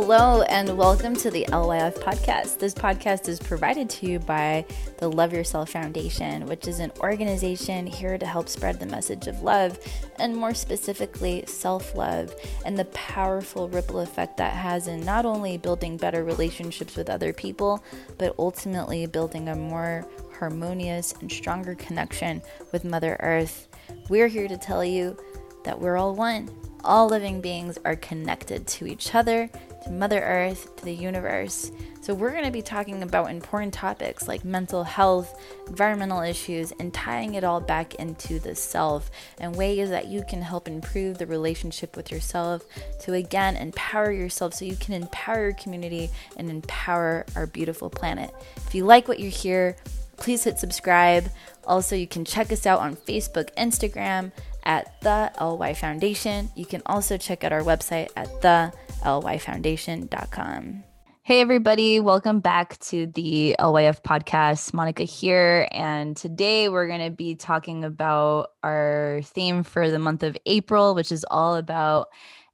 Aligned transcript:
Hello, 0.00 0.42
and 0.42 0.78
welcome 0.78 1.16
to 1.16 1.28
the 1.28 1.44
LYF 1.48 1.96
podcast. 1.96 2.60
This 2.60 2.72
podcast 2.72 3.28
is 3.28 3.40
provided 3.40 3.90
to 3.90 4.06
you 4.06 4.20
by 4.20 4.64
the 4.98 5.10
Love 5.10 5.32
Yourself 5.32 5.70
Foundation, 5.70 6.46
which 6.46 6.68
is 6.68 6.78
an 6.78 6.92
organization 7.00 7.84
here 7.84 8.16
to 8.16 8.24
help 8.24 8.48
spread 8.48 8.78
the 8.78 8.86
message 8.86 9.26
of 9.26 9.42
love 9.42 9.76
and, 10.20 10.36
more 10.36 10.54
specifically, 10.54 11.42
self 11.48 11.96
love 11.96 12.32
and 12.64 12.78
the 12.78 12.84
powerful 12.86 13.68
ripple 13.68 13.98
effect 13.98 14.36
that 14.36 14.52
has 14.52 14.86
in 14.86 15.04
not 15.04 15.26
only 15.26 15.58
building 15.58 15.96
better 15.96 16.22
relationships 16.22 16.94
with 16.94 17.10
other 17.10 17.32
people, 17.32 17.82
but 18.18 18.36
ultimately 18.38 19.04
building 19.04 19.48
a 19.48 19.56
more 19.56 20.06
harmonious 20.38 21.12
and 21.20 21.30
stronger 21.30 21.74
connection 21.74 22.40
with 22.70 22.84
Mother 22.84 23.16
Earth. 23.18 23.66
We're 24.08 24.28
here 24.28 24.46
to 24.46 24.56
tell 24.56 24.84
you 24.84 25.18
that 25.64 25.80
we're 25.80 25.96
all 25.96 26.14
one. 26.14 26.48
All 26.84 27.08
living 27.08 27.40
beings 27.40 27.76
are 27.84 27.96
connected 27.96 28.64
to 28.68 28.86
each 28.86 29.12
other 29.14 29.50
Mother 29.90 30.20
Earth, 30.20 30.76
to 30.76 30.84
the 30.84 30.94
universe. 30.94 31.70
So, 32.00 32.14
we're 32.14 32.30
going 32.30 32.44
to 32.44 32.50
be 32.50 32.62
talking 32.62 33.02
about 33.02 33.30
important 33.30 33.74
topics 33.74 34.28
like 34.28 34.44
mental 34.44 34.84
health, 34.84 35.40
environmental 35.66 36.22
issues, 36.22 36.72
and 36.78 36.92
tying 36.94 37.34
it 37.34 37.44
all 37.44 37.60
back 37.60 37.96
into 37.96 38.38
the 38.38 38.54
self 38.54 39.10
and 39.38 39.54
ways 39.56 39.90
that 39.90 40.06
you 40.06 40.22
can 40.28 40.42
help 40.42 40.68
improve 40.68 41.18
the 41.18 41.26
relationship 41.26 41.96
with 41.96 42.10
yourself 42.10 42.64
to 43.00 43.14
again 43.14 43.56
empower 43.56 44.12
yourself 44.12 44.54
so 44.54 44.64
you 44.64 44.76
can 44.76 44.94
empower 44.94 45.44
your 45.44 45.54
community 45.54 46.10
and 46.36 46.50
empower 46.50 47.26
our 47.36 47.46
beautiful 47.46 47.90
planet. 47.90 48.34
If 48.56 48.74
you 48.74 48.84
like 48.84 49.08
what 49.08 49.18
you 49.18 49.30
hear, 49.30 49.76
please 50.18 50.44
hit 50.44 50.58
subscribe. 50.58 51.30
Also, 51.64 51.96
you 51.96 52.06
can 52.06 52.24
check 52.24 52.52
us 52.52 52.66
out 52.66 52.80
on 52.80 52.96
Facebook, 52.96 53.54
Instagram 53.54 54.32
at 54.64 55.00
the 55.00 55.32
LY 55.40 55.74
Foundation. 55.74 56.50
You 56.54 56.66
can 56.66 56.82
also 56.84 57.16
check 57.16 57.44
out 57.44 57.52
our 57.52 57.62
website 57.62 58.08
at 58.16 58.40
the 58.42 58.72
lyfoundation.com. 59.02 60.84
Hey, 61.28 61.42
everybody, 61.42 62.00
welcome 62.00 62.40
back 62.40 62.78
to 62.78 63.06
the 63.06 63.54
LYF 63.58 64.02
podcast. 64.02 64.72
Monica 64.72 65.02
here. 65.02 65.68
And 65.72 66.16
today 66.16 66.70
we're 66.70 66.88
going 66.88 67.04
to 67.04 67.10
be 67.10 67.34
talking 67.34 67.84
about 67.84 68.52
our 68.62 69.20
theme 69.24 69.62
for 69.62 69.90
the 69.90 69.98
month 69.98 70.22
of 70.22 70.38
April, 70.46 70.94
which 70.94 71.12
is 71.12 71.26
all 71.30 71.56
about 71.56 72.08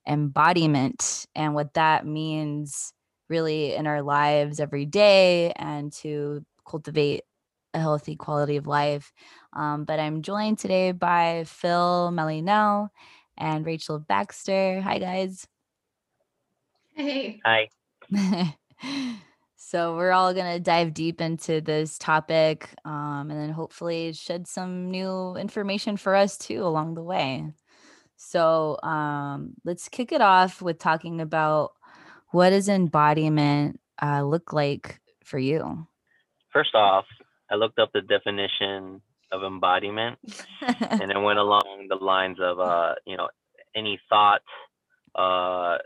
embodiment 0.09 1.27
and 1.37 1.55
what 1.55 1.75
that 1.75 2.05
means 2.05 2.93
really 3.29 3.75
in 3.75 3.87
our 3.87 4.03
lives 4.03 4.59
every 4.59 4.87
day 4.87 5.53
and 5.55 5.93
to 5.93 6.45
cultivate 6.69 7.23
a 7.75 7.79
healthy 7.79 8.17
quality 8.17 8.57
of 8.57 8.67
life. 8.67 9.13
Um, 9.53 9.85
but 9.85 10.01
I'm 10.01 10.23
joined 10.23 10.59
today 10.59 10.93
by 10.93 11.45
Fil 11.47 12.11
Malinao 12.13 12.89
and 13.37 13.65
Rachel 13.65 13.99
Baxter. 13.99 14.81
Hi, 14.81 14.99
guys. 14.99 15.47
Hey. 16.95 17.41
Hi. 17.45 17.69
so 19.57 19.97
we're 19.97 20.13
all 20.13 20.33
going 20.33 20.53
to 20.53 20.61
dive 20.61 20.95
deep 20.95 21.21
into 21.21 21.61
this 21.61 21.99
topic 21.99 22.69
um, 22.85 23.31
and 23.31 23.41
then 23.41 23.51
hopefully 23.51 24.13
shed 24.13 24.47
some 24.47 24.93
new 24.93 25.35
information 25.35 25.97
for 25.97 26.15
us 26.15 26.39
too 26.39 26.65
along 26.65 26.95
the 26.95 27.03
way. 27.03 27.53
So 28.17 28.79
um, 28.85 29.55
let's 29.65 29.89
kick 29.89 30.13
it 30.13 30.21
off 30.21 30.63
with 30.63 30.79
talking 30.79 31.21
about 31.21 31.73
what 32.31 32.51
does 32.51 32.69
embodiment 32.69 33.81
uh, 34.01 34.23
look 34.23 34.53
like 34.53 35.01
for 35.25 35.39
you? 35.39 35.89
First 36.53 36.77
off, 36.77 37.07
I 37.51 37.57
looked 37.57 37.81
up 37.81 37.91
the 37.93 38.03
definition 38.03 39.03
of 39.33 39.43
embodiment 39.43 40.19
and 40.61 41.11
it 41.11 41.21
went 41.21 41.41
along 41.41 41.87
the 41.89 41.97
lines 41.97 42.39
of, 42.41 42.61
uh, 42.61 42.95
you 43.05 43.17
know, 43.17 43.29
any 43.75 43.99
thought, 44.09 44.43
uh, 45.17 45.79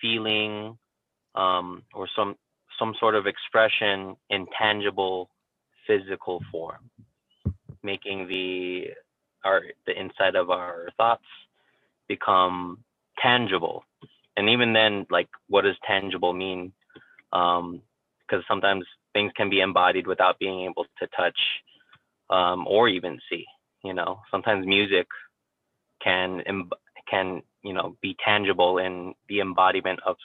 feeling 0.00 0.78
um, 1.34 1.82
or 1.94 2.08
some 2.16 2.36
some 2.78 2.94
sort 3.00 3.14
of 3.14 3.26
expression 3.26 4.16
in 4.30 4.46
tangible 4.58 5.30
physical 5.86 6.42
form 6.52 6.90
making 7.82 8.28
the 8.28 8.88
our 9.44 9.62
the 9.86 9.98
inside 9.98 10.36
of 10.36 10.50
our 10.50 10.88
thoughts 10.96 11.24
become 12.08 12.78
tangible. 13.18 13.84
And 14.36 14.48
even 14.48 14.72
then 14.72 15.06
like 15.10 15.28
what 15.48 15.62
does 15.62 15.76
tangible 15.86 16.32
mean? 16.32 16.72
Um 17.32 17.82
because 18.26 18.44
sometimes 18.46 18.84
things 19.14 19.32
can 19.36 19.48
be 19.48 19.60
embodied 19.60 20.06
without 20.06 20.38
being 20.38 20.60
able 20.68 20.84
to 20.98 21.06
touch 21.16 21.38
um 22.30 22.66
or 22.66 22.88
even 22.88 23.18
see 23.30 23.44
you 23.84 23.94
know? 23.94 24.20
Sometimes 24.30 24.66
music 24.66 25.06
can 26.02 26.42
can 27.08 27.42
you 27.68 27.74
know 27.74 27.96
be 28.02 28.16
tangible 28.24 28.78
in 28.78 29.14
the 29.28 29.40
embodiment 29.40 30.00
of 30.06 30.16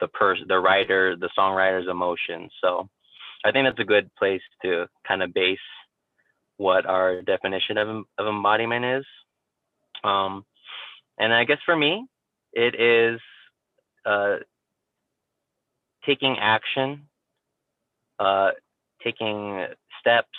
the 0.00 0.08
person 0.08 0.46
the 0.48 0.58
writer 0.58 1.16
the 1.16 1.30
songwriter's 1.38 1.88
emotions. 1.88 2.50
So 2.62 2.88
i 3.44 3.52
think 3.52 3.66
that's 3.66 3.84
a 3.86 3.92
good 3.94 4.10
place 4.18 4.42
to 4.62 4.86
kind 5.06 5.22
of 5.22 5.34
base 5.34 5.68
what 6.56 6.86
our 6.86 7.20
definition 7.22 7.76
of, 7.78 7.88
of 8.18 8.26
embodiment 8.26 8.84
is. 8.84 9.04
Um, 10.02 10.44
and 11.18 11.32
i 11.34 11.44
guess 11.44 11.62
for 11.64 11.76
me 11.76 12.06
it 12.52 12.74
is 12.80 13.20
uh, 14.06 14.36
taking 16.06 16.36
action 16.40 17.08
uh, 18.18 18.50
taking 19.02 19.66
steps 20.00 20.38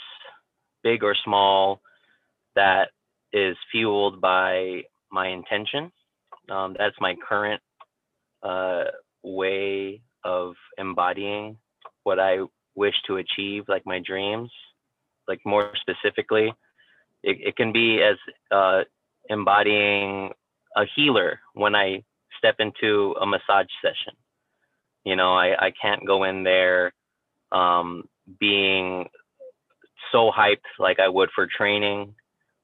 big 0.84 1.03
or 1.03 1.16
small 1.24 1.81
that 2.56 2.90
is 3.34 3.57
fueled 3.72 4.22
by 4.22 4.81
my 5.12 5.28
intention 5.28 5.92
um, 6.50 6.75
that's 6.78 6.95
my 7.00 7.16
current 7.28 7.61
uh, 8.44 8.85
way 9.23 10.01
of 10.23 10.53
embodying 10.78 11.57
what 12.03 12.19
I 12.19 12.39
wish 12.75 12.95
to 13.07 13.17
achieve, 13.17 13.63
like 13.67 13.85
my 13.85 14.00
dreams. 14.00 14.51
Like 15.28 15.39
more 15.45 15.72
specifically, 15.81 16.53
it, 17.23 17.38
it 17.41 17.56
can 17.56 17.72
be 17.72 18.01
as 18.01 18.17
uh, 18.51 18.83
embodying 19.29 20.31
a 20.75 20.83
healer 20.95 21.39
when 21.53 21.75
I 21.75 22.03
step 22.38 22.56
into 22.59 23.16
a 23.19 23.25
massage 23.25 23.67
session. 23.81 24.13
You 25.03 25.16
know, 25.16 25.33
I, 25.33 25.67
I 25.67 25.72
can't 25.79 26.06
go 26.06 26.23
in 26.23 26.44
there 26.44 26.94
um, 27.51 28.03
being 28.39 29.07
so 30.12 30.31
hyped 30.35 30.57
like 30.79 31.00
I 31.00 31.07
would 31.07 31.29
for 31.33 31.47
training, 31.47 32.13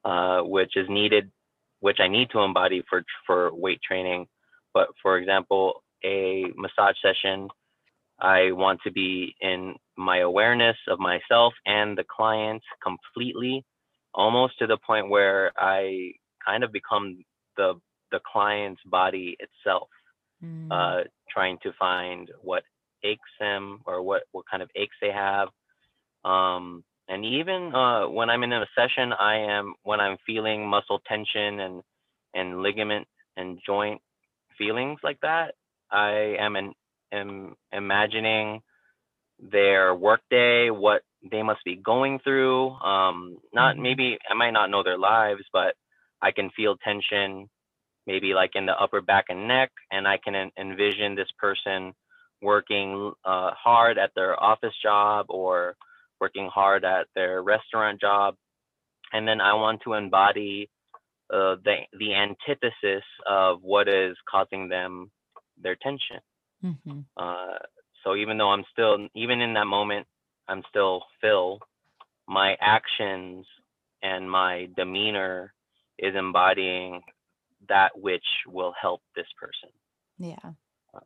uh, 0.04 0.40
which 0.40 0.76
is 0.76 0.86
needed 0.88 1.30
which 1.82 1.98
I 2.00 2.08
need 2.08 2.30
to 2.30 2.40
embody 2.40 2.82
for 2.88 3.04
for 3.26 3.54
weight 3.54 3.80
training. 3.82 4.26
But 4.72 4.88
for 5.02 5.18
example, 5.18 5.82
a 6.04 6.44
massage 6.56 6.96
session, 7.02 7.48
I 8.20 8.52
want 8.52 8.80
to 8.84 8.92
be 8.92 9.34
in 9.40 9.74
my 9.96 10.18
awareness 10.18 10.76
of 10.88 10.98
myself 11.00 11.52
and 11.66 11.98
the 11.98 12.04
client 12.04 12.62
completely, 12.82 13.64
almost 14.14 14.58
to 14.60 14.66
the 14.68 14.78
point 14.78 15.10
where 15.10 15.52
I 15.58 16.12
kind 16.46 16.64
of 16.64 16.72
become 16.72 17.24
the 17.56 17.74
the 18.12 18.20
client's 18.32 18.82
body 18.86 19.36
itself, 19.40 19.88
mm. 20.42 20.68
uh, 20.70 21.04
trying 21.34 21.58
to 21.64 21.72
find 21.80 22.30
what 22.42 22.62
aches 23.02 23.32
them 23.40 23.80
or 23.86 24.02
what 24.02 24.22
what 24.30 24.44
kind 24.48 24.62
of 24.62 24.70
aches 24.76 24.96
they 25.00 25.10
have. 25.10 25.48
Um, 26.24 26.84
and 27.08 27.24
even 27.24 27.74
uh, 27.74 28.08
when 28.08 28.30
I'm 28.30 28.42
in 28.42 28.52
a 28.52 28.66
session, 28.76 29.12
I 29.12 29.38
am 29.38 29.74
when 29.82 30.00
I'm 30.00 30.16
feeling 30.26 30.68
muscle 30.68 31.00
tension 31.06 31.60
and 31.60 31.82
and 32.34 32.62
ligament 32.62 33.06
and 33.36 33.58
joint 33.64 34.00
feelings 34.56 35.00
like 35.02 35.20
that, 35.20 35.54
I 35.90 36.36
am 36.38 36.56
an, 36.56 36.72
am 37.12 37.56
imagining 37.72 38.62
their 39.38 39.94
workday, 39.94 40.70
what 40.70 41.02
they 41.30 41.42
must 41.42 41.64
be 41.64 41.76
going 41.76 42.20
through. 42.20 42.70
Um, 42.70 43.38
not 43.52 43.74
mm-hmm. 43.74 43.82
maybe 43.82 44.18
I 44.30 44.34
might 44.34 44.52
not 44.52 44.70
know 44.70 44.82
their 44.82 44.98
lives, 44.98 45.42
but 45.52 45.74
I 46.20 46.30
can 46.30 46.50
feel 46.50 46.76
tension, 46.76 47.48
maybe 48.06 48.34
like 48.34 48.52
in 48.54 48.66
the 48.66 48.72
upper 48.72 49.00
back 49.00 49.26
and 49.28 49.48
neck, 49.48 49.70
and 49.90 50.06
I 50.06 50.18
can 50.18 50.50
envision 50.58 51.14
this 51.14 51.30
person 51.38 51.92
working 52.40 53.12
uh, 53.24 53.50
hard 53.52 53.98
at 53.98 54.10
their 54.14 54.40
office 54.42 54.74
job 54.82 55.26
or 55.28 55.76
working 56.22 56.48
hard 56.54 56.84
at 56.84 57.08
their 57.16 57.42
restaurant 57.42 58.00
job. 58.00 58.36
And 59.12 59.26
then 59.26 59.40
I 59.40 59.54
want 59.54 59.80
to 59.82 59.94
embody 59.94 60.70
uh, 61.34 61.56
the 61.64 61.76
the 61.98 62.14
antithesis 62.14 63.04
of 63.28 63.58
what 63.62 63.88
is 63.88 64.16
causing 64.30 64.68
them 64.68 65.10
their 65.60 65.76
tension. 65.82 66.20
Mm-hmm. 66.64 67.00
Uh, 67.16 67.58
so 68.04 68.14
even 68.14 68.38
though 68.38 68.50
I'm 68.50 68.64
still, 68.70 69.08
even 69.16 69.40
in 69.40 69.54
that 69.54 69.66
moment, 69.66 70.06
I'm 70.48 70.62
still 70.68 71.02
Fil. 71.20 71.58
My 72.28 72.56
actions 72.60 73.44
and 74.02 74.30
my 74.30 74.68
demeanor 74.76 75.52
is 75.98 76.14
embodying 76.14 77.02
that 77.68 77.90
which 77.96 78.28
will 78.46 78.74
help 78.80 79.02
this 79.16 79.26
person. 79.40 79.70
Yeah. 80.18 80.52
Uh, 80.94 81.00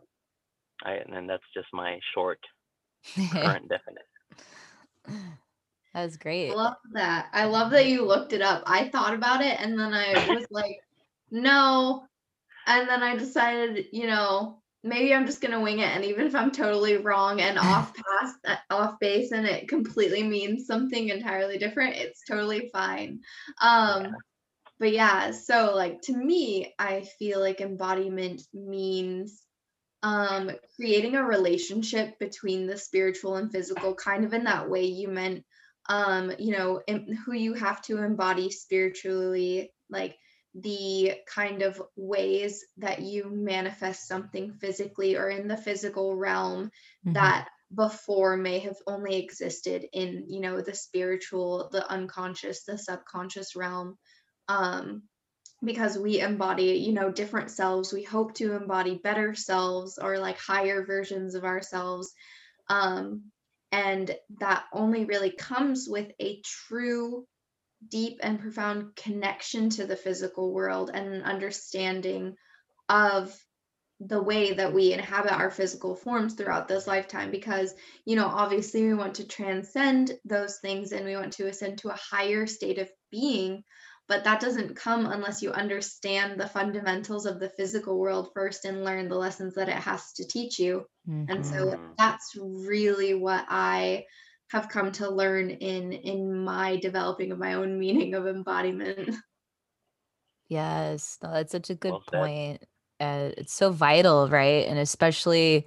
I, 0.84 0.92
and 1.10 1.28
that's 1.28 1.50
just 1.54 1.68
my 1.72 1.98
short 2.14 2.40
current 3.32 3.68
definition. 3.68 4.16
That 5.94 6.04
was 6.04 6.18
great. 6.18 6.50
I 6.50 6.54
love 6.54 6.76
that. 6.92 7.28
I 7.32 7.46
love 7.46 7.70
that 7.70 7.86
you 7.86 8.04
looked 8.04 8.34
it 8.34 8.42
up. 8.42 8.64
I 8.66 8.88
thought 8.88 9.14
about 9.14 9.40
it 9.40 9.58
and 9.58 9.80
then 9.80 9.94
I 9.94 10.12
was 10.28 10.44
like, 10.50 10.78
no. 11.30 12.04
And 12.66 12.86
then 12.86 13.02
I 13.02 13.16
decided, 13.16 13.86
you 13.92 14.06
know, 14.06 14.60
maybe 14.86 15.12
I'm 15.12 15.26
just 15.26 15.40
gonna 15.40 15.60
wing 15.60 15.80
it, 15.80 15.88
and 15.88 16.04
even 16.04 16.26
if 16.26 16.34
I'm 16.34 16.50
totally 16.50 16.96
wrong 16.96 17.40
and 17.40 17.58
off 17.58 17.92
past 18.20 18.36
uh, 18.46 18.56
off 18.70 18.98
base, 19.00 19.32
and 19.32 19.46
it 19.46 19.68
completely 19.68 20.22
means 20.22 20.66
something 20.66 21.08
entirely 21.08 21.58
different, 21.58 21.96
it's 21.96 22.22
totally 22.28 22.70
fine. 22.72 23.20
Um, 23.60 24.04
yeah. 24.04 24.10
But 24.78 24.92
yeah, 24.92 25.30
so 25.30 25.74
like 25.74 26.02
to 26.02 26.12
me, 26.16 26.74
I 26.78 27.06
feel 27.18 27.40
like 27.40 27.60
embodiment 27.60 28.42
means 28.52 29.42
um 30.02 30.50
creating 30.76 31.14
a 31.14 31.24
relationship 31.24 32.18
between 32.18 32.66
the 32.66 32.76
spiritual 32.76 33.36
and 33.36 33.50
physical 33.50 33.94
kind 33.94 34.24
of 34.24 34.34
in 34.34 34.44
that 34.44 34.68
way 34.68 34.84
you 34.84 35.08
meant 35.08 35.44
um 35.88 36.32
you 36.38 36.52
know 36.52 36.80
who 37.24 37.32
you 37.32 37.54
have 37.54 37.80
to 37.80 37.98
embody 37.98 38.50
spiritually 38.50 39.72
like 39.88 40.16
the 40.54 41.12
kind 41.26 41.62
of 41.62 41.82
ways 41.96 42.64
that 42.78 43.02
you 43.02 43.28
manifest 43.30 44.08
something 44.08 44.52
physically 44.54 45.16
or 45.16 45.28
in 45.28 45.48
the 45.48 45.56
physical 45.56 46.16
realm 46.16 46.64
mm-hmm. 46.64 47.12
that 47.12 47.48
before 47.74 48.36
may 48.36 48.60
have 48.60 48.76
only 48.86 49.16
existed 49.16 49.84
in 49.92 50.24
you 50.28 50.40
know 50.40 50.60
the 50.60 50.74
spiritual 50.74 51.68
the 51.72 51.90
unconscious 51.90 52.64
the 52.64 52.78
subconscious 52.78 53.56
realm 53.56 53.98
um 54.48 55.02
because 55.64 55.98
we 55.98 56.20
embody 56.20 56.84
you 56.86 56.92
know 56.92 57.10
different 57.10 57.50
selves. 57.50 57.92
We 57.92 58.02
hope 58.02 58.34
to 58.34 58.54
embody 58.54 59.00
better 59.02 59.34
selves 59.34 59.98
or 59.98 60.18
like 60.18 60.38
higher 60.38 60.84
versions 60.84 61.34
of 61.34 61.44
ourselves. 61.44 62.12
Um 62.68 63.30
and 63.72 64.16
that 64.38 64.64
only 64.72 65.04
really 65.04 65.30
comes 65.30 65.88
with 65.88 66.10
a 66.20 66.40
true 66.42 67.26
deep 67.88 68.20
and 68.22 68.40
profound 68.40 68.96
connection 68.96 69.70
to 69.70 69.86
the 69.86 69.96
physical 69.96 70.52
world 70.52 70.90
and 70.92 71.12
an 71.12 71.22
understanding 71.22 72.36
of 72.88 73.36
the 74.00 74.22
way 74.22 74.52
that 74.52 74.74
we 74.74 74.92
inhabit 74.92 75.32
our 75.32 75.50
physical 75.50 75.94
forms 75.94 76.34
throughout 76.34 76.68
this 76.68 76.86
lifetime 76.86 77.30
because 77.30 77.74
you 78.04 78.14
know 78.14 78.26
obviously 78.26 78.84
we 78.84 78.94
want 78.94 79.14
to 79.14 79.26
transcend 79.26 80.12
those 80.24 80.58
things 80.58 80.92
and 80.92 81.06
we 81.06 81.16
want 81.16 81.32
to 81.32 81.46
ascend 81.46 81.78
to 81.78 81.88
a 81.88 81.98
higher 82.10 82.46
state 82.46 82.78
of 82.78 82.90
being 83.10 83.64
but 84.08 84.24
that 84.24 84.40
doesn't 84.40 84.76
come 84.76 85.06
unless 85.06 85.42
you 85.42 85.50
understand 85.50 86.38
the 86.38 86.48
fundamentals 86.48 87.26
of 87.26 87.40
the 87.40 87.50
physical 87.50 87.98
world 87.98 88.30
first 88.34 88.64
and 88.64 88.84
learn 88.84 89.08
the 89.08 89.16
lessons 89.16 89.54
that 89.54 89.68
it 89.68 89.74
has 89.74 90.12
to 90.12 90.26
teach 90.26 90.58
you 90.58 90.84
mm-hmm. 91.08 91.30
and 91.30 91.44
so 91.44 91.66
mm-hmm. 91.66 91.84
that's 91.98 92.34
really 92.36 93.14
what 93.14 93.44
i 93.48 94.04
have 94.52 94.68
come 94.68 94.92
to 94.92 95.10
learn 95.10 95.50
in 95.50 95.92
in 95.92 96.44
my 96.44 96.76
developing 96.76 97.32
of 97.32 97.38
my 97.38 97.54
own 97.54 97.78
meaning 97.78 98.14
of 98.14 98.26
embodiment 98.26 99.14
yes 100.48 101.18
no, 101.22 101.32
that's 101.32 101.52
such 101.52 101.70
a 101.70 101.74
good 101.74 101.92
well 101.92 102.04
point 102.12 102.62
uh, 102.98 103.30
it's 103.36 103.52
so 103.52 103.70
vital 103.70 104.28
right 104.28 104.66
and 104.68 104.78
especially 104.78 105.66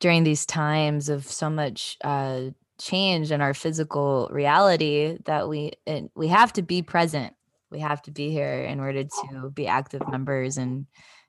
during 0.00 0.24
these 0.24 0.46
times 0.46 1.08
of 1.08 1.26
so 1.26 1.50
much 1.50 1.98
uh, 2.02 2.40
change 2.80 3.30
in 3.30 3.40
our 3.40 3.54
physical 3.54 4.28
reality 4.32 5.18
that 5.24 5.48
we 5.48 5.72
we 6.14 6.28
have 6.28 6.52
to 6.52 6.62
be 6.62 6.82
present 6.82 7.34
we 7.74 7.80
have 7.80 8.00
to 8.02 8.12
be 8.12 8.30
here 8.30 8.62
in 8.62 8.80
order 8.80 9.02
to 9.02 9.50
be 9.50 9.66
active 9.66 10.00
members 10.08 10.56
and 10.56 10.86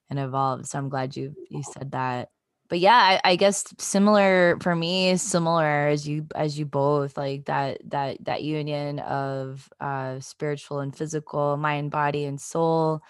and 0.09 0.19
evolve 0.19 0.65
so 0.65 0.77
i'm 0.77 0.87
glad 0.87 1.17
you 1.17 1.33
you 1.49 1.63
said 1.63 1.91
that. 1.91 2.29
But 2.67 2.79
yeah 2.79 2.95
I, 2.95 3.21
I, 3.31 3.35
guess 3.35 3.63
similar 3.77 4.57
for 4.59 4.75
me 4.75 5.17
similar 5.17 5.87
as 5.87 6.07
you 6.07 6.25
as 6.35 6.57
you 6.57 6.65
both 6.65 7.15
like 7.15 7.45
that 7.45 7.79
that 7.91 8.23
that 8.25 8.43
union 8.43 8.99
of 8.99 9.69
uh 9.79 10.19
spiritual 10.19 10.79
and 10.79 10.95
physical 10.95 11.57
mind 11.57 11.91
body 11.91 12.25
and 12.25 12.41
soul 12.41 13.01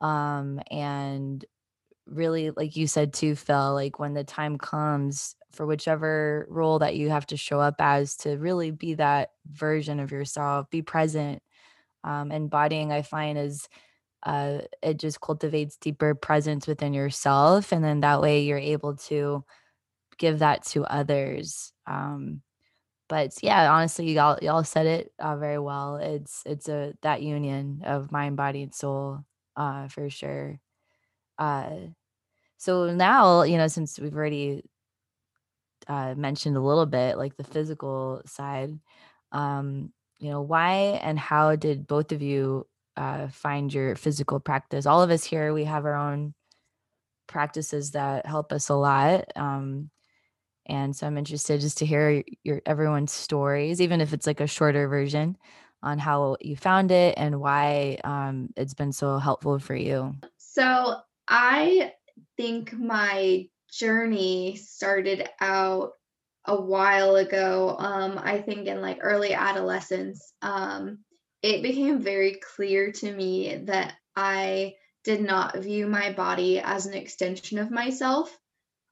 um 0.00 0.60
and 0.72 1.44
really 2.06 2.50
like 2.50 2.74
you 2.74 2.88
said 2.88 3.12
too 3.12 3.36
Fil 3.36 3.74
like 3.74 4.00
when 4.00 4.14
the 4.14 4.24
time 4.24 4.58
comes 4.58 5.36
for 5.52 5.66
whichever 5.66 6.46
role 6.50 6.80
that 6.80 6.96
you 6.96 7.08
have 7.10 7.26
to 7.26 7.36
show 7.36 7.60
up 7.60 7.76
as 7.78 8.16
to 8.16 8.36
really 8.38 8.72
be 8.72 8.94
that 8.94 9.30
version 9.52 10.00
of 10.00 10.10
yourself 10.10 10.68
be 10.68 10.82
present 10.82 11.42
um 12.06 12.32
embodying 12.32 12.92
i 12.92 13.02
find 13.02 13.38
is 13.38 13.68
uh, 14.24 14.60
it 14.82 14.98
just 14.98 15.20
cultivates 15.20 15.76
deeper 15.76 16.14
presence 16.14 16.66
within 16.66 16.94
yourself 16.94 17.72
and 17.72 17.84
then 17.84 18.00
that 18.00 18.20
way 18.22 18.42
you're 18.42 18.58
able 18.58 18.96
to 18.96 19.44
give 20.18 20.40
that 20.40 20.64
to 20.64 20.84
others 20.84 21.72
um, 21.86 22.42
but 23.08 23.32
yeah 23.42 23.72
honestly 23.72 24.12
y'all 24.12 24.38
y'all 24.42 24.64
said 24.64 24.86
it 24.86 25.12
uh, 25.18 25.36
very 25.36 25.58
well. 25.58 25.96
It's 25.96 26.42
it's 26.46 26.68
a 26.68 26.94
that 27.02 27.22
union 27.22 27.82
of 27.84 28.10
mind 28.12 28.36
body 28.36 28.62
and 28.64 28.74
soul 28.74 29.20
uh, 29.56 29.88
for 29.88 30.10
sure. 30.10 30.60
Uh, 31.38 31.70
so 32.58 32.92
now 32.94 33.42
you 33.42 33.58
know 33.58 33.68
since 33.68 33.98
we've 33.98 34.14
already 34.14 34.62
uh, 35.88 36.14
mentioned 36.16 36.56
a 36.56 36.60
little 36.60 36.86
bit 36.86 37.16
like 37.16 37.36
the 37.36 37.44
physical 37.44 38.22
side 38.26 38.78
um, 39.32 39.92
you 40.18 40.30
know 40.30 40.40
why 40.40 41.00
and 41.02 41.18
how 41.18 41.56
did 41.56 41.86
both 41.86 42.12
of 42.12 42.22
you 42.22 42.66
uh, 42.96 43.28
find 43.28 43.72
your 43.72 43.94
physical 43.96 44.40
practice. 44.40 44.86
All 44.86 45.02
of 45.02 45.10
us 45.10 45.24
here, 45.24 45.52
we 45.52 45.64
have 45.64 45.84
our 45.84 45.96
own 45.96 46.34
practices 47.26 47.90
that 47.92 48.26
help 48.26 48.52
us 48.52 48.68
a 48.68 48.74
lot. 48.74 49.24
Um, 49.36 49.90
and 50.66 50.96
so 50.96 51.06
I'm 51.06 51.18
interested 51.18 51.60
just 51.60 51.78
to 51.78 51.86
hear 51.86 52.24
your 52.42 52.62
everyone's 52.66 53.12
stories, 53.12 53.80
even 53.80 54.00
if 54.00 54.12
it's 54.12 54.26
like 54.26 54.40
a 54.40 54.46
shorter 54.46 54.88
version 54.88 55.36
on 55.82 55.98
how 55.98 56.36
you 56.40 56.56
found 56.56 56.90
it 56.90 57.14
and 57.16 57.40
why 57.40 57.98
um, 58.02 58.48
it's 58.56 58.74
been 58.74 58.92
so 58.92 59.18
helpful 59.18 59.58
for 59.58 59.76
you. 59.76 60.14
So 60.38 60.96
I 61.28 61.92
think 62.36 62.72
my 62.72 63.48
journey 63.70 64.56
started 64.56 65.28
out 65.40 65.92
a 66.46 66.60
while 66.60 67.16
ago. 67.16 67.76
Um, 67.78 68.20
I 68.22 68.38
think 68.38 68.66
in 68.66 68.80
like 68.80 68.98
early 69.00 69.34
adolescence. 69.34 70.32
Um, 70.42 70.98
it 71.42 71.62
became 71.62 72.00
very 72.00 72.40
clear 72.56 72.92
to 72.92 73.12
me 73.12 73.56
that 73.64 73.94
I 74.16 74.74
did 75.04 75.20
not 75.20 75.58
view 75.58 75.86
my 75.86 76.12
body 76.12 76.58
as 76.58 76.86
an 76.86 76.94
extension 76.94 77.58
of 77.58 77.70
myself. 77.70 78.36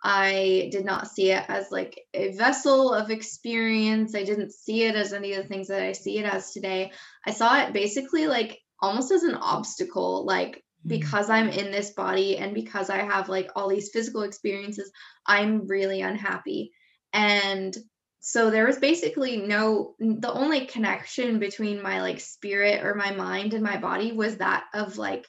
I 0.07 0.69
did 0.71 0.85
not 0.85 1.09
see 1.09 1.31
it 1.31 1.45
as 1.49 1.73
like 1.73 1.99
a 2.13 2.33
vessel 2.33 2.93
of 2.93 3.11
experience. 3.11 4.15
I 4.15 4.23
didn't 4.23 4.53
see 4.53 4.83
it 4.83 4.95
as 4.95 5.15
any 5.15 5.33
of 5.33 5.43
the 5.43 5.49
things 5.49 5.69
that 5.69 5.83
I 5.83 5.93
see 5.93 6.19
it 6.19 6.27
as 6.27 6.53
today. 6.53 6.93
I 7.27 7.31
saw 7.31 7.59
it 7.63 7.73
basically 7.73 8.27
like 8.27 8.61
almost 8.81 9.11
as 9.11 9.23
an 9.23 9.35
obstacle, 9.35 10.27
like 10.27 10.57
mm. 10.57 10.89
because 10.89 11.31
I'm 11.31 11.49
in 11.49 11.71
this 11.73 11.93
body 11.93 12.37
and 12.37 12.55
because 12.55 12.91
I 12.91 12.99
have 12.99 13.31
like 13.31 13.51
all 13.57 13.69
these 13.69 13.91
physical 13.93 14.23
experiences, 14.23 14.93
I'm 15.27 15.67
really 15.67 16.03
unhappy. 16.03 16.73
And 17.15 17.75
so 18.21 18.51
there 18.51 18.67
was 18.67 18.79
basically 18.79 19.37
no 19.39 19.95
the 19.99 20.33
only 20.33 20.67
connection 20.67 21.39
between 21.39 21.83
my 21.83 22.01
like 22.01 22.21
spirit 22.21 22.85
or 22.85 22.95
my 22.95 23.13
mind 23.13 23.55
and 23.55 23.63
my 23.63 23.77
body 23.77 24.13
was 24.13 24.39
that 24.39 24.65
of 24.75 24.99
like 24.99 25.27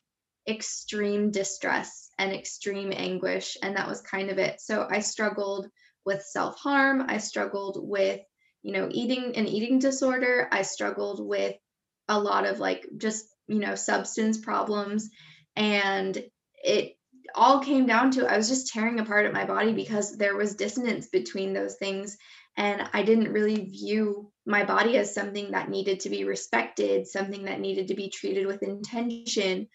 extreme 0.47 1.31
distress 1.31 2.09
and 2.17 2.31
extreme 2.31 2.91
anguish 2.95 3.57
and 3.61 3.75
that 3.75 3.87
was 3.87 4.01
kind 4.01 4.29
of 4.29 4.37
it. 4.37 4.59
So 4.61 4.87
i 4.89 4.99
struggled 4.99 5.67
with 6.05 6.21
self-harm 6.21 7.05
i 7.07 7.17
struggled 7.17 7.79
with 7.81 8.21
you 8.63 8.71
know 8.71 8.87
eating 8.91 9.35
an 9.35 9.47
eating 9.47 9.79
disorder 9.79 10.47
i 10.51 10.61
struggled 10.61 11.25
with 11.25 11.55
a 12.07 12.19
lot 12.19 12.45
of 12.45 12.59
like 12.59 12.87
just 12.97 13.25
you 13.47 13.59
know 13.59 13.75
substance 13.75 14.37
problems 14.37 15.09
and 15.55 16.23
it 16.63 16.94
all 17.35 17.59
came 17.59 17.85
down 17.85 18.11
to 18.11 18.25
i 18.31 18.37
was 18.37 18.49
just 18.49 18.71
tearing 18.73 18.99
apart 18.99 19.25
at 19.25 19.33
my 19.33 19.45
body 19.45 19.73
because 19.73 20.17
there 20.17 20.35
was 20.35 20.55
dissonance 20.55 21.07
between 21.07 21.53
those 21.53 21.75
things 21.75 22.17
and 22.57 22.87
I 22.93 23.03
didn't 23.03 23.33
really 23.33 23.65
view 23.65 24.31
my 24.45 24.63
body 24.63 24.97
as 24.97 25.13
something 25.13 25.51
that 25.51 25.69
needed 25.69 26.01
to 26.01 26.09
be 26.09 26.23
respected, 26.23 27.07
something 27.07 27.45
that 27.45 27.59
needed 27.59 27.89
to 27.89 27.95
be 27.95 28.09
treated 28.09 28.47
with 28.47 28.63
intention 28.63 29.67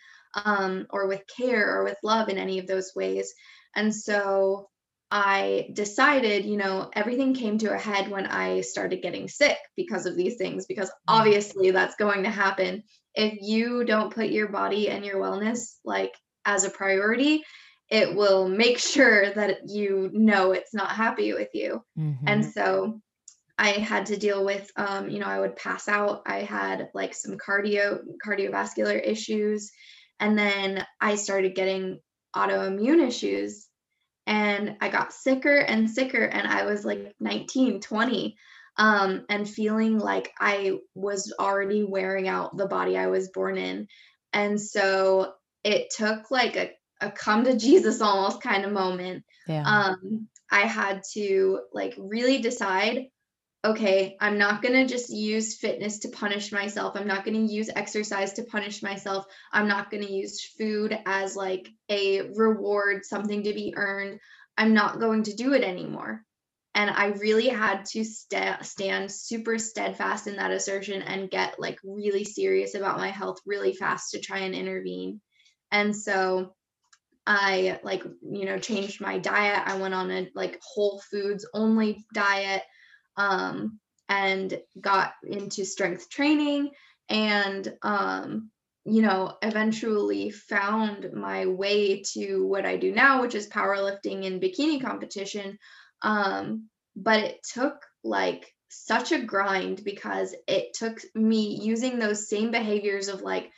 um, 0.44 0.86
or 0.90 1.06
with 1.06 1.22
care 1.36 1.76
or 1.76 1.84
with 1.84 1.98
love 2.02 2.28
in 2.28 2.38
any 2.38 2.58
of 2.58 2.66
those 2.66 2.92
ways. 2.96 3.34
And 3.76 3.94
so 3.94 4.68
I 5.10 5.68
decided, 5.72 6.44
you 6.44 6.56
know, 6.56 6.88
everything 6.94 7.34
came 7.34 7.58
to 7.58 7.74
a 7.74 7.78
head 7.78 8.10
when 8.10 8.26
I 8.26 8.62
started 8.62 9.02
getting 9.02 9.28
sick 9.28 9.58
because 9.76 10.06
of 10.06 10.16
these 10.16 10.36
things, 10.36 10.66
because 10.66 10.88
mm. 10.88 10.94
obviously 11.08 11.72
that's 11.72 11.96
going 11.96 12.22
to 12.22 12.30
happen. 12.30 12.84
If 13.14 13.38
you 13.42 13.84
don't 13.84 14.14
put 14.14 14.28
your 14.28 14.48
body 14.48 14.88
and 14.88 15.04
your 15.04 15.16
wellness 15.16 15.76
like 15.84 16.14
as 16.44 16.64
a 16.64 16.70
priority, 16.70 17.44
it 17.90 18.14
will 18.14 18.48
make 18.48 18.78
sure 18.94 19.30
that 19.30 19.68
you 19.68 20.10
know 20.12 20.52
it's 20.52 20.74
not 20.74 20.90
happy 20.90 21.32
with 21.32 21.48
you. 21.54 21.82
Mm-hmm. 21.98 22.24
And 22.26 22.44
so 22.44 23.00
I 23.60 23.72
had 23.72 24.06
to 24.06 24.16
deal 24.16 24.42
with, 24.42 24.70
um, 24.76 25.10
you 25.10 25.18
know, 25.18 25.26
I 25.26 25.38
would 25.38 25.54
pass 25.54 25.86
out. 25.86 26.22
I 26.24 26.38
had 26.38 26.88
like 26.94 27.14
some 27.14 27.36
cardio, 27.36 28.00
cardiovascular 28.26 28.98
issues. 29.06 29.70
And 30.18 30.38
then 30.38 30.86
I 30.98 31.16
started 31.16 31.54
getting 31.54 32.00
autoimmune 32.34 33.06
issues 33.06 33.66
and 34.26 34.76
I 34.80 34.88
got 34.88 35.12
sicker 35.12 35.58
and 35.58 35.90
sicker. 35.90 36.24
And 36.24 36.48
I 36.48 36.64
was 36.64 36.86
like 36.86 37.14
19, 37.20 37.80
20, 37.80 38.36
um, 38.78 39.26
and 39.28 39.46
feeling 39.48 39.98
like 39.98 40.32
I 40.40 40.78
was 40.94 41.34
already 41.38 41.84
wearing 41.84 42.28
out 42.28 42.56
the 42.56 42.66
body 42.66 42.96
I 42.96 43.08
was 43.08 43.28
born 43.28 43.58
in. 43.58 43.88
And 44.32 44.58
so 44.58 45.34
it 45.64 45.90
took 45.90 46.30
like 46.30 46.56
a 46.56 46.70
a 47.00 47.10
come 47.10 47.44
to 47.44 47.56
Jesus 47.56 48.00
almost 48.00 48.42
kind 48.42 48.64
of 48.64 48.72
moment. 48.72 49.24
Yeah. 49.46 49.64
Um, 49.64 50.28
I 50.50 50.60
had 50.60 51.02
to 51.14 51.60
like 51.72 51.94
really 51.96 52.40
decide 52.40 53.06
okay, 53.64 54.16
I'm 54.20 54.38
not 54.38 54.62
going 54.62 54.74
to 54.74 54.86
just 54.86 55.10
use 55.10 55.58
fitness 55.58 55.98
to 56.00 56.08
punish 56.08 56.50
myself. 56.50 56.96
I'm 56.96 57.06
not 57.06 57.24
going 57.24 57.46
to 57.46 57.52
use 57.52 57.68
exercise 57.74 58.32
to 58.34 58.44
punish 58.44 58.82
myself. 58.82 59.26
I'm 59.52 59.68
not 59.68 59.90
going 59.90 60.02
to 60.02 60.12
use 60.12 60.42
food 60.58 60.98
as 61.04 61.36
like 61.36 61.68
a 61.90 62.22
reward, 62.34 63.04
something 63.04 63.42
to 63.42 63.52
be 63.52 63.74
earned. 63.76 64.18
I'm 64.56 64.72
not 64.72 64.98
going 64.98 65.24
to 65.24 65.34
do 65.34 65.52
it 65.52 65.62
anymore. 65.62 66.24
And 66.74 66.88
I 66.88 67.08
really 67.08 67.48
had 67.48 67.84
to 67.86 68.04
st- 68.04 68.64
stand 68.64 69.10
super 69.10 69.58
steadfast 69.58 70.26
in 70.26 70.36
that 70.36 70.52
assertion 70.52 71.02
and 71.02 71.30
get 71.30 71.58
like 71.58 71.78
really 71.84 72.24
serious 72.24 72.74
about 72.74 72.98
my 72.98 73.08
health 73.08 73.38
really 73.44 73.74
fast 73.74 74.12
to 74.12 74.20
try 74.20 74.38
and 74.38 74.54
intervene. 74.54 75.20
And 75.72 75.94
so 75.94 76.54
I 77.26 77.78
like, 77.82 78.02
you 78.22 78.44
know, 78.44 78.58
changed 78.58 79.00
my 79.00 79.18
diet. 79.18 79.62
I 79.66 79.76
went 79.78 79.94
on 79.94 80.10
a 80.10 80.28
like 80.34 80.58
whole 80.62 81.00
foods 81.10 81.46
only 81.54 82.04
diet 82.12 82.62
um, 83.16 83.78
and 84.08 84.58
got 84.80 85.12
into 85.22 85.64
strength 85.64 86.10
training 86.10 86.70
and 87.08 87.72
um, 87.82 88.50
you 88.84 89.02
know 89.02 89.36
eventually 89.42 90.30
found 90.30 91.12
my 91.12 91.46
way 91.46 92.02
to 92.02 92.46
what 92.46 92.64
i 92.64 92.76
do 92.76 92.92
now 92.92 93.20
which 93.20 93.34
is 93.34 93.48
powerlifting 93.48 94.26
and 94.26 94.40
bikini 94.40 94.82
competition 94.82 95.58
um, 96.02 96.68
but 96.96 97.20
it 97.20 97.38
took 97.52 97.74
like 98.02 98.46
such 98.68 99.12
a 99.12 99.22
grind 99.22 99.84
because 99.84 100.34
it 100.46 100.72
took 100.74 100.98
me 101.14 101.60
using 101.62 101.98
those 101.98 102.28
same 102.28 102.50
behaviors 102.50 103.08
of 103.08 103.20
like 103.20 103.50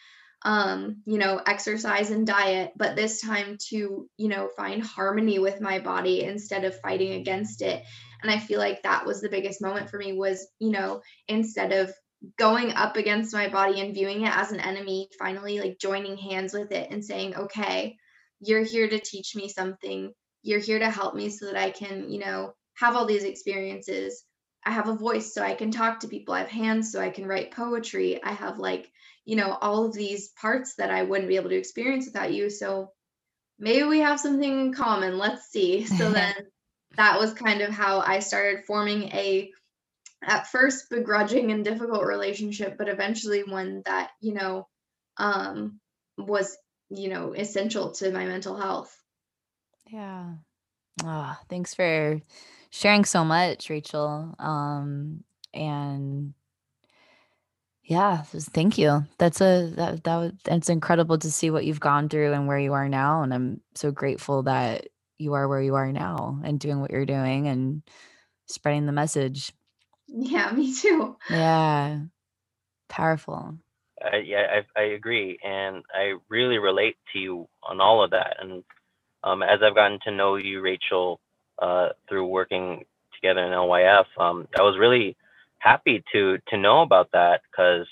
um 0.44 1.02
you 1.06 1.18
know 1.18 1.40
exercise 1.46 2.11
and 2.11 2.26
diet 2.26 2.72
but 2.76 2.96
this 2.96 3.20
time 3.20 3.56
to 3.68 4.08
you 4.16 4.28
know 4.28 4.49
find 4.56 4.82
harmony 4.82 5.38
with 5.38 5.61
my 5.61 5.78
body 5.78 6.22
instead 6.22 6.64
of 6.64 6.80
fighting 6.80 7.12
against 7.12 7.62
it. 7.62 7.82
And 8.22 8.30
i 8.30 8.38
feel 8.38 8.58
like 8.58 8.82
that 8.82 9.06
was 9.06 9.20
the 9.20 9.28
biggest 9.28 9.61
moment 9.61 9.90
for 9.90 9.99
me 9.99 10.12
was 10.12 10.46
you 10.58 10.70
know 10.70 11.02
instead 11.28 11.72
of 11.72 11.92
going 12.38 12.72
up 12.72 12.96
against 12.96 13.34
my 13.34 13.49
body 13.49 13.80
and 13.80 13.94
viewing 13.94 14.22
it 14.22 14.37
as 14.37 14.52
an 14.52 14.61
enemy 14.61 15.08
finally 15.18 15.58
like 15.58 15.78
joining 15.80 16.16
hands 16.16 16.52
with 16.52 16.70
it 16.70 16.88
and 16.90 17.04
saying 17.04 17.34
okay 17.34 17.96
you're 18.42 18.64
here 18.64 18.88
to 18.88 18.99
teach 18.99 19.37
me 19.37 19.49
something. 19.49 20.12
You're 20.42 20.61
here 20.61 20.80
to 20.80 20.90
help 20.90 21.14
me 21.14 21.30
so 21.30 21.46
that 21.46 21.56
i 21.56 21.70
can 21.70 22.11
you 22.11 22.18
know 22.18 22.52
have 22.75 22.96
all 22.96 23.06
these 23.06 23.25
experiences. 23.25 24.25
I 24.64 24.72
have 24.72 24.88
a 24.88 24.96
voice 24.96 25.32
so 25.32 25.42
i 25.42 25.54
can 25.54 25.70
talk 25.70 26.00
to 26.00 26.08
people. 26.08 26.34
I 26.34 26.40
have 26.40 26.49
hands 26.49 26.90
so 26.90 27.00
i 27.00 27.11
can 27.11 27.26
write 27.26 27.52
poetry. 27.52 28.22
I 28.22 28.32
have 28.32 28.58
like 28.58 28.90
you 29.25 29.37
know 29.37 29.57
all 29.61 29.85
of 29.85 29.95
these 29.95 30.29
parts 30.41 30.75
that 30.76 30.91
i 30.91 31.02
wouldn't 31.02 31.29
be 31.29 31.37
able 31.37 31.50
to 31.50 31.57
experience 31.57 32.07
without 32.07 32.33
you. 32.33 32.50
So 32.50 32.93
maybe 33.59 33.85
we 33.85 34.00
have 34.00 34.21
something 34.21 34.61
in 34.61 34.75
common. 34.75 35.19
Let's 35.19 35.50
see. 35.50 35.85
So 35.85 36.11
then 36.12 36.35
that 36.97 37.19
was 37.19 37.33
kind 37.33 37.62
of 37.62 37.71
how 37.71 38.00
i 38.00 38.19
started 38.19 38.64
forming 38.67 39.05
a 39.05 39.50
at 40.23 40.47
first 40.47 40.91
begrudging 40.91 41.50
and 41.50 41.64
difficult 41.64 42.05
relationship 42.05 42.76
but 42.79 42.88
eventually 42.88 43.43
one 43.43 43.83
that 43.87 44.11
you 44.21 44.35
know 44.35 44.69
um 45.17 45.81
was 46.19 46.57
you 46.91 47.09
know 47.09 47.33
essential 47.33 47.93
to 47.93 48.11
my 48.11 48.26
mental 48.26 48.57
health. 48.57 48.95
Yeah. 49.87 50.35
Oh, 51.02 51.37
thanks 51.49 51.75
for 51.75 52.21
sharing 52.71 53.05
so 53.05 53.25
much 53.25 53.71
rachel. 53.71 54.35
Um 54.38 55.25
and 55.55 56.35
yeah, 57.92 58.22
thank 58.22 58.78
you. 58.78 59.04
That's 59.18 59.42
a 59.42 59.70
that 59.76 60.02
that 60.04 60.32
it's 60.46 60.70
incredible 60.70 61.18
to 61.18 61.30
see 61.30 61.50
what 61.50 61.66
you've 61.66 61.78
gone 61.78 62.08
through 62.08 62.32
and 62.32 62.49
where 62.49 62.58
you 62.58 62.72
are 62.72 62.88
now, 62.88 63.20
and 63.22 63.34
I'm 63.34 63.61
so 63.75 63.90
grateful 63.90 64.44
that 64.44 64.88
you 65.18 65.34
are 65.34 65.46
where 65.46 65.61
you 65.61 65.75
are 65.75 65.92
now 65.92 66.40
and 66.42 66.58
doing 66.58 66.80
what 66.80 66.90
you're 66.90 67.04
doing 67.04 67.49
and 67.49 67.82
spreading 68.46 68.87
the 68.87 68.92
message. 68.92 69.52
Yeah, 70.08 70.50
me 70.52 70.75
too. 70.75 71.18
Yeah, 71.28 71.99
powerful. 72.88 73.58
Uh, 74.02 74.16
yeah, 74.25 74.62
I, 74.76 74.80
I 74.80 74.84
agree, 74.94 75.38
and 75.44 75.84
I 75.94 76.14
really 76.30 76.56
relate 76.56 76.96
to 77.12 77.18
you 77.18 77.46
on 77.62 77.82
all 77.82 78.02
of 78.02 78.12
that. 78.12 78.38
And 78.40 78.64
um, 79.22 79.42
as 79.42 79.61
I've 79.62 79.75
gotten 79.75 79.99
to 80.04 80.11
know 80.12 80.37
you, 80.37 80.62
Rachel, 80.62 81.20
uh, 81.61 81.90
through 82.08 82.26
working 82.26 82.87
together 83.14 83.44
in 83.44 83.52
LYF, 83.52 84.06
um, 84.18 84.49
I 84.58 84.62
was 84.62 84.78
really 84.80 85.14
happy 85.62 86.02
to 86.12 86.38
to 86.49 86.59
know 86.59 86.83
about 86.83 87.11
that 87.12 87.40
because 87.50 87.87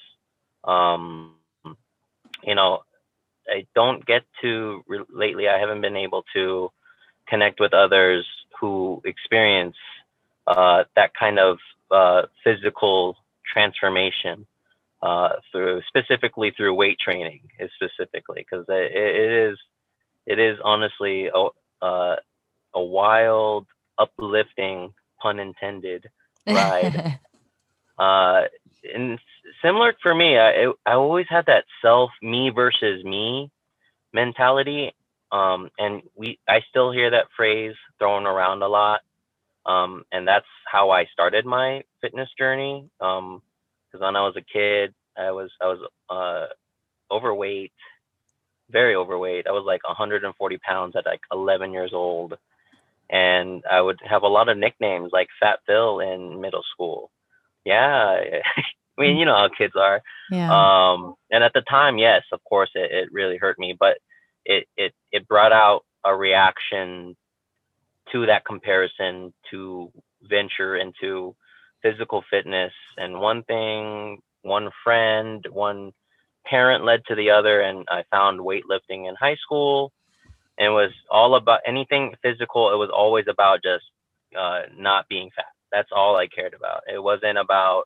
um, 0.65 1.35
you 2.45 2.55
know 2.55 2.81
I 3.49 3.67
don't 3.75 4.05
get 4.05 4.23
to 4.43 4.83
re- 4.87 5.05
lately. 5.09 5.49
I 5.49 5.59
haven't 5.59 5.81
been 5.81 5.97
able 5.97 6.25
to 6.35 6.71
connect 7.29 7.61
with 7.61 7.73
others 7.73 8.27
who 8.61 9.01
experience 9.05 9.77
uh, 10.47 10.85
that 10.97 11.13
kind 11.15 11.39
of 11.39 11.59
uh, 11.91 12.23
physical 12.45 13.17
transformation 13.51 14.47
uh, 15.03 15.31
through 15.51 15.81
specifically 15.89 16.53
through 16.57 16.75
weight 16.75 16.99
training, 16.99 17.41
is 17.59 17.71
specifically 17.77 18.45
because 18.51 18.67
it, 18.69 18.93
it 18.93 19.51
is 19.51 19.59
it 20.27 20.39
is 20.39 20.59
honestly 20.65 21.29
a 21.29 21.49
uh, 21.85 22.17
a 22.75 22.83
wild, 22.83 23.67
uplifting, 23.99 24.93
pun 25.23 25.39
intended, 25.39 26.09
ride 26.47 27.21
uh, 28.01 28.45
and 28.95 29.19
similar 29.63 29.95
for 30.03 30.15
me, 30.15 30.39
I 30.39 30.73
I 30.87 30.95
always 30.95 31.27
had 31.29 31.47
that 31.47 31.65
self 31.83 32.11
me 32.23 32.51
versus 32.51 33.05
me 33.05 33.51
mentality. 34.13 34.95
Um, 35.31 35.71
and 35.79 36.03
we 36.17 36.39
I 36.49 36.63
still 36.71 36.91
hear 36.91 37.11
that 37.11 37.27
phrase 37.37 37.75
thrown 37.99 38.27
around 38.27 38.63
a 38.63 38.69
lot. 38.69 39.01
Um, 39.67 40.05
and 40.11 40.27
that's 40.27 40.47
how 40.67 40.91
I 40.91 41.05
started 41.13 41.45
my 41.45 41.85
fitness 42.01 42.31
journey. 42.39 42.89
Um, 43.01 43.43
because 43.87 44.03
when 44.03 44.17
I 44.17 44.23
was 44.23 44.37
a 44.37 44.43
kid, 44.43 44.95
I 45.19 45.31
was 45.33 45.51
I 45.61 45.67
was 45.67 45.79
uh 46.09 46.47
overweight, 47.15 47.73
very 48.71 48.95
overweight. 48.95 49.47
I 49.47 49.53
was 49.53 49.65
like 49.67 49.87
140 49.87 50.59
pounds 50.59 50.97
at 50.97 51.05
like 51.05 51.21
11 51.33 51.73
years 51.73 51.91
old, 51.93 52.39
and 53.11 53.63
I 53.71 53.83
would 53.83 54.01
have 54.09 54.23
a 54.23 54.29
lot 54.29 54.49
of 54.49 54.57
nicknames 54.57 55.11
like 55.13 55.29
Fat 55.39 55.59
Fil 55.67 56.01
in 56.01 56.41
middle 56.41 56.65
school 56.73 57.11
yeah. 57.65 58.21
I 58.99 59.03
mean 59.03 59.17
you 59.17 59.25
know 59.25 59.37
how 59.37 59.49
kids 59.57 59.75
are. 59.77 60.03
Yeah. 60.31 60.51
Um 60.51 61.15
and 61.31 61.43
at 61.45 61.53
the 61.55 61.63
time 61.63 61.99
yes 61.99 62.23
of 62.33 62.43
course 62.45 62.71
it, 62.75 62.91
it 62.91 63.09
really 63.13 63.37
hurt 63.37 63.59
me 63.59 63.77
but 63.79 63.99
it 64.45 64.67
it 64.77 64.93
it 65.13 65.29
brought 65.29 65.53
out 65.53 65.85
a 66.05 66.15
reaction 66.15 67.17
to 68.13 68.27
that 68.27 68.45
comparison 68.45 69.33
to 69.51 69.93
venture 70.23 70.77
into 70.77 71.35
physical 71.83 72.25
fitness. 72.31 72.73
And 72.97 73.21
one 73.21 73.43
thing 73.45 74.19
one 74.43 74.71
friend 74.83 75.45
one 75.51 75.93
parent 76.47 76.85
led 76.85 77.05
to 77.07 77.15
the 77.15 77.29
other 77.31 77.61
and 77.61 77.87
i 77.91 78.03
found 78.11 78.41
weightlifting 78.41 79.09
in 79.09 79.15
high 79.19 79.37
school. 79.37 79.93
And 80.59 80.69
it 80.69 80.71
was 80.71 80.91
all 81.11 81.35
about 81.37 81.61
anything 81.67 82.15
physical 82.23 82.73
it 82.73 82.77
was 82.77 82.91
always 82.93 83.27
about 83.29 83.63
just 83.63 83.85
uh, 84.39 84.63
not 84.77 85.09
being 85.09 85.31
fat 85.35 85.45
that's 85.73 85.91
all 85.93 86.17
I 86.17 86.27
cared 86.27 86.55
about. 86.55 86.83
It 86.93 87.03
wasn't 87.03 87.39
about 87.39 87.85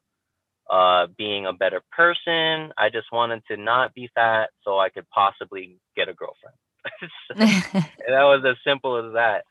uh, 0.71 1.07
being 1.17 1.47
a 1.47 1.53
better 1.53 1.83
person. 1.93 2.73
I 2.79 2.88
just 2.91 3.12
wanted 3.12 3.43
to 3.49 3.57
not 3.57 3.95
be 3.95 4.11
fat 4.14 4.50
so 4.64 4.79
I 4.79 4.88
could 4.88 5.09
possibly 5.11 5.79
get 5.97 6.09
a 6.09 6.14
girlfriend. 6.14 6.57
that 8.09 8.23
was 8.23 8.45
as 8.47 8.57
simple 8.64 9.07
as 9.07 9.12
that. 9.14 9.45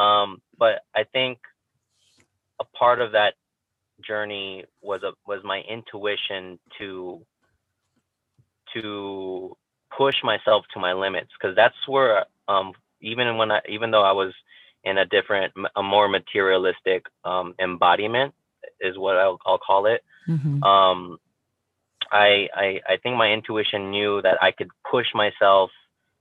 Um, 0.00 0.42
but 0.58 0.80
I 0.94 1.04
think 1.04 1.38
a 2.60 2.64
part 2.76 3.00
of 3.00 3.12
that 3.12 3.34
journey 4.06 4.64
was 4.82 5.02
a 5.02 5.12
was 5.26 5.40
my 5.42 5.62
intuition 5.68 6.58
to 6.78 7.24
to 8.74 9.56
push 9.96 10.16
myself 10.22 10.64
to 10.74 10.80
my 10.80 10.92
limits 10.92 11.30
because 11.38 11.56
that's 11.56 11.76
where 11.86 12.26
um, 12.48 12.72
even 13.00 13.36
when 13.36 13.50
I 13.50 13.60
even 13.68 13.90
though 13.90 14.02
I 14.02 14.12
was 14.12 14.32
in 14.86 14.98
a 14.98 15.04
different, 15.04 15.52
a 15.74 15.82
more 15.82 16.08
materialistic 16.08 17.04
um, 17.24 17.54
embodiment 17.60 18.32
is 18.80 18.96
what 18.96 19.16
I'll, 19.16 19.38
I'll 19.44 19.58
call 19.58 19.86
it. 19.86 20.02
Mm-hmm. 20.28 20.62
Um, 20.62 21.18
I, 22.10 22.48
I 22.54 22.80
I 22.88 22.96
think 23.02 23.16
my 23.16 23.32
intuition 23.32 23.90
knew 23.90 24.22
that 24.22 24.40
I 24.40 24.52
could 24.52 24.68
push 24.88 25.06
myself 25.12 25.70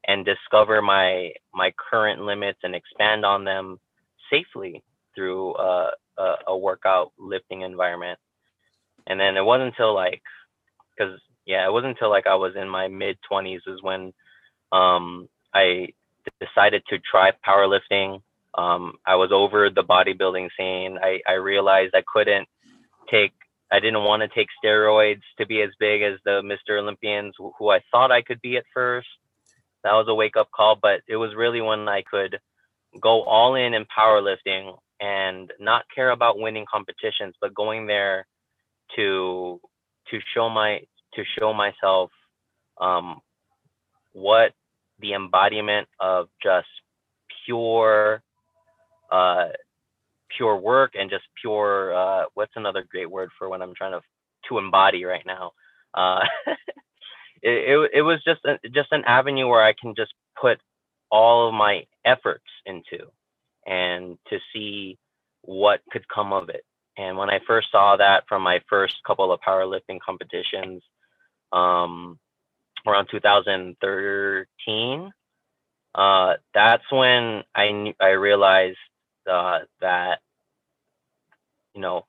and 0.08 0.26
discover 0.26 0.82
my 0.82 1.32
my 1.54 1.74
current 1.90 2.22
limits 2.22 2.60
and 2.64 2.74
expand 2.74 3.24
on 3.24 3.46
them 3.46 3.80
safely 4.32 4.84
through 5.14 5.56
a, 5.56 5.92
a 6.48 6.58
workout 6.58 7.12
lifting 7.20 7.62
environment. 7.62 8.20
And 9.08 9.20
then 9.20 9.38
it 9.38 9.46
wasn't 9.46 9.70
until 9.70 9.94
like, 9.94 10.24
because 10.98 11.20
yeah, 11.46 11.66
it 11.68 11.72
wasn't 11.72 11.92
until 11.92 12.10
like 12.10 12.28
I 12.28 12.36
was 12.36 12.54
in 12.56 12.68
my 12.68 12.88
mid 12.88 13.18
20s 13.32 13.62
is 13.68 13.82
when 13.82 14.12
um, 14.72 15.30
I 15.54 15.90
decided 16.42 16.84
to 16.90 16.98
try 17.00 17.32
powerlifting 17.48 18.22
um, 18.58 18.94
I 19.06 19.16
was 19.16 19.32
over 19.32 19.70
the 19.70 19.84
bodybuilding 19.84 20.50
scene. 20.58 20.98
I, 21.02 21.20
I 21.28 21.34
realized 21.34 21.94
I 21.96 22.04
couldn't 22.12 22.48
take, 23.10 23.34
I 23.72 23.80
didn't 23.80 24.04
want 24.04 24.22
to 24.22 24.30
take 24.30 24.48
steroids 24.64 25.22
to 25.38 25.46
be 25.46 25.62
as 25.62 25.72
big 25.80 26.02
as 26.02 26.20
the 26.26 26.42
Mr. 26.42 26.80
Olympians 26.80 27.34
who 27.38 27.70
I 27.70 27.82
thought 27.92 28.12
I 28.12 28.22
could 28.22 28.42
be 28.42 28.58
at 28.58 28.66
first. 28.74 29.08
that 29.84 29.94
was 29.94 30.08
a 30.08 30.16
wake 30.16 30.38
up 30.38 30.50
call, 30.56 30.78
but 30.82 31.02
it 31.08 31.18
was 31.18 31.36
really 31.36 31.62
when 31.62 31.88
I 31.90 32.04
could 32.10 32.40
go 33.02 33.24
all 33.24 33.56
in 33.56 33.74
in 33.74 33.86
powerlifting 33.86 34.78
and 35.02 35.52
not 35.60 35.84
care 35.94 36.12
about 36.12 36.40
winning 36.40 36.66
competitions, 36.72 37.36
but 37.42 37.54
going 37.54 37.88
there 37.88 38.26
to 38.96 39.60
to 40.12 40.20
show 40.34 40.50
my 40.50 40.82
to 41.16 41.24
show 41.38 41.54
myself 41.54 42.12
um, 42.80 43.20
what 44.14 44.54
the 45.00 45.14
embodiment 45.14 45.88
of 46.00 46.30
just 46.42 46.68
pure 47.46 48.22
uh, 49.16 49.50
pure 50.38 50.58
work 50.58 50.94
and 51.00 51.10
just 51.10 51.24
pure 51.42 51.96
uh, 51.96 52.26
what's 52.36 52.54
another 52.58 52.84
great 52.90 53.10
word 53.12 53.30
for 53.38 53.50
when 53.50 53.62
I'm 53.62 53.74
trying 53.76 53.94
to 53.94 54.02
to 54.50 54.58
embody 54.60 55.06
right 55.06 55.26
now. 55.26 55.52
Uh, 55.94 56.22
it, 57.44 57.44
it, 57.44 57.92
it 57.96 58.04
was 58.04 58.24
just 58.26 58.42
a, 58.46 58.60
just 58.70 58.90
an 58.92 59.06
avenue 59.06 59.48
where 59.48 59.64
I 59.64 59.76
can 59.80 59.96
just 59.96 60.14
put 60.42 60.60
all 61.12 61.50
of 61.50 61.56
my 61.56 61.86
efforts 62.06 62.46
into 62.66 63.08
and 63.68 64.20
to 64.30 64.40
see 64.54 65.00
what 65.44 65.82
could 65.92 66.08
come 66.10 66.34
of 66.34 66.50
it. 66.50 66.66
And 66.98 67.18
when 67.18 67.32
I 67.32 67.40
first 67.48 67.70
saw 67.72 67.98
that 67.98 68.26
from 68.30 68.44
my 68.44 68.62
first 68.70 68.98
couple 69.08 69.32
of 69.32 69.42
powerlifting 69.48 70.00
competitions, 70.06 70.84
um, 71.54 72.20
around 72.88 73.10
2013, 73.12 75.12
uh, 75.96 76.34
that's 76.54 76.84
when 76.92 77.44
I 77.56 77.72
knew, 77.72 77.94
I 78.02 78.10
realized 78.12 78.78
that 79.26 80.20
you 81.74 81.82
know 81.82 82.06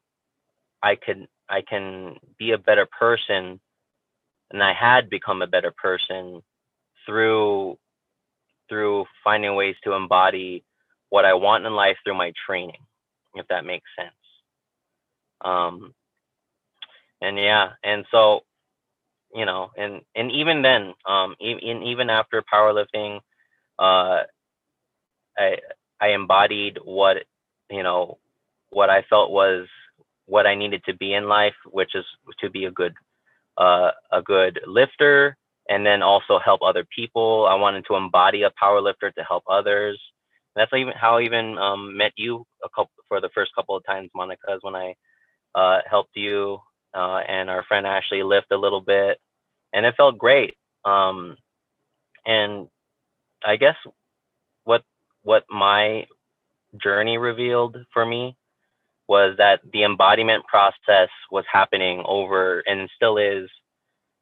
I 0.83 0.97
could 0.97 1.29
I 1.49 1.63
can 1.63 2.17
be 2.39 2.53
a 2.53 2.59
better 2.59 2.87
person, 2.99 3.61
and 4.51 4.63
I 4.63 4.73
had 4.73 5.11
become 5.11 5.43
a 5.43 5.47
better 5.47 5.73
person 5.77 6.43
through 7.07 7.79
through 8.69 9.05
finding 9.23 9.55
ways 9.55 9.77
to 9.85 9.93
embody 9.93 10.65
what 11.11 11.25
I 11.25 11.35
want 11.35 11.67
in 11.67 11.75
life 11.75 11.97
through 12.05 12.19
my 12.19 12.33
training, 12.47 12.81
if 13.35 13.47
that 13.49 13.65
makes 13.65 13.89
sense. 13.99 14.11
Um, 15.45 15.95
and 17.23 17.39
yeah, 17.39 17.71
and 17.85 18.05
so 18.11 18.41
you 19.35 19.45
know, 19.45 19.71
and 19.77 20.03
and 20.15 20.31
even 20.33 20.63
then, 20.63 20.95
um, 21.07 21.35
even 21.41 21.83
even 21.83 22.11
after 22.11 22.43
powerlifting, 22.53 23.21
uh, 23.79 24.23
I 25.39 25.59
I 26.01 26.09
embodied 26.09 26.79
what 26.85 27.19
you 27.71 27.83
know 27.83 28.19
what 28.71 28.91
I 28.91 29.03
felt 29.09 29.31
was 29.31 29.67
what 30.27 30.47
I 30.47 30.55
needed 30.55 30.83
to 30.85 30.95
be 30.95 31.15
in 31.15 31.29
life, 31.29 31.55
which 31.67 31.95
is 31.95 32.05
to 32.41 32.51
be 32.51 32.65
a 32.67 32.71
good 32.71 32.95
uh, 33.57 33.91
a 34.13 34.23
good 34.23 34.61
lifter 34.67 35.37
and 35.69 35.85
then 35.85 36.03
also 36.03 36.39
help 36.39 36.63
other 36.63 36.87
people. 36.95 37.47
I 37.49 37.55
wanted 37.55 37.85
to 37.87 37.97
embody 37.97 38.43
a 38.43 38.53
power 38.59 38.81
lifter 38.81 39.11
to 39.11 39.23
help 39.25 39.45
others. 39.49 40.01
That's 40.55 40.73
even 40.75 40.95
how 40.95 41.19
I 41.19 41.23
even 41.23 41.59
um, 41.59 41.97
met 41.97 42.13
you 42.17 42.45
a 42.65 42.69
couple 42.69 42.93
for 43.09 43.21
the 43.21 43.31
first 43.35 43.55
couple 43.55 43.77
of 43.77 43.85
times, 43.85 44.11
Monica, 44.15 44.55
is 44.55 44.63
when 44.63 44.75
I 44.75 44.95
uh, 45.55 45.81
helped 45.89 46.17
you 46.17 46.59
uh, 46.95 47.21
and 47.29 47.51
our 47.51 47.65
friend 47.65 47.87
Ashley 47.87 48.23
lift 48.23 48.51
a 48.53 48.57
little 48.57 48.81
bit, 48.81 49.19
and 49.73 49.85
it 49.85 49.95
felt 49.97 50.19
great. 50.19 50.55
Um, 50.85 51.37
and 52.25 52.69
I 53.45 53.57
guess 53.57 53.77
what 55.27 55.43
my 55.51 56.07
journey 56.81 57.19
revealed 57.19 57.77
for 57.93 58.07
me 58.07 58.37
was 59.09 59.35
that 59.39 59.59
the 59.73 59.83
embodiment 59.83 60.45
process 60.47 61.09
was 61.33 61.45
happening 61.53 62.01
over 62.07 62.61
and 62.61 62.89
still 62.95 63.19
is 63.19 63.51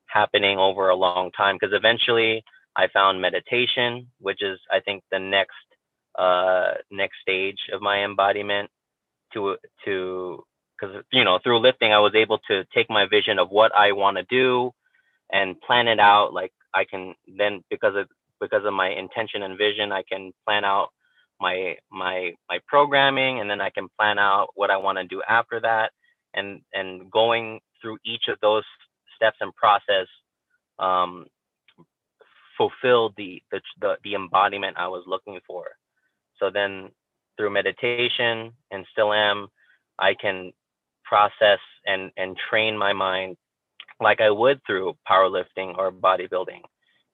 happening 0.07 0.59
over 0.59 0.89
a 0.89 0.97
long 0.97 1.31
time 1.33 1.57
because 1.57 1.75
eventually 1.77 2.43
I 2.77 2.89
found 2.89 3.21
meditation, 3.21 4.07
which 4.19 4.43
is 4.43 4.59
I 4.73 4.81
think 4.81 5.03
the 5.11 5.19
next 5.19 5.53
uh, 6.19 6.73
next 6.91 7.17
stage 7.21 7.59
of 7.75 7.83
my 7.83 8.03
embodiment 8.03 8.71
to 9.35 9.57
to 9.85 10.43
because 10.81 11.05
you 11.13 11.23
know 11.23 11.39
through 11.45 11.61
lifting 11.61 11.93
I 11.93 11.99
was 11.99 12.15
able 12.15 12.39
to 12.49 12.65
take 12.75 12.89
my 12.89 13.07
vision 13.07 13.39
of 13.39 13.51
what 13.51 13.75
I 13.75 13.93
want 13.93 14.17
to 14.17 14.25
do 14.31 14.73
and 15.31 15.61
plan 15.61 15.87
it 15.87 16.01
out 16.01 16.33
like 16.33 16.53
I 16.75 16.85
can 16.85 17.15
then 17.37 17.63
because 17.69 17.95
of 17.95 18.09
because 18.41 18.65
of 18.65 18.73
my 18.73 18.89
intention 18.89 19.43
and 19.43 19.59
vision 19.59 19.93
I 19.93 20.03
can 20.03 20.33
plan 20.47 20.65
out 20.65 20.89
my 21.41 21.77
my 21.91 22.33
my 22.49 22.59
programming 22.67 23.41
and 23.41 23.51
then 23.51 23.61
I 23.61 23.71
can 23.71 23.89
plan 23.99 24.19
out 24.19 24.49
what 24.55 24.71
I 24.71 24.77
want 24.77 24.99
to 24.99 25.05
do 25.05 25.23
after 25.29 25.61
that 25.61 25.91
and 26.35 26.61
and 26.73 27.11
going 27.11 27.61
through 27.81 27.99
each 28.05 28.25
of 28.29 28.39
those 28.41 28.65
steps 29.17 29.39
and 29.41 29.55
process 29.55 30.07
um, 30.79 31.27
fulfilled 32.57 33.15
the, 33.17 33.43
the 33.51 33.61
the 33.81 33.97
the 34.05 34.15
embodiment 34.15 34.77
I 34.79 34.89
was 34.89 35.05
looking 35.07 35.39
for. 35.47 35.67
So 36.41 36.51
then 36.51 36.91
through 37.37 37.51
meditation 37.51 38.53
and 38.71 38.87
still 38.93 39.13
am, 39.13 39.49
I 39.99 40.15
can 40.15 40.53
process 41.05 41.61
and 41.87 42.11
and 42.17 42.37
train 42.51 42.77
my 42.77 42.93
mind 42.93 43.37
like 44.01 44.21
I 44.21 44.31
would 44.31 44.61
through 44.67 44.95
powerlifting 45.09 45.77
or 45.79 45.93
bodybuilding 45.93 46.63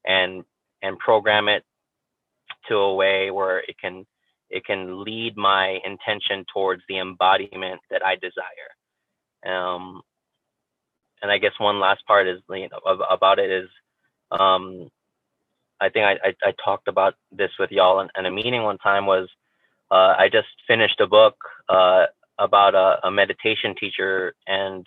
and 0.06 0.44
and 0.82 0.98
program 0.98 1.48
it 1.48 1.64
to 2.68 2.76
a 2.76 2.94
way 2.94 3.30
where 3.30 3.58
it 3.58 3.76
can 3.80 4.06
it 4.50 4.64
can 4.64 5.04
lead 5.04 5.36
my 5.36 5.78
intention 5.84 6.44
towards 6.52 6.82
the 6.88 6.98
embodiment 6.98 7.80
that 7.90 8.04
I 8.04 8.16
desire. 8.16 8.74
Um, 9.46 10.02
and 11.22 11.30
I 11.30 11.38
guess 11.38 11.52
one 11.58 11.80
last 11.80 12.04
part 12.06 12.26
is 12.26 12.40
you 12.50 12.68
know 12.68 12.80
about 13.10 13.38
it 13.38 13.50
is 13.50 13.68
um, 14.30 14.90
I 15.80 15.88
think 15.88 16.04
I, 16.04 16.28
I, 16.28 16.48
I 16.48 16.54
talked 16.64 16.88
about 16.88 17.14
this 17.32 17.50
with 17.58 17.70
y'all 17.70 18.00
in, 18.00 18.08
in 18.18 18.26
a 18.26 18.30
meeting 18.30 18.62
one 18.62 18.78
time 18.78 19.06
was 19.06 19.28
uh, 19.90 20.14
I 20.18 20.28
just 20.30 20.48
finished 20.68 21.00
a 21.00 21.06
book 21.06 21.36
uh, 21.68 22.06
about 22.38 22.74
a, 22.74 23.06
a 23.06 23.10
meditation 23.10 23.74
teacher 23.78 24.34
and 24.46 24.86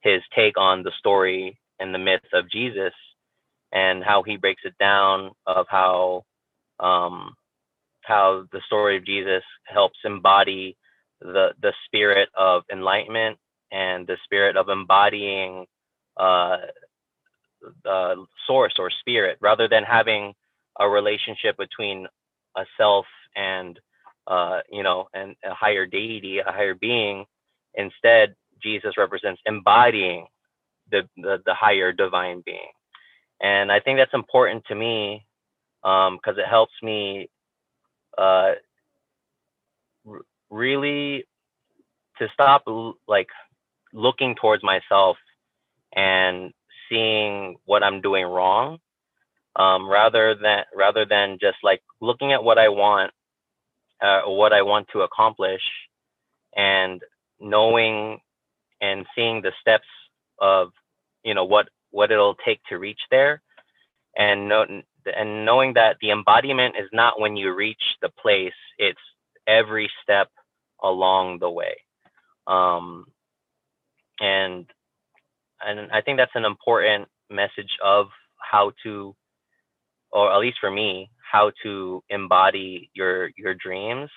his 0.00 0.22
take 0.34 0.58
on 0.58 0.82
the 0.82 0.92
story 0.98 1.58
and 1.80 1.94
the 1.94 1.98
myth 1.98 2.22
of 2.32 2.50
Jesus 2.50 2.92
and 3.72 4.04
how 4.04 4.22
he 4.22 4.36
breaks 4.36 4.62
it 4.64 4.74
down 4.78 5.32
of 5.46 5.66
how 5.70 6.24
um, 6.80 7.34
how 8.02 8.44
the 8.52 8.60
story 8.66 8.96
of 8.98 9.06
Jesus 9.06 9.42
helps 9.66 9.98
embody 10.04 10.76
the 11.20 11.50
the 11.62 11.72
spirit 11.86 12.28
of 12.38 12.62
enlightenment 12.72 13.38
and 13.72 14.06
the 14.06 14.16
spirit 14.24 14.56
of 14.56 14.68
embodying 14.68 15.66
uh, 16.18 16.58
the 17.84 18.26
source 18.46 18.74
or 18.78 18.90
spirit 19.00 19.38
rather 19.40 19.68
than 19.68 19.84
having 19.84 20.34
a 20.80 20.88
relationship 20.88 21.56
between 21.58 22.06
a 22.56 22.64
self 22.78 23.06
and 23.36 23.80
uh, 24.28 24.60
you 24.70 24.82
know 24.82 25.08
and 25.14 25.36
a 25.44 25.54
higher 25.54 25.86
deity 25.86 26.40
a 26.40 26.52
higher 26.52 26.74
being. 26.74 27.26
Instead 27.76 28.34
jesus 28.62 28.94
represents 28.98 29.40
embodying 29.46 30.26
the, 30.90 31.02
the, 31.18 31.38
the 31.46 31.54
higher 31.54 31.92
divine 31.92 32.42
being 32.46 32.70
and 33.40 33.70
i 33.72 33.80
think 33.80 33.98
that's 33.98 34.14
important 34.14 34.64
to 34.66 34.74
me 34.74 35.24
because 35.82 36.36
um, 36.36 36.38
it 36.38 36.48
helps 36.48 36.72
me 36.82 37.28
uh, 38.18 38.52
r- 40.06 40.20
really 40.50 41.24
to 42.18 42.28
stop 42.32 42.64
like 43.06 43.28
looking 43.92 44.34
towards 44.34 44.62
myself 44.62 45.16
and 45.94 46.52
seeing 46.88 47.56
what 47.64 47.82
I'm 47.82 48.00
doing 48.00 48.24
wrong 48.26 48.78
um, 49.56 49.88
rather 49.88 50.34
than 50.40 50.64
rather 50.76 51.04
than 51.04 51.38
just 51.40 51.58
like 51.62 51.82
looking 52.00 52.32
at 52.32 52.42
what 52.42 52.58
I 52.58 52.68
want 52.68 53.12
uh, 54.02 54.22
what 54.26 54.52
I 54.52 54.62
want 54.62 54.88
to 54.92 55.00
accomplish 55.00 55.62
and 56.56 57.00
knowing 57.40 58.18
and 58.80 59.06
seeing 59.14 59.42
the 59.42 59.52
steps 59.60 59.86
of 60.40 60.68
you 61.24 61.34
know 61.34 61.44
what 61.44 61.68
what 61.90 62.12
it'll 62.12 62.36
take 62.44 62.60
to 62.68 62.78
reach 62.78 63.00
there. 63.10 63.42
And 64.16 64.48
know, 64.48 64.66
and 65.16 65.44
knowing 65.44 65.74
that 65.74 65.96
the 66.00 66.10
embodiment 66.10 66.76
is 66.80 66.88
not 66.92 67.20
when 67.20 67.36
you 67.36 67.54
reach 67.54 67.82
the 68.02 68.10
place 68.20 68.52
it's 68.78 69.00
every 69.46 69.90
step 70.02 70.28
along 70.82 71.38
the 71.40 71.50
way. 71.50 71.76
Um, 72.46 73.06
and 74.20 74.66
and 75.62 75.90
i 75.92 76.00
think 76.02 76.18
that's 76.18 76.32
an 76.36 76.44
important 76.46 77.08
message 77.30 77.70
of 77.84 78.08
how 78.38 78.72
to 78.82 79.14
or 80.12 80.32
at 80.32 80.40
least 80.40 80.58
for 80.60 80.70
me 80.70 81.10
how 81.32 81.52
to 81.62 82.02
embody 82.10 82.90
your 82.94 83.30
your 83.36 83.54
dreams 83.54 84.10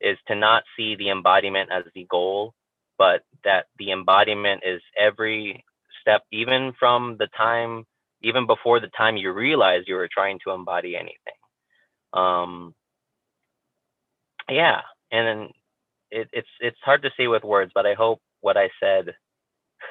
is 0.00 0.18
to 0.28 0.36
not 0.36 0.64
see 0.76 0.96
the 0.96 1.10
embodiment 1.10 1.70
as 1.72 1.84
the 1.94 2.06
goal 2.10 2.54
but 2.98 3.22
that 3.44 3.66
the 3.78 3.92
embodiment 3.92 4.62
is 4.66 4.82
every 5.00 5.64
step 6.06 6.22
even 6.32 6.72
from 6.78 7.16
the 7.18 7.28
time 7.36 7.84
even 8.22 8.46
before 8.46 8.80
the 8.80 8.90
time 8.96 9.16
you 9.16 9.32
realize 9.32 9.82
you 9.86 9.94
were 9.94 10.08
trying 10.12 10.38
to 10.44 10.52
embody 10.52 10.96
anything. 10.96 11.16
Um, 12.12 12.74
yeah, 14.48 14.80
and 15.12 15.26
then 15.26 15.48
it, 16.10 16.28
it's 16.32 16.48
it's 16.60 16.78
hard 16.84 17.02
to 17.02 17.10
say 17.16 17.26
with 17.26 17.44
words, 17.44 17.72
but 17.74 17.86
I 17.86 17.94
hope 17.94 18.20
what 18.40 18.56
I 18.56 18.70
said 18.80 19.14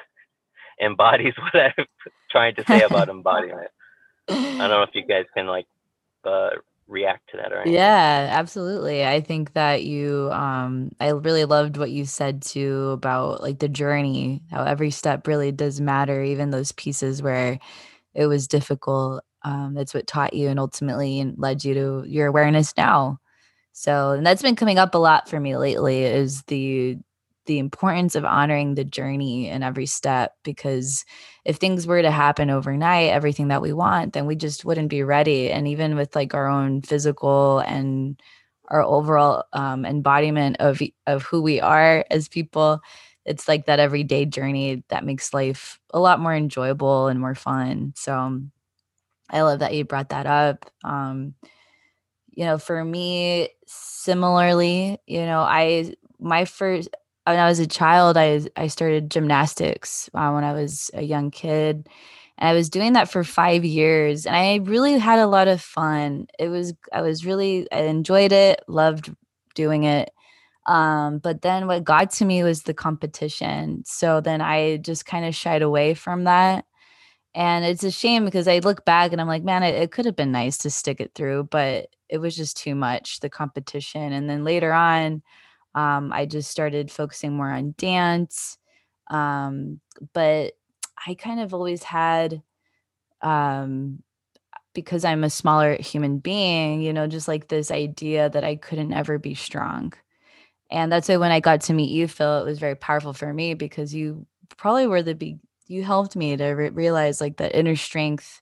embodies 0.82 1.34
what 1.38 1.54
I'm 1.78 1.86
trying 2.30 2.54
to 2.56 2.64
say 2.70 2.82
about 2.82 3.08
embodiment. 3.10 3.68
I 4.58 4.68
don't 4.68 4.70
know 4.70 4.82
if 4.82 4.90
you 4.94 5.06
guys 5.06 5.26
can 5.34 5.46
like 5.46 5.66
uh, 6.24 6.50
react 6.88 7.30
to 7.30 7.36
that 7.38 7.52
or 7.52 7.62
anything. 7.62 7.98
Yeah, 8.04 8.28
absolutely. 8.30 9.04
I 9.04 9.20
think 9.20 9.52
that 9.54 9.82
you 9.84 10.30
um 10.32 10.90
I 11.00 11.08
really 11.10 11.44
loved 11.44 11.76
what 11.76 11.90
you 11.90 12.04
said 12.04 12.42
too 12.42 12.90
about 12.90 13.42
like 13.42 13.58
the 13.58 13.68
journey, 13.68 14.42
how 14.50 14.62
every 14.64 14.90
step 14.92 15.26
really 15.26 15.50
does 15.50 15.80
matter, 15.80 16.22
even 16.22 16.50
those 16.50 16.70
pieces 16.72 17.22
where 17.22 17.58
it 18.14 18.26
was 18.26 18.48
difficult. 18.48 19.24
Um, 19.44 19.74
that's 19.74 19.94
what 19.94 20.06
taught 20.08 20.34
you 20.34 20.48
and 20.50 20.60
ultimately 20.60 21.20
and 21.20 21.38
led 21.38 21.64
you 21.64 21.74
to 21.74 22.04
your 22.08 22.28
awareness 22.28 22.74
now. 22.76 23.20
So, 23.72 24.12
and 24.12 24.26
that's 24.26 24.42
been 24.42 24.56
coming 24.56 24.78
up 24.78 24.94
a 24.94 24.98
lot 24.98 25.28
for 25.30 25.40
me 25.40 25.56
lately 25.56 26.04
is 26.04 26.42
the 26.44 26.98
the 27.46 27.58
importance 27.58 28.14
of 28.14 28.24
honoring 28.24 28.74
the 28.74 28.84
journey 28.84 29.48
in 29.48 29.62
every 29.62 29.86
step 29.86 30.34
because 30.44 31.04
if 31.44 31.56
things 31.56 31.86
were 31.86 32.02
to 32.02 32.10
happen 32.10 32.50
overnight 32.50 33.10
everything 33.10 33.48
that 33.48 33.62
we 33.62 33.72
want 33.72 34.12
then 34.12 34.26
we 34.26 34.36
just 34.36 34.64
wouldn't 34.64 34.88
be 34.90 35.02
ready. 35.02 35.50
And 35.50 35.66
even 35.68 35.96
with 35.96 36.14
like 36.16 36.34
our 36.34 36.48
own 36.48 36.82
physical 36.82 37.60
and 37.60 38.20
our 38.68 38.82
overall 38.82 39.44
um, 39.52 39.84
embodiment 39.86 40.56
of 40.60 40.80
of 41.06 41.22
who 41.22 41.40
we 41.42 41.60
are 41.60 42.04
as 42.10 42.28
people 42.28 42.80
it's 43.24 43.48
like 43.48 43.66
that 43.66 43.80
everyday 43.80 44.24
journey 44.24 44.84
that 44.88 45.04
makes 45.04 45.34
life 45.34 45.80
a 45.92 45.98
lot 45.98 46.20
more 46.20 46.34
enjoyable 46.34 47.08
and 47.08 47.20
more 47.20 47.34
fun. 47.34 47.92
So 47.96 48.42
i 49.30 49.42
love 49.42 49.60
that 49.60 49.74
you 49.74 49.84
brought 49.84 50.10
that 50.10 50.26
up. 50.26 50.70
Um, 50.84 51.34
you 52.32 52.44
know 52.44 52.58
for 52.58 52.84
me 52.84 53.48
similarly 53.66 54.98
you 55.06 55.20
know 55.24 55.40
i 55.40 55.94
my 56.18 56.44
first 56.44 56.88
when 57.26 57.38
I 57.38 57.48
was 57.48 57.58
a 57.60 57.66
child, 57.66 58.16
I 58.16 58.42
I 58.56 58.68
started 58.68 59.10
gymnastics 59.10 60.08
uh, 60.14 60.30
when 60.32 60.44
I 60.44 60.52
was 60.52 60.90
a 60.94 61.02
young 61.02 61.30
kid, 61.30 61.88
and 62.38 62.48
I 62.48 62.54
was 62.54 62.70
doing 62.70 62.94
that 62.94 63.10
for 63.10 63.24
five 63.24 63.64
years, 63.64 64.26
and 64.26 64.36
I 64.36 64.56
really 64.64 64.98
had 64.98 65.18
a 65.18 65.26
lot 65.26 65.48
of 65.48 65.60
fun. 65.60 66.28
It 66.38 66.48
was 66.48 66.74
I 66.92 67.02
was 67.02 67.26
really 67.26 67.66
I 67.72 67.82
enjoyed 67.82 68.32
it, 68.32 68.62
loved 68.68 69.14
doing 69.54 69.84
it. 69.84 70.10
Um, 70.66 71.18
but 71.18 71.42
then 71.42 71.66
what 71.68 71.84
got 71.84 72.10
to 72.12 72.24
me 72.24 72.42
was 72.42 72.62
the 72.62 72.74
competition. 72.74 73.84
So 73.86 74.20
then 74.20 74.40
I 74.40 74.78
just 74.78 75.06
kind 75.06 75.24
of 75.24 75.34
shied 75.34 75.62
away 75.62 75.94
from 75.94 76.24
that. 76.24 76.64
And 77.34 77.64
it's 77.64 77.84
a 77.84 77.90
shame 77.90 78.24
because 78.24 78.48
I 78.48 78.60
look 78.60 78.84
back 78.84 79.12
and 79.12 79.20
I'm 79.20 79.28
like, 79.28 79.44
man, 79.44 79.62
it, 79.62 79.74
it 79.76 79.92
could 79.92 80.06
have 80.06 80.16
been 80.16 80.32
nice 80.32 80.58
to 80.58 80.70
stick 80.70 81.00
it 81.00 81.12
through, 81.14 81.44
but 81.44 81.88
it 82.08 82.18
was 82.18 82.36
just 82.36 82.56
too 82.56 82.74
much, 82.74 83.20
the 83.20 83.28
competition. 83.30 84.12
And 84.12 84.28
then 84.28 84.42
later 84.44 84.72
on, 84.72 85.22
um, 85.76 86.10
I 86.12 86.26
just 86.26 86.50
started 86.50 86.90
focusing 86.90 87.34
more 87.36 87.50
on 87.50 87.74
dance. 87.78 88.58
Um, 89.08 89.80
but 90.14 90.54
I 91.06 91.14
kind 91.14 91.38
of 91.38 91.54
always 91.54 91.82
had, 91.84 92.42
um, 93.22 94.02
because 94.74 95.04
I'm 95.04 95.22
a 95.22 95.30
smaller 95.30 95.76
human 95.80 96.18
being, 96.18 96.80
you 96.82 96.92
know, 96.92 97.06
just 97.06 97.28
like 97.28 97.48
this 97.48 97.70
idea 97.70 98.30
that 98.30 98.42
I 98.44 98.56
couldn't 98.56 98.94
ever 98.94 99.18
be 99.18 99.34
strong. 99.34 99.92
And 100.70 100.90
that's 100.90 101.08
why 101.08 101.18
when 101.18 101.30
I 101.30 101.40
got 101.40 101.60
to 101.62 101.74
meet 101.74 101.90
you, 101.90 102.08
Fil, 102.08 102.40
it 102.40 102.44
was 102.44 102.58
very 102.58 102.74
powerful 102.74 103.12
for 103.12 103.32
me 103.32 103.54
because 103.54 103.94
you 103.94 104.26
probably 104.56 104.86
were 104.86 105.02
the 105.02 105.14
big, 105.14 105.38
you 105.68 105.84
helped 105.84 106.16
me 106.16 106.36
to 106.36 106.46
re- 106.48 106.70
realize 106.70 107.20
like 107.20 107.36
that 107.36 107.56
inner 107.56 107.76
strength, 107.76 108.40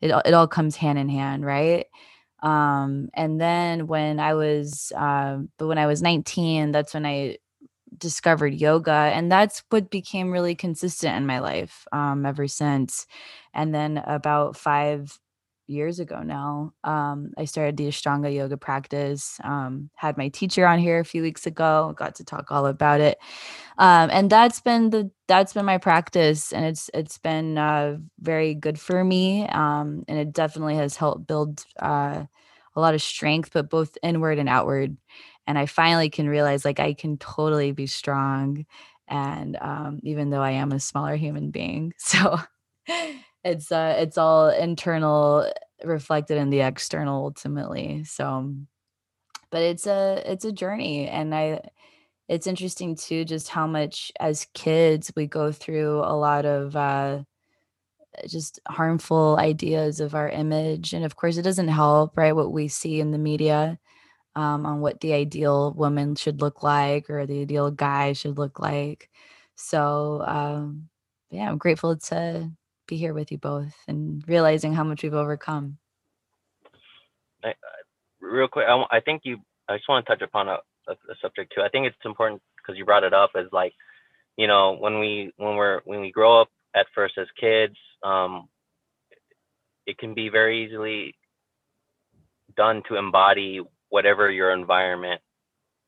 it, 0.00 0.10
it 0.26 0.34
all 0.34 0.48
comes 0.48 0.76
hand 0.76 0.98
in 0.98 1.08
hand, 1.08 1.44
right? 1.46 1.86
Um, 2.42 3.08
and 3.14 3.40
then 3.40 3.86
when 3.86 4.20
I 4.20 4.34
was, 4.34 4.92
um, 4.96 5.50
but 5.58 5.68
when 5.68 5.78
I 5.78 5.86
was 5.86 6.02
19, 6.02 6.72
that's 6.72 6.94
when 6.94 7.06
I 7.06 7.38
discovered 7.98 8.54
yoga, 8.54 8.92
and 8.92 9.30
that's 9.32 9.62
what 9.70 9.90
became 9.90 10.32
really 10.32 10.54
consistent 10.56 11.16
in 11.16 11.26
my 11.26 11.40
life 11.40 11.86
um, 11.92 12.26
ever 12.26 12.48
since. 12.48 13.06
And 13.54 13.74
then 13.74 13.98
about 13.98 14.56
five 14.56 15.18
years 15.72 15.98
ago 16.00 16.22
now, 16.22 16.74
um, 16.84 17.32
I 17.38 17.46
started 17.46 17.76
the 17.76 17.88
Ashtanga 17.88 18.32
yoga 18.34 18.56
practice. 18.56 19.38
Um, 19.44 19.90
had 19.96 20.16
my 20.16 20.28
teacher 20.28 20.66
on 20.66 20.78
here 20.78 21.00
a 21.00 21.04
few 21.04 21.22
weeks 21.22 21.46
ago. 21.46 21.94
Got 21.96 22.14
to 22.16 22.24
talk 22.24 22.52
all 22.52 22.66
about 22.66 23.00
it, 23.00 23.18
um, 23.78 24.10
and 24.12 24.30
that's 24.30 24.60
been 24.60 24.90
the 24.90 25.10
that's 25.28 25.52
been 25.54 25.64
my 25.64 25.78
practice, 25.78 26.52
and 26.52 26.64
it's 26.64 26.90
it's 26.94 27.18
been 27.18 27.58
uh, 27.58 27.98
very 28.20 28.54
good 28.54 28.78
for 28.78 29.02
me, 29.04 29.46
um, 29.48 30.04
and 30.08 30.18
it 30.18 30.32
definitely 30.32 30.76
has 30.76 30.96
helped 30.96 31.26
build 31.26 31.64
uh, 31.80 32.24
a 32.76 32.80
lot 32.80 32.94
of 32.94 33.02
strength, 33.02 33.50
but 33.52 33.70
both 33.70 33.96
inward 34.02 34.38
and 34.38 34.48
outward. 34.48 34.96
And 35.46 35.58
I 35.58 35.66
finally 35.66 36.08
can 36.10 36.28
realize 36.28 36.64
like 36.64 36.80
I 36.80 36.94
can 36.94 37.16
totally 37.18 37.72
be 37.72 37.86
strong, 37.86 38.64
and 39.08 39.56
um, 39.60 40.00
even 40.02 40.30
though 40.30 40.42
I 40.42 40.52
am 40.52 40.72
a 40.72 40.80
smaller 40.80 41.16
human 41.16 41.50
being, 41.50 41.92
so 41.98 42.38
it's 43.44 43.72
uh 43.72 43.94
it's 43.98 44.18
all 44.18 44.48
internal 44.50 45.50
reflected 45.84 46.38
in 46.38 46.50
the 46.50 46.60
external 46.60 47.24
ultimately 47.24 48.04
so 48.04 48.54
but 49.50 49.62
it's 49.62 49.86
a 49.86 50.22
it's 50.26 50.44
a 50.44 50.52
journey 50.52 51.08
and 51.08 51.34
i 51.34 51.60
it's 52.28 52.46
interesting 52.46 52.94
too 52.94 53.24
just 53.24 53.48
how 53.48 53.66
much 53.66 54.12
as 54.20 54.46
kids 54.54 55.12
we 55.16 55.26
go 55.26 55.50
through 55.50 55.98
a 55.98 56.16
lot 56.16 56.44
of 56.44 56.76
uh 56.76 57.22
just 58.28 58.60
harmful 58.68 59.36
ideas 59.38 59.98
of 59.98 60.14
our 60.14 60.28
image 60.28 60.92
and 60.92 61.04
of 61.04 61.16
course 61.16 61.36
it 61.36 61.42
doesn't 61.42 61.68
help 61.68 62.16
right 62.16 62.36
what 62.36 62.52
we 62.52 62.68
see 62.68 63.00
in 63.00 63.10
the 63.10 63.18
media 63.18 63.78
um, 64.34 64.64
on 64.64 64.80
what 64.80 65.00
the 65.00 65.12
ideal 65.12 65.74
woman 65.74 66.14
should 66.14 66.40
look 66.40 66.62
like 66.62 67.10
or 67.10 67.26
the 67.26 67.42
ideal 67.42 67.70
guy 67.70 68.12
should 68.12 68.38
look 68.38 68.58
like 68.60 69.10
so 69.54 70.22
um, 70.26 70.88
yeah 71.30 71.48
i'm 71.48 71.58
grateful 71.58 71.96
to 71.96 72.50
be 72.86 72.96
here 72.96 73.14
with 73.14 73.30
you 73.32 73.38
both 73.38 73.74
and 73.86 74.22
realizing 74.26 74.72
how 74.72 74.84
much 74.84 75.02
we've 75.02 75.14
overcome. 75.14 75.78
I, 77.44 77.54
real 78.20 78.48
quick, 78.48 78.66
I, 78.68 78.84
I 78.90 79.00
think 79.00 79.22
you. 79.24 79.38
I 79.68 79.76
just 79.76 79.88
want 79.88 80.04
to 80.04 80.10
touch 80.10 80.22
upon 80.22 80.48
a, 80.48 80.58
a, 80.88 80.92
a 80.92 81.14
subject 81.20 81.52
too. 81.54 81.62
I 81.62 81.68
think 81.68 81.86
it's 81.86 81.96
important 82.04 82.42
because 82.56 82.76
you 82.76 82.84
brought 82.84 83.04
it 83.04 83.14
up 83.14 83.30
as 83.36 83.46
like, 83.52 83.72
you 84.36 84.46
know, 84.46 84.76
when 84.76 84.98
we 84.98 85.32
when 85.36 85.56
we're 85.56 85.80
when 85.84 86.00
we 86.00 86.10
grow 86.10 86.40
up 86.40 86.48
at 86.74 86.86
first 86.94 87.18
as 87.18 87.26
kids, 87.38 87.76
um, 88.02 88.48
it 89.86 89.98
can 89.98 90.14
be 90.14 90.28
very 90.28 90.64
easily 90.64 91.14
done 92.56 92.82
to 92.88 92.96
embody 92.96 93.60
whatever 93.88 94.30
your 94.30 94.52
environment 94.52 95.20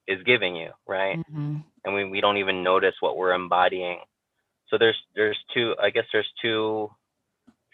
is 0.07 0.23
giving 0.25 0.57
you, 0.57 0.71
right? 0.87 1.19
Mm-hmm. 1.19 1.57
And 1.85 1.95
we, 1.95 2.05
we 2.05 2.21
don't 2.21 2.37
even 2.37 2.63
notice 2.63 2.95
what 3.01 3.17
we're 3.17 3.33
embodying 3.35 3.99
so 4.75 4.79
there's 4.79 5.01
there's 5.15 5.39
two 5.55 5.75
i 5.81 5.91
guess 5.91 6.05
there's 6.13 6.31
two 6.43 6.91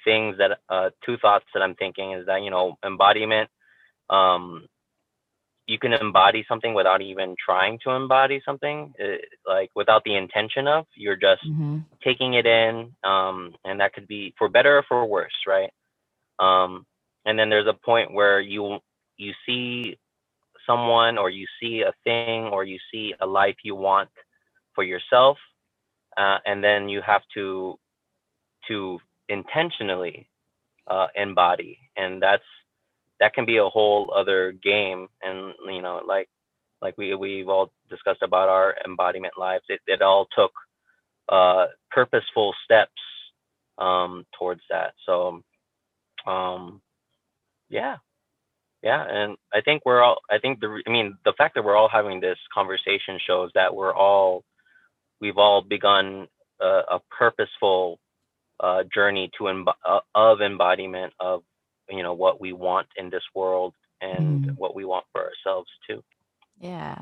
things 0.04 0.36
that 0.38 0.58
uh 0.68 0.90
two 1.04 1.16
thoughts 1.18 1.46
that 1.54 1.62
i'm 1.62 1.74
thinking 1.74 2.12
is 2.12 2.26
that 2.26 2.42
you 2.42 2.50
know 2.50 2.76
embodiment 2.84 3.48
um 4.10 4.66
you 5.66 5.78
can 5.78 5.92
embody 5.92 6.44
something 6.48 6.74
without 6.74 7.00
even 7.00 7.34
trying 7.42 7.78
to 7.84 7.90
embody 7.90 8.42
something 8.44 8.92
it, 8.98 9.24
uh, 9.48 9.52
like 9.52 9.70
without 9.74 10.02
the 10.04 10.14
intention 10.14 10.66
of 10.66 10.84
you're 10.94 11.16
just 11.16 11.42
mm-hmm. 11.48 11.78
taking 12.04 12.34
it 12.34 12.46
in 12.46 12.92
um 13.04 13.54
and 13.64 13.80
that 13.80 13.94
could 13.94 14.06
be 14.06 14.34
for 14.36 14.48
better 14.48 14.78
or 14.78 14.84
for 14.86 15.06
worse 15.06 15.32
right 15.46 15.70
um 16.38 16.84
and 17.24 17.38
then 17.38 17.48
there's 17.48 17.68
a 17.68 17.86
point 17.86 18.12
where 18.12 18.40
you 18.40 18.78
you 19.16 19.32
see 19.46 19.96
someone 20.66 21.16
or 21.16 21.30
you 21.30 21.46
see 21.60 21.80
a 21.80 21.92
thing 22.04 22.44
or 22.44 22.64
you 22.64 22.78
see 22.92 23.14
a 23.20 23.26
life 23.26 23.56
you 23.62 23.74
want 23.74 24.10
for 24.74 24.84
yourself 24.84 25.38
uh, 26.16 26.38
and 26.46 26.62
then 26.62 26.88
you 26.88 27.02
have 27.06 27.22
to 27.34 27.78
to 28.68 28.98
intentionally 29.28 30.28
uh, 30.86 31.06
embody, 31.16 31.78
and 31.96 32.22
that's 32.22 32.44
that 33.20 33.34
can 33.34 33.46
be 33.46 33.58
a 33.58 33.68
whole 33.68 34.12
other 34.16 34.52
game. 34.52 35.08
And 35.22 35.54
you 35.66 35.82
know, 35.82 36.02
like 36.06 36.28
like 36.82 36.96
we 36.98 37.14
we've 37.14 37.48
all 37.48 37.72
discussed 37.88 38.22
about 38.22 38.48
our 38.48 38.74
embodiment 38.86 39.34
lives, 39.38 39.64
it 39.68 39.80
it 39.86 40.02
all 40.02 40.26
took 40.36 40.52
uh, 41.28 41.66
purposeful 41.90 42.54
steps 42.64 42.92
um, 43.78 44.26
towards 44.38 44.62
that. 44.70 44.94
So, 45.06 45.42
um, 46.26 46.80
yeah, 47.68 47.96
yeah, 48.82 49.04
and 49.08 49.36
I 49.52 49.60
think 49.62 49.82
we're 49.84 50.02
all. 50.02 50.18
I 50.30 50.38
think 50.38 50.60
the. 50.60 50.82
I 50.86 50.90
mean, 50.90 51.16
the 51.24 51.34
fact 51.38 51.54
that 51.54 51.64
we're 51.64 51.76
all 51.76 51.88
having 51.92 52.20
this 52.20 52.38
conversation 52.54 53.18
shows 53.26 53.50
that 53.54 53.74
we're 53.74 53.94
all 53.94 54.44
we've 55.20 55.38
all 55.38 55.62
begun 55.62 56.26
a, 56.60 56.80
a 56.92 57.00
purposeful 57.16 57.98
uh, 58.60 58.82
journey 58.92 59.30
to 59.38 59.44
emb- 59.44 59.72
uh, 59.86 60.00
of 60.14 60.40
embodiment 60.40 61.12
of 61.20 61.42
you 61.88 62.02
know 62.02 62.14
what 62.14 62.40
we 62.40 62.52
want 62.52 62.86
in 62.96 63.10
this 63.10 63.22
world 63.34 63.74
and 64.00 64.44
mm. 64.44 64.56
what 64.56 64.74
we 64.74 64.84
want 64.84 65.04
for 65.12 65.22
ourselves 65.22 65.68
too. 65.88 66.02
Yeah. 66.58 66.96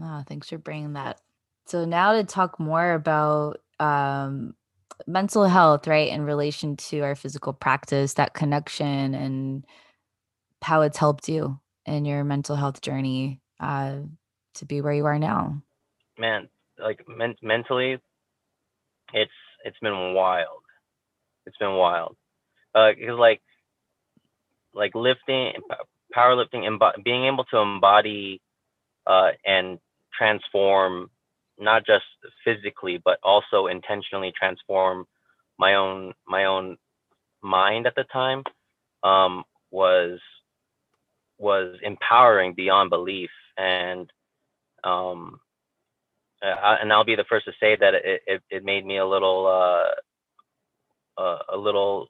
Oh, 0.00 0.22
thanks 0.26 0.48
for 0.48 0.58
bringing 0.58 0.94
that. 0.94 1.20
So 1.66 1.84
now 1.84 2.12
to 2.12 2.24
talk 2.24 2.58
more 2.58 2.92
about 2.92 3.60
um, 3.78 4.54
mental 5.06 5.44
health, 5.44 5.86
right, 5.86 6.08
in 6.08 6.22
relation 6.22 6.76
to 6.76 7.00
our 7.00 7.14
physical 7.14 7.52
practice, 7.52 8.14
that 8.14 8.34
connection, 8.34 9.14
and 9.14 9.64
how 10.60 10.82
it's 10.82 10.98
helped 10.98 11.28
you 11.28 11.60
in 11.86 12.04
your 12.04 12.24
mental 12.24 12.56
health 12.56 12.80
journey 12.80 13.40
uh, 13.60 13.98
to 14.54 14.64
be 14.64 14.80
where 14.80 14.92
you 14.92 15.06
are 15.06 15.18
now. 15.18 15.62
Man, 16.18 16.48
like 16.82 17.00
men- 17.08 17.36
mentally, 17.42 17.98
it's 19.12 19.32
it's 19.64 19.78
been 19.80 20.14
wild. 20.14 20.62
It's 21.46 21.56
been 21.58 21.74
wild. 21.74 22.16
Uh, 22.74 22.92
because 22.98 23.18
like 23.18 23.42
like 24.74 24.94
lifting, 24.94 25.52
powerlifting, 26.16 26.66
and 26.66 26.80
being 27.04 27.26
able 27.26 27.44
to 27.44 27.58
embody 27.58 28.40
uh, 29.06 29.30
and 29.44 29.78
transform 30.16 31.10
not 31.58 31.86
just 31.86 32.04
physically 32.44 33.00
but 33.04 33.18
also 33.22 33.66
intentionally 33.66 34.32
transform 34.38 35.06
my 35.58 35.74
own 35.74 36.12
my 36.26 36.44
own 36.44 36.76
mind 37.42 37.86
at 37.86 37.94
the 37.94 38.04
time 38.12 38.42
um, 39.02 39.44
was 39.70 40.18
was 41.38 41.76
empowering 41.82 42.54
beyond 42.54 42.90
belief 42.90 43.30
and 43.58 44.10
um, 44.84 45.40
uh, 46.42 46.76
and 46.82 46.92
I'll 46.92 47.04
be 47.04 47.16
the 47.16 47.24
first 47.28 47.46
to 47.46 47.52
say 47.60 47.76
that 47.80 47.94
it, 47.94 48.22
it, 48.26 48.42
it 48.50 48.64
made 48.64 48.86
me 48.86 48.98
a 48.98 49.06
little 49.06 49.46
uh, 49.46 50.12
uh, 51.22 51.38
a 51.54 51.56
little 51.56 52.08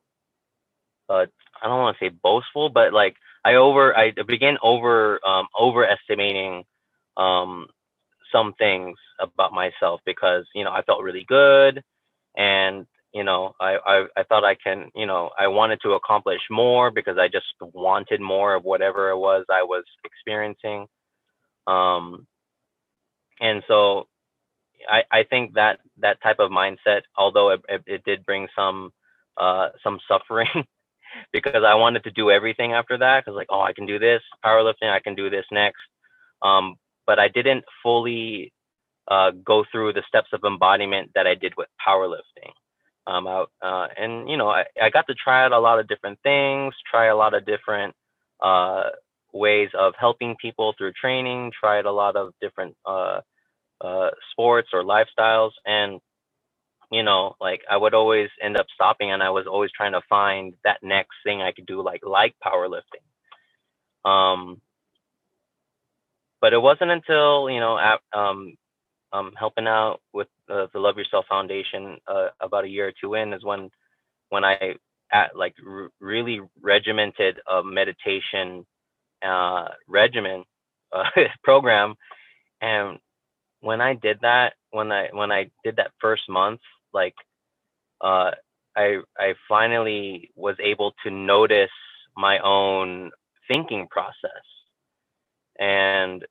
uh, 1.08 1.26
I 1.62 1.68
don't 1.68 1.80
want 1.80 1.98
to 1.98 2.06
say 2.06 2.10
boastful, 2.10 2.70
but 2.70 2.92
like 2.92 3.16
I 3.44 3.54
over 3.56 3.96
I 3.96 4.12
began 4.26 4.58
over 4.62 5.20
um, 5.26 5.48
overestimating 5.60 6.64
um, 7.16 7.68
some 8.32 8.54
things 8.58 8.98
about 9.20 9.52
myself 9.52 10.00
because 10.06 10.46
you 10.54 10.64
know 10.64 10.72
I 10.72 10.82
felt 10.82 11.02
really 11.02 11.24
good 11.28 11.82
and 12.36 12.86
you 13.14 13.24
know 13.24 13.54
I, 13.60 13.78
I 13.86 14.06
I 14.18 14.24
thought 14.24 14.44
I 14.44 14.56
can 14.56 14.90
you 14.96 15.06
know 15.06 15.30
I 15.38 15.48
wanted 15.48 15.80
to 15.82 15.92
accomplish 15.92 16.40
more 16.50 16.90
because 16.92 17.18
I 17.18 17.28
just 17.28 17.46
wanted 17.60 18.20
more 18.20 18.54
of 18.56 18.64
whatever 18.64 19.10
it 19.10 19.18
was 19.18 19.46
I 19.50 19.64
was 19.64 19.84
experiencing. 20.04 20.86
Um 21.66 22.26
and 23.40 23.62
so 23.68 24.08
I 24.88 25.02
I 25.10 25.22
think 25.24 25.54
that 25.54 25.80
that 25.98 26.22
type 26.22 26.36
of 26.38 26.50
mindset 26.50 27.02
although 27.16 27.50
it, 27.50 27.60
it, 27.68 27.82
it 27.86 28.04
did 28.04 28.24
bring 28.26 28.48
some 28.56 28.92
uh 29.36 29.68
some 29.82 29.98
suffering 30.08 30.48
because 31.32 31.64
I 31.64 31.74
wanted 31.74 32.04
to 32.04 32.10
do 32.10 32.30
everything 32.30 32.72
after 32.72 32.98
that 32.98 33.24
because 33.24 33.36
like 33.36 33.48
oh 33.50 33.60
I 33.60 33.72
can 33.72 33.86
do 33.86 33.98
this 33.98 34.22
powerlifting 34.44 34.90
I 34.90 35.00
can 35.00 35.14
do 35.14 35.30
this 35.30 35.46
next 35.50 35.82
um 36.42 36.76
but 37.06 37.18
I 37.18 37.28
didn't 37.28 37.64
fully 37.82 38.52
uh, 39.08 39.30
go 39.44 39.64
through 39.70 39.92
the 39.92 40.02
steps 40.06 40.28
of 40.32 40.40
embodiment 40.44 41.10
that 41.14 41.26
I 41.26 41.34
did 41.34 41.54
with 41.56 41.68
powerlifting. 41.86 42.52
Um, 43.06 43.26
I, 43.26 43.44
uh, 43.62 43.88
and 43.98 44.28
you 44.28 44.36
know, 44.36 44.48
I, 44.48 44.64
I 44.80 44.90
got 44.90 45.06
to 45.08 45.14
try 45.14 45.44
out 45.44 45.52
a 45.52 45.58
lot 45.58 45.80
of 45.80 45.88
different 45.88 46.18
things, 46.22 46.74
try 46.88 47.06
a 47.06 47.16
lot 47.16 47.34
of 47.34 47.44
different 47.44 47.94
uh, 48.42 48.84
ways 49.32 49.70
of 49.78 49.94
helping 49.98 50.36
people 50.40 50.74
through 50.78 50.92
training, 50.92 51.50
tried 51.58 51.84
a 51.84 51.92
lot 51.92 52.16
of 52.16 52.32
different 52.40 52.76
uh, 52.86 53.20
uh, 53.82 54.10
sports 54.32 54.70
or 54.72 54.84
lifestyles, 54.84 55.52
and 55.66 56.00
you 56.92 57.02
know, 57.02 57.36
like 57.40 57.62
I 57.70 57.76
would 57.76 57.94
always 57.94 58.30
end 58.42 58.56
up 58.58 58.66
stopping, 58.74 59.12
and 59.12 59.22
I 59.22 59.30
was 59.30 59.46
always 59.46 59.70
trying 59.76 59.92
to 59.92 60.02
find 60.08 60.54
that 60.64 60.82
next 60.82 61.16
thing 61.24 61.42
I 61.42 61.52
could 61.52 61.66
do, 61.66 61.82
like 61.82 62.02
like 62.06 62.34
powerlifting. 62.44 63.04
Um, 64.08 64.60
but 66.40 66.52
it 66.52 66.60
wasn't 66.62 66.90
until 66.90 67.50
you 67.50 67.60
know 67.60 67.78
at, 67.78 68.00
um, 68.18 68.54
um, 69.12 69.32
helping 69.38 69.66
out 69.66 70.00
with 70.12 70.28
uh, 70.50 70.66
the 70.72 70.80
Love 70.80 70.98
Yourself 70.98 71.26
Foundation 71.28 71.98
uh, 72.06 72.28
about 72.40 72.64
a 72.64 72.68
year 72.68 72.88
or 72.88 72.92
two 73.00 73.14
in 73.14 73.32
is 73.32 73.44
when 73.44 73.70
when 74.30 74.44
I 74.44 74.74
at 75.12 75.36
like 75.36 75.54
r- 75.66 75.90
really 76.00 76.40
regimented 76.60 77.38
a 77.50 77.62
meditation 77.62 78.66
uh, 79.24 79.68
regimen 79.88 80.44
uh, 80.92 81.04
program, 81.44 81.94
and 82.60 82.98
when 83.62 83.82
I 83.82 83.94
did 83.94 84.20
that, 84.22 84.54
when 84.72 84.92
I 84.92 85.10
when 85.12 85.32
I 85.32 85.50
did 85.64 85.78
that 85.78 85.92
first 86.00 86.24
month, 86.30 86.60
like 86.94 87.16
uh, 88.02 88.32
I 88.76 88.98
I 89.18 89.34
finally 89.48 90.30
was 90.36 90.56
able 90.62 90.94
to 91.04 91.10
notice 91.10 91.70
my 92.16 92.40
own 92.40 93.12
thinking 93.48 93.88
process 93.90 94.44
and 95.58 96.24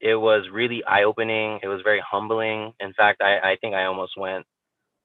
it 0.00 0.16
was 0.16 0.44
really 0.52 0.84
eye 0.84 1.04
opening. 1.04 1.60
It 1.62 1.68
was 1.68 1.82
very 1.84 2.02
humbling. 2.08 2.72
In 2.80 2.94
fact, 2.94 3.22
I, 3.22 3.38
I 3.52 3.56
think 3.60 3.74
I 3.74 3.86
almost 3.86 4.12
went 4.18 4.46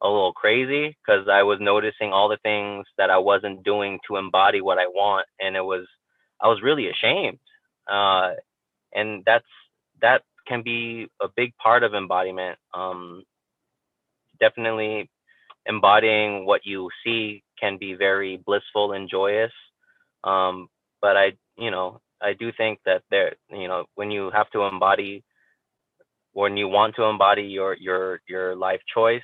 a 0.01 0.07
little 0.07 0.33
crazy 0.33 0.97
because 1.05 1.27
I 1.31 1.43
was 1.43 1.59
noticing 1.61 2.13
all 2.13 2.29
the 2.29 2.37
things 2.43 2.85
that 2.97 3.09
I 3.09 3.17
wasn't 3.19 3.63
doing 3.63 3.99
to 4.07 4.17
embody 4.17 4.61
what 4.61 4.79
I 4.79 4.87
want, 4.87 5.27
and 5.39 5.55
it 5.55 5.63
was 5.63 5.87
I 6.41 6.47
was 6.47 6.61
really 6.63 6.89
ashamed. 6.89 7.39
Uh, 7.91 8.31
and 8.93 9.23
that's 9.25 9.45
that 10.01 10.23
can 10.49 10.63
be 10.63 11.07
a 11.21 11.27
big 11.37 11.55
part 11.57 11.83
of 11.83 11.93
embodiment. 11.93 12.57
Um, 12.73 13.23
definitely 14.39 15.09
embodying 15.65 16.45
what 16.45 16.65
you 16.65 16.89
see 17.03 17.43
can 17.59 17.77
be 17.77 17.93
very 17.93 18.37
blissful 18.37 18.93
and 18.93 19.09
joyous. 19.09 19.51
Um, 20.23 20.67
but 21.01 21.15
I, 21.15 21.33
you 21.57 21.71
know, 21.71 22.01
I 22.21 22.33
do 22.33 22.51
think 22.57 22.79
that 22.85 23.03
there, 23.11 23.35
you 23.49 23.67
know, 23.67 23.85
when 23.95 24.11
you 24.11 24.31
have 24.31 24.49
to 24.51 24.63
embody, 24.63 25.23
when 26.33 26.57
you 26.57 26.67
want 26.67 26.95
to 26.95 27.03
embody 27.03 27.43
your 27.43 27.75
your 27.77 28.21
your 28.27 28.55
life 28.55 28.81
choice, 28.93 29.21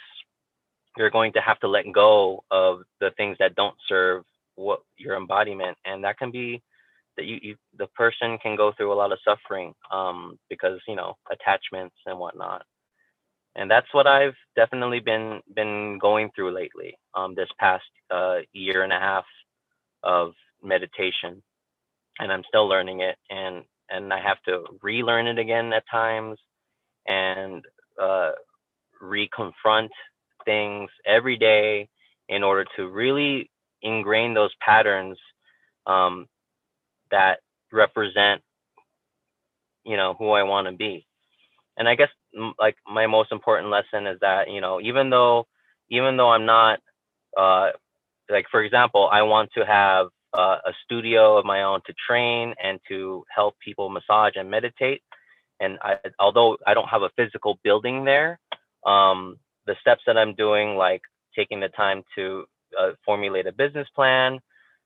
you're 0.98 1.12
going 1.12 1.34
to 1.34 1.42
have 1.42 1.60
to 1.60 1.68
let 1.68 1.86
go 1.94 2.44
of 2.52 2.80
the 3.02 3.12
things 3.18 3.38
that 3.40 3.56
don't 3.56 3.76
serve 3.88 4.24
what 4.56 4.80
your 4.98 5.18
embodiment, 5.18 5.78
and 5.86 6.04
that 6.04 6.18
can 6.18 6.32
be 6.32 6.62
that 7.18 7.26
you, 7.26 7.40
you 7.42 7.56
the 7.78 7.88
person 7.88 8.38
can 8.40 8.56
go 8.56 8.74
through 8.78 8.94
a 8.94 8.96
lot 8.96 9.12
of 9.14 9.20
suffering 9.26 9.74
um, 9.92 10.40
because 10.50 10.80
you 10.88 10.96
know 10.96 11.16
attachments 11.32 11.96
and 12.08 12.20
whatnot 12.20 12.64
and 13.56 13.70
that's 13.70 13.88
what 13.94 14.08
I've 14.08 14.36
definitely 14.56 15.00
been 15.00 15.42
been 15.56 15.98
going 16.00 16.30
through 16.36 16.54
lately. 16.56 16.98
Um, 17.16 17.36
this 17.36 17.50
past 17.60 17.84
uh, 18.12 18.38
year 18.54 18.84
and 18.84 18.94
a 18.94 19.00
half 19.00 19.26
of 20.04 20.34
meditation, 20.64 21.44
and 22.20 22.32
I'm 22.32 22.44
still 22.48 22.68
learning 22.68 23.02
it 23.02 23.18
and 23.30 23.64
and 23.90 24.14
I 24.14 24.22
have 24.22 24.42
to 24.48 24.66
relearn 24.82 25.28
it 25.28 25.40
again 25.40 25.74
at 25.74 25.84
times 25.92 26.38
and 27.08 27.64
uh, 28.02 28.32
reconfront 29.04 29.90
things 30.46 30.90
every 31.06 31.38
day 31.38 31.90
in 32.30 32.44
order 32.44 32.66
to 32.78 32.90
really 32.90 33.52
ingrain 33.84 34.34
those 34.34 34.52
patterns 34.62 35.18
um, 35.88 36.28
that 37.12 37.40
represent 37.72 38.42
you 39.86 39.98
know 39.98 40.16
who 40.18 40.32
I 40.32 40.44
want 40.44 40.68
to 40.68 40.74
be. 40.74 41.06
And 41.78 41.88
I 41.88 41.96
guess 41.96 42.10
like 42.60 42.76
my 42.92 43.08
most 43.08 43.32
important 43.32 43.70
lesson 43.70 44.08
is 44.08 44.20
that 44.22 44.50
you 44.50 44.62
know 44.62 44.82
even 44.82 45.10
though 45.10 45.48
even 45.90 46.18
though 46.18 46.32
I'm 46.32 46.46
not 46.46 46.80
uh, 47.38 47.70
like 48.30 48.48
for 48.50 48.64
example 48.64 49.08
I 49.12 49.22
want 49.24 49.52
to 49.54 49.66
have 49.66 50.08
uh, 50.34 50.58
a 50.66 50.74
studio 50.84 51.38
of 51.38 51.46
my 51.46 51.64
own 51.64 51.82
to 51.86 51.94
train 52.08 52.54
and 52.62 52.80
to 52.90 53.24
help 53.34 53.56
people 53.60 53.90
massage 53.90 54.34
and 54.36 54.50
meditate. 54.50 55.02
And 55.62 55.78
I, 55.82 55.98
although 56.20 56.58
I 56.68 56.74
don't 56.74 56.90
have 56.90 57.04
a 57.04 57.10
physical 57.16 57.58
building 57.64 58.04
there, 58.04 58.40
um, 58.86 59.38
the 59.66 59.76
steps 59.80 60.02
that 60.06 60.18
I'm 60.18 60.36
doing, 60.36 60.76
like 60.76 61.02
taking 61.36 61.62
the 61.62 61.70
time 61.70 62.04
to 62.16 62.46
uh, 62.78 62.92
formulate 63.06 63.48
a 63.48 63.54
business 63.54 63.88
plan, 63.96 64.40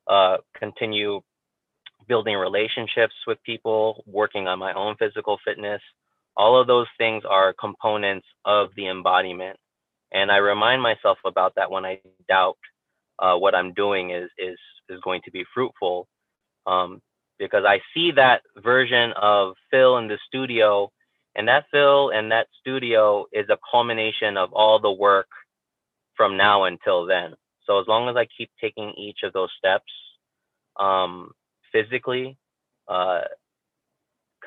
uh, 0.08 0.38
continue 0.56 1.22
building 2.10 2.36
relationships 2.36 3.16
with 3.28 3.44
people, 3.46 4.04
working 4.08 4.50
on 4.50 4.60
my 4.60 4.74
own 4.74 4.98
physical 5.00 5.40
fitness, 5.46 5.82
all 6.38 6.60
of 6.60 6.68
those 6.68 6.88
things 6.98 7.24
are 7.30 7.54
components 7.54 8.28
of 8.46 8.70
the 8.78 8.90
embodiment. 8.90 9.58
And 10.14 10.32
I 10.32 10.38
remind 10.38 10.82
myself 10.82 11.20
about 11.26 11.56
that 11.56 11.72
when 11.72 11.86
I 11.86 12.02
doubt 12.28 12.58
uh, 13.20 13.38
what 13.38 13.56
I'm 13.56 13.74
doing 13.74 14.12
is 14.12 14.30
is 14.40 14.60
is 14.90 15.00
going 15.04 15.22
to 15.26 15.32
be 15.32 15.46
fruitful 15.54 16.08
um, 16.68 17.02
because 17.40 17.66
I 17.68 17.80
see 17.94 18.12
that 18.14 18.42
version 18.58 19.14
of 19.22 19.56
Fil 19.72 19.98
in 20.00 20.10
the 20.10 20.20
studio, 20.28 20.92
and 21.36 21.48
that 21.48 21.66
Fil 21.72 22.12
and 22.12 22.32
that 22.32 22.48
studio 22.62 23.28
is 23.34 23.48
a 23.50 23.60
culmination 23.72 24.38
of 24.38 24.54
all 24.54 24.80
the 24.80 24.92
work 24.92 25.28
from 26.18 26.38
now 26.38 26.66
until 26.66 27.06
then. 27.06 27.36
So 27.66 27.80
as 27.80 27.88
long 27.88 28.10
as 28.10 28.18
I 28.18 28.28
keep 28.38 28.52
taking 28.60 28.94
each 28.98 29.20
of 29.24 29.34
those 29.34 29.52
steps 29.58 29.92
um, 30.80 31.32
physically, 31.72 32.38
because 32.88 33.26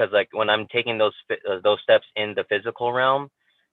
uh, 0.00 0.12
like 0.12 0.28
when 0.32 0.50
I'm 0.50 0.66
taking 0.72 0.98
those 0.98 1.14
uh, 1.30 1.56
those 1.62 1.78
steps 1.82 2.06
in 2.16 2.34
the 2.34 2.44
physical 2.48 2.92
realm, 2.92 3.28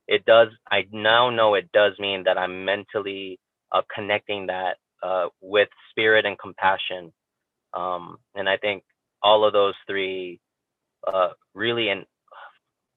it 0.08 0.26
does. 0.26 0.50
I 0.72 0.88
now 0.92 1.30
know 1.30 1.56
it 1.56 1.72
does 1.72 1.94
mean 2.00 2.24
that 2.24 2.38
I'm 2.38 2.66
mentally 2.66 3.40
uh, 3.72 3.82
connecting 3.94 4.48
that 4.48 4.78
uh, 5.04 5.28
with 5.42 5.70
spirit 5.92 6.26
and 6.26 6.38
compassion. 6.38 7.12
Um, 7.74 8.18
and 8.36 8.50
I 8.50 8.58
think 8.58 8.84
all 9.22 9.46
of 9.46 9.54
those 9.54 9.76
three 9.88 10.40
uh, 11.08 11.30
really 11.54 11.90
in, 11.90 12.06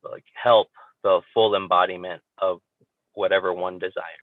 like 0.02 0.24
help 0.42 0.68
the 1.02 1.20
full 1.34 1.54
embodiment 1.54 2.22
of 2.38 2.60
whatever 3.14 3.52
one 3.52 3.78
desires. 3.78 4.22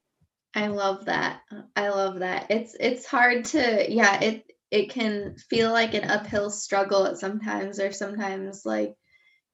I 0.55 0.67
love 0.67 1.05
that. 1.05 1.41
I 1.75 1.89
love 1.89 2.19
that. 2.19 2.47
It's 2.49 2.75
it's 2.79 3.05
hard 3.05 3.45
to 3.45 3.85
yeah, 3.91 4.19
it 4.19 4.45
it 4.71 4.89
can 4.89 5.36
feel 5.49 5.71
like 5.71 5.93
an 5.93 6.10
uphill 6.10 6.49
struggle 6.49 7.05
at 7.05 7.17
sometimes 7.17 7.79
or 7.79 7.91
sometimes 7.91 8.65
like 8.65 8.95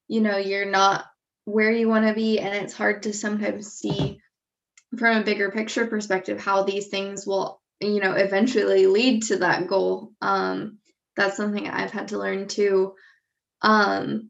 you 0.08 0.21
know, 0.21 0.38
you're 0.38 0.69
not 0.69 1.06
where 1.45 1.71
you 1.71 1.88
want 1.89 2.08
to 2.08 2.13
be 2.13 2.39
and 2.39 2.54
it's 2.54 2.73
hard 2.73 3.04
to 3.04 3.13
sometimes 3.13 3.73
see 3.73 4.19
from 4.97 5.17
a 5.17 5.23
bigger 5.23 5.51
picture 5.51 5.88
perspective 5.88 6.39
how 6.39 6.63
these 6.63 6.88
things 6.88 7.25
will 7.25 7.62
you 7.82 7.99
know 7.99 8.13
eventually 8.13 8.88
lead 8.88 9.23
to 9.23 9.38
that 9.38 9.67
goal 9.67 10.12
um 10.21 10.78
that's 11.15 11.38
something 11.38 11.67
I've 11.67 11.91
had 11.91 12.10
to 12.10 12.17
learn 12.17 12.47
too. 12.47 12.95
Um, 13.62 14.30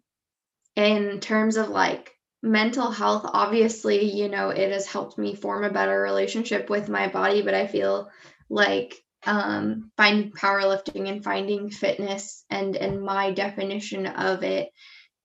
in 0.76 1.20
terms 1.20 1.58
of 1.58 1.70
like 1.70 2.12
mental 2.44 2.92
health, 2.92 3.26
obviously, 3.26 4.12
you 4.12 4.30
know, 4.30 4.50
it 4.50 4.72
has 4.72 4.86
helped 4.86 5.18
me 5.18 5.36
form 5.36 5.64
a 5.64 5.72
better 5.72 6.00
relationship 6.00 6.70
with 6.70 6.90
my 6.90 7.08
body, 7.08 7.42
but 7.42 7.54
I 7.54 7.68
feel 7.68 8.10
like 8.50 8.96
um, 9.26 9.92
finding 9.98 10.32
powerlifting 10.32 11.10
and 11.10 11.24
finding 11.24 11.70
fitness 11.70 12.46
and 12.50 12.76
and 12.76 13.02
my 13.04 13.32
definition 13.32 14.06
of 14.08 14.44
it 14.44 14.70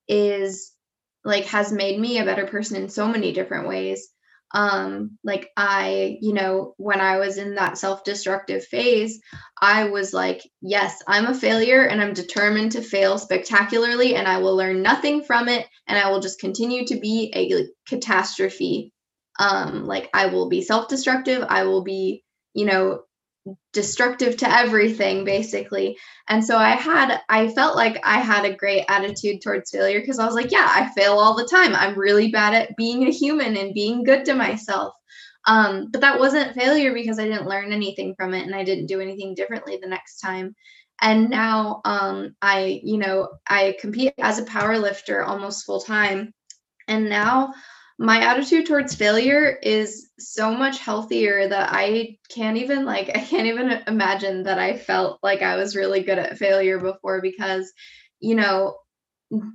is 0.08 0.72
like 1.24 1.44
has 1.46 1.72
made 1.72 1.98
me 2.00 2.18
a 2.18 2.24
better 2.24 2.46
person 2.46 2.76
in 2.76 2.88
so 2.88 3.08
many 3.08 3.32
different 3.32 3.68
ways. 3.68 4.08
Um 4.52 5.18
like 5.24 5.48
i 5.56 6.18
you 6.20 6.32
know 6.34 6.74
when 6.76 7.00
i 7.00 7.18
was 7.18 7.38
in 7.38 7.54
that 7.54 7.78
self-destructive 7.78 8.64
phase 8.64 9.20
i 9.62 9.84
was 9.84 10.12
like 10.12 10.42
yes 10.60 11.00
i'm 11.06 11.26
a 11.26 11.34
failure 11.34 11.84
and 11.84 12.02
i'm 12.02 12.14
determined 12.14 12.72
to 12.72 12.82
fail 12.82 13.18
spectacularly 13.18 14.16
and 14.16 14.26
i 14.26 14.38
will 14.38 14.56
learn 14.56 14.82
nothing 14.82 15.22
from 15.22 15.48
it 15.48 15.68
and 15.86 15.98
i 15.98 16.10
will 16.10 16.20
just 16.20 16.40
continue 16.40 16.84
to 16.86 16.98
be 16.98 17.32
a 17.34 17.66
catastrophe. 17.88 18.92
Um 19.38 19.84
like 19.86 20.10
i 20.14 20.26
will 20.26 20.48
be 20.48 20.62
self-destructive 20.62 21.44
i 21.48 21.64
will 21.64 21.84
be 21.84 22.24
you 22.54 22.66
know 22.66 23.02
destructive 23.72 24.36
to 24.38 24.50
everything 24.50 25.24
basically. 25.24 25.96
And 26.28 26.44
so 26.44 26.56
i 26.56 26.70
had 26.70 27.20
i 27.28 27.48
felt 27.48 27.76
like 27.76 28.00
i 28.04 28.18
had 28.18 28.44
a 28.44 28.54
great 28.54 28.84
attitude 28.88 29.40
towards 29.42 29.70
failure 29.70 30.00
because 30.00 30.18
i 30.18 30.26
was 30.26 30.34
like 30.34 30.50
yeah 30.52 30.68
i 30.68 30.90
fail 30.94 31.18
all 31.18 31.34
the 31.34 31.46
time. 31.46 31.74
I'm 31.74 31.98
really 31.98 32.30
bad 32.30 32.54
at 32.54 32.76
being 32.76 33.06
a 33.06 33.10
human 33.10 33.56
and 33.56 33.74
being 33.74 34.04
good 34.04 34.24
to 34.26 34.34
myself. 34.34 34.94
Um, 35.46 35.88
but 35.90 36.02
that 36.02 36.18
wasn't 36.18 36.54
failure 36.54 36.92
because 36.92 37.18
i 37.18 37.24
didn't 37.24 37.48
learn 37.48 37.72
anything 37.72 38.14
from 38.16 38.34
it 38.34 38.44
and 38.44 38.54
i 38.54 38.64
didn't 38.64 38.86
do 38.86 39.00
anything 39.00 39.34
differently 39.34 39.78
the 39.80 39.88
next 39.88 40.18
time. 40.18 40.54
And 41.02 41.30
now 41.30 41.80
um, 41.84 42.34
i 42.42 42.80
you 42.84 42.98
know 42.98 43.28
i 43.48 43.76
compete 43.80 44.12
as 44.18 44.38
a 44.38 44.44
power 44.44 44.78
lifter 44.78 45.22
almost 45.22 45.64
full 45.64 45.80
time. 45.80 46.34
And 46.88 47.08
now 47.08 47.54
my 48.00 48.22
attitude 48.22 48.64
towards 48.64 48.94
failure 48.94 49.58
is 49.62 50.08
so 50.18 50.54
much 50.54 50.78
healthier 50.78 51.46
that 51.46 51.68
I 51.70 52.16
can't 52.30 52.56
even 52.56 52.86
like 52.86 53.10
I 53.14 53.20
can't 53.20 53.46
even 53.46 53.82
imagine 53.86 54.44
that 54.44 54.58
I 54.58 54.78
felt 54.78 55.18
like 55.22 55.42
I 55.42 55.56
was 55.56 55.76
really 55.76 56.02
good 56.02 56.18
at 56.18 56.38
failure 56.38 56.80
before 56.80 57.20
because 57.20 57.70
you 58.18 58.34
know 58.34 58.78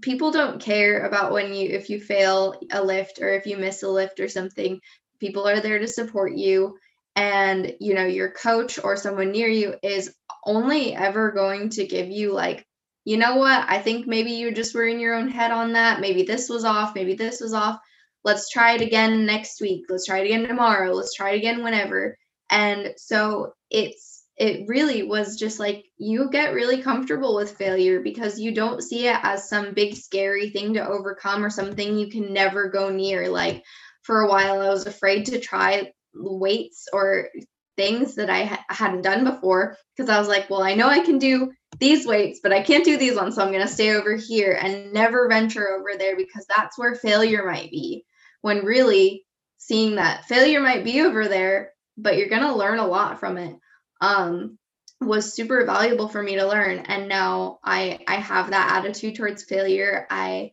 people 0.01 0.31
don't 0.31 0.61
care 0.61 1.05
about 1.05 1.31
when 1.31 1.55
you 1.55 1.69
if 1.69 1.89
you 1.89 1.99
fail 1.99 2.53
a 2.71 2.83
lift 2.83 3.19
or 3.19 3.33
if 3.33 3.47
you 3.47 3.57
miss 3.57 3.81
a 3.81 3.89
lift 3.89 4.19
or 4.19 4.29
something. 4.29 4.79
People 5.19 5.47
are 5.47 5.59
there 5.59 5.79
to 5.79 5.87
support 5.87 6.37
you. 6.37 6.77
And 7.15 7.73
you 7.79 7.95
know 7.95 8.05
your 8.05 8.29
coach 8.29 8.77
or 8.83 8.95
someone 8.95 9.31
near 9.31 9.47
you 9.47 9.75
is 9.81 10.13
only 10.45 10.93
ever 10.93 11.31
going 11.31 11.69
to 11.69 11.87
give 11.87 12.09
you 12.09 12.31
like 12.31 12.63
you 13.05 13.17
know 13.17 13.37
what? 13.37 13.65
I 13.67 13.79
think 13.79 14.07
maybe 14.07 14.31
you 14.31 14.51
just 14.51 14.75
were 14.75 14.85
in 14.85 14.99
your 14.99 15.15
own 15.15 15.29
head 15.29 15.51
on 15.51 15.73
that. 15.73 15.99
Maybe 15.99 16.23
this 16.23 16.49
was 16.49 16.65
off. 16.65 16.93
Maybe 16.93 17.13
this 17.15 17.39
was 17.39 17.53
off 17.53 17.79
let's 18.25 18.49
try 18.49 18.73
it 18.73 18.81
again 18.81 19.25
next 19.25 19.61
week. 19.61 19.85
Let's 19.87 20.07
try 20.07 20.19
it 20.19 20.25
again 20.25 20.47
tomorrow. 20.47 20.91
Let's 20.91 21.13
try 21.13 21.31
it 21.31 21.37
again 21.37 21.63
whenever. 21.63 22.17
And 22.49 22.93
so 22.97 23.53
it's 23.69 24.23
it 24.37 24.67
really 24.67 25.03
was 25.03 25.37
just 25.37 25.59
like 25.61 25.85
you 25.97 26.29
get 26.29 26.53
really 26.53 26.81
comfortable 26.81 27.35
with 27.35 27.55
failure 27.55 28.01
because 28.01 28.37
you 28.37 28.53
don't 28.53 28.83
see 28.83 29.07
it 29.07 29.17
as 29.23 29.47
some 29.47 29.73
big 29.73 29.95
scary 29.95 30.49
thing 30.49 30.73
to 30.73 30.85
overcome 30.85 31.45
or 31.45 31.49
something 31.49 31.97
you 31.97 32.09
can 32.09 32.33
never 32.33 32.69
go 32.69 32.89
near. 32.89 33.29
Like 33.29 33.63
for 34.01 34.21
a 34.21 34.29
while 34.29 34.61
i 34.61 34.69
was 34.69 34.85
afraid 34.85 35.25
to 35.25 35.39
try 35.39 35.91
weights 36.13 36.87
or 36.93 37.29
things 37.75 38.15
that 38.15 38.29
I 38.29 38.45
ha- 38.45 38.65
hadn't 38.69 39.01
done 39.01 39.23
before 39.23 39.75
because 39.95 40.09
I 40.09 40.17
was 40.17 40.29
like, 40.29 40.49
well, 40.49 40.63
I 40.63 40.75
know 40.75 40.87
I 40.87 40.99
can 40.99 41.17
do 41.17 41.51
these 41.77 42.07
weights, 42.07 42.39
but 42.41 42.53
I 42.53 42.61
can't 42.61 42.85
do 42.85 42.97
these 42.97 43.15
ones. 43.15 43.35
So 43.35 43.41
I'm 43.41 43.51
going 43.51 43.65
to 43.65 43.73
stay 43.73 43.93
over 43.95 44.15
here 44.15 44.57
and 44.61 44.93
never 44.93 45.27
venture 45.27 45.67
over 45.69 45.97
there 45.97 46.15
because 46.15 46.45
that's 46.47 46.77
where 46.77 46.95
failure 46.95 47.45
might 47.45 47.69
be 47.71 48.05
when 48.45 48.63
really 48.63 49.25
seeing 49.57 49.95
that 49.95 50.25
failure 50.25 50.61
might 50.61 50.83
be 50.83 51.01
over 51.01 51.27
there, 51.27 51.71
but 51.97 52.15
you're 52.15 52.29
going 52.29 52.43
to 52.43 52.53
learn 52.53 52.77
a 52.77 52.85
lot 52.85 53.19
from 53.19 53.39
it. 53.39 53.55
Um, 54.01 54.59
was 55.01 55.33
super 55.33 55.65
valuable 55.65 56.07
for 56.07 56.21
me 56.21 56.35
to 56.35 56.47
learn 56.47 56.79
and 56.79 57.09
now 57.09 57.59
i 57.65 57.99
i 58.07 58.15
have 58.15 58.49
that 58.49 58.77
attitude 58.77 59.13
towards 59.13 59.43
failure 59.43 60.07
i 60.09 60.49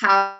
have 0.00 0.38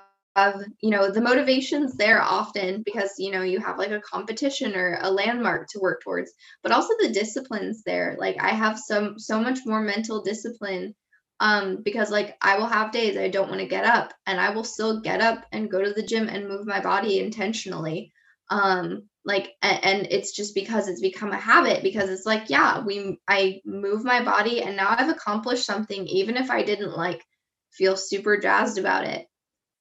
you 0.81 0.91
know 0.91 1.11
the 1.11 1.21
motivations 1.21 1.97
there 1.97 2.23
often 2.23 2.83
because 2.85 3.11
you 3.19 3.33
know 3.33 3.43
you 3.43 3.59
have 3.59 3.77
like 3.77 3.91
a 3.91 4.01
competition 4.01 4.77
or 4.77 4.99
a 5.03 5.11
landmark 5.11 5.67
to 5.69 5.81
work 5.81 6.01
towards 6.01 6.33
but 6.63 6.71
also 6.71 6.95
the 7.01 7.11
disciplines 7.11 7.83
there 7.85 8.15
like 8.21 8.37
i 8.41 8.51
have 8.51 8.79
some 8.79 9.19
so 9.19 9.41
much 9.41 9.59
more 9.67 9.83
mental 9.83 10.23
discipline 10.23 10.95
um, 11.41 11.83
because 11.83 12.11
like 12.11 12.37
I 12.43 12.59
will 12.59 12.67
have 12.67 12.93
days 12.93 13.17
I 13.17 13.29
don't 13.29 13.49
want 13.49 13.61
to 13.61 13.67
get 13.67 13.85
up 13.85 14.13
and 14.27 14.39
I 14.39 14.51
will 14.51 14.65
still 14.65 15.01
get 15.01 15.21
up 15.21 15.47
and 15.53 15.71
go 15.71 15.83
to 15.83 15.93
the 15.93 16.03
gym 16.03 16.29
and 16.29 16.49
move 16.49 16.67
my 16.67 16.81
body 16.81 17.19
intentionally. 17.19 18.13
Um, 18.51 19.09
like 19.25 19.53
and, 19.63 19.85
and 19.85 20.07
it's 20.11 20.33
just 20.33 20.55
because 20.55 20.89
it's 20.89 21.01
become 21.01 21.31
a 21.31 21.39
habit 21.39 21.83
because 21.83 22.09
it's 22.09 22.25
like 22.25 22.49
yeah 22.49 22.83
we 22.83 23.19
I 23.29 23.61
move 23.65 24.05
my 24.05 24.25
body 24.25 24.63
and 24.63 24.77
now 24.77 24.95
I've 24.97 25.11
accomplished 25.11 25.65
something 25.65 26.07
even 26.07 26.37
if 26.37 26.51
I 26.51 26.63
didn't 26.63 26.97
like 26.97 27.23
feel 27.71 27.97
super 27.97 28.39
jazzed 28.39 28.79
about 28.79 29.05
it 29.05 29.27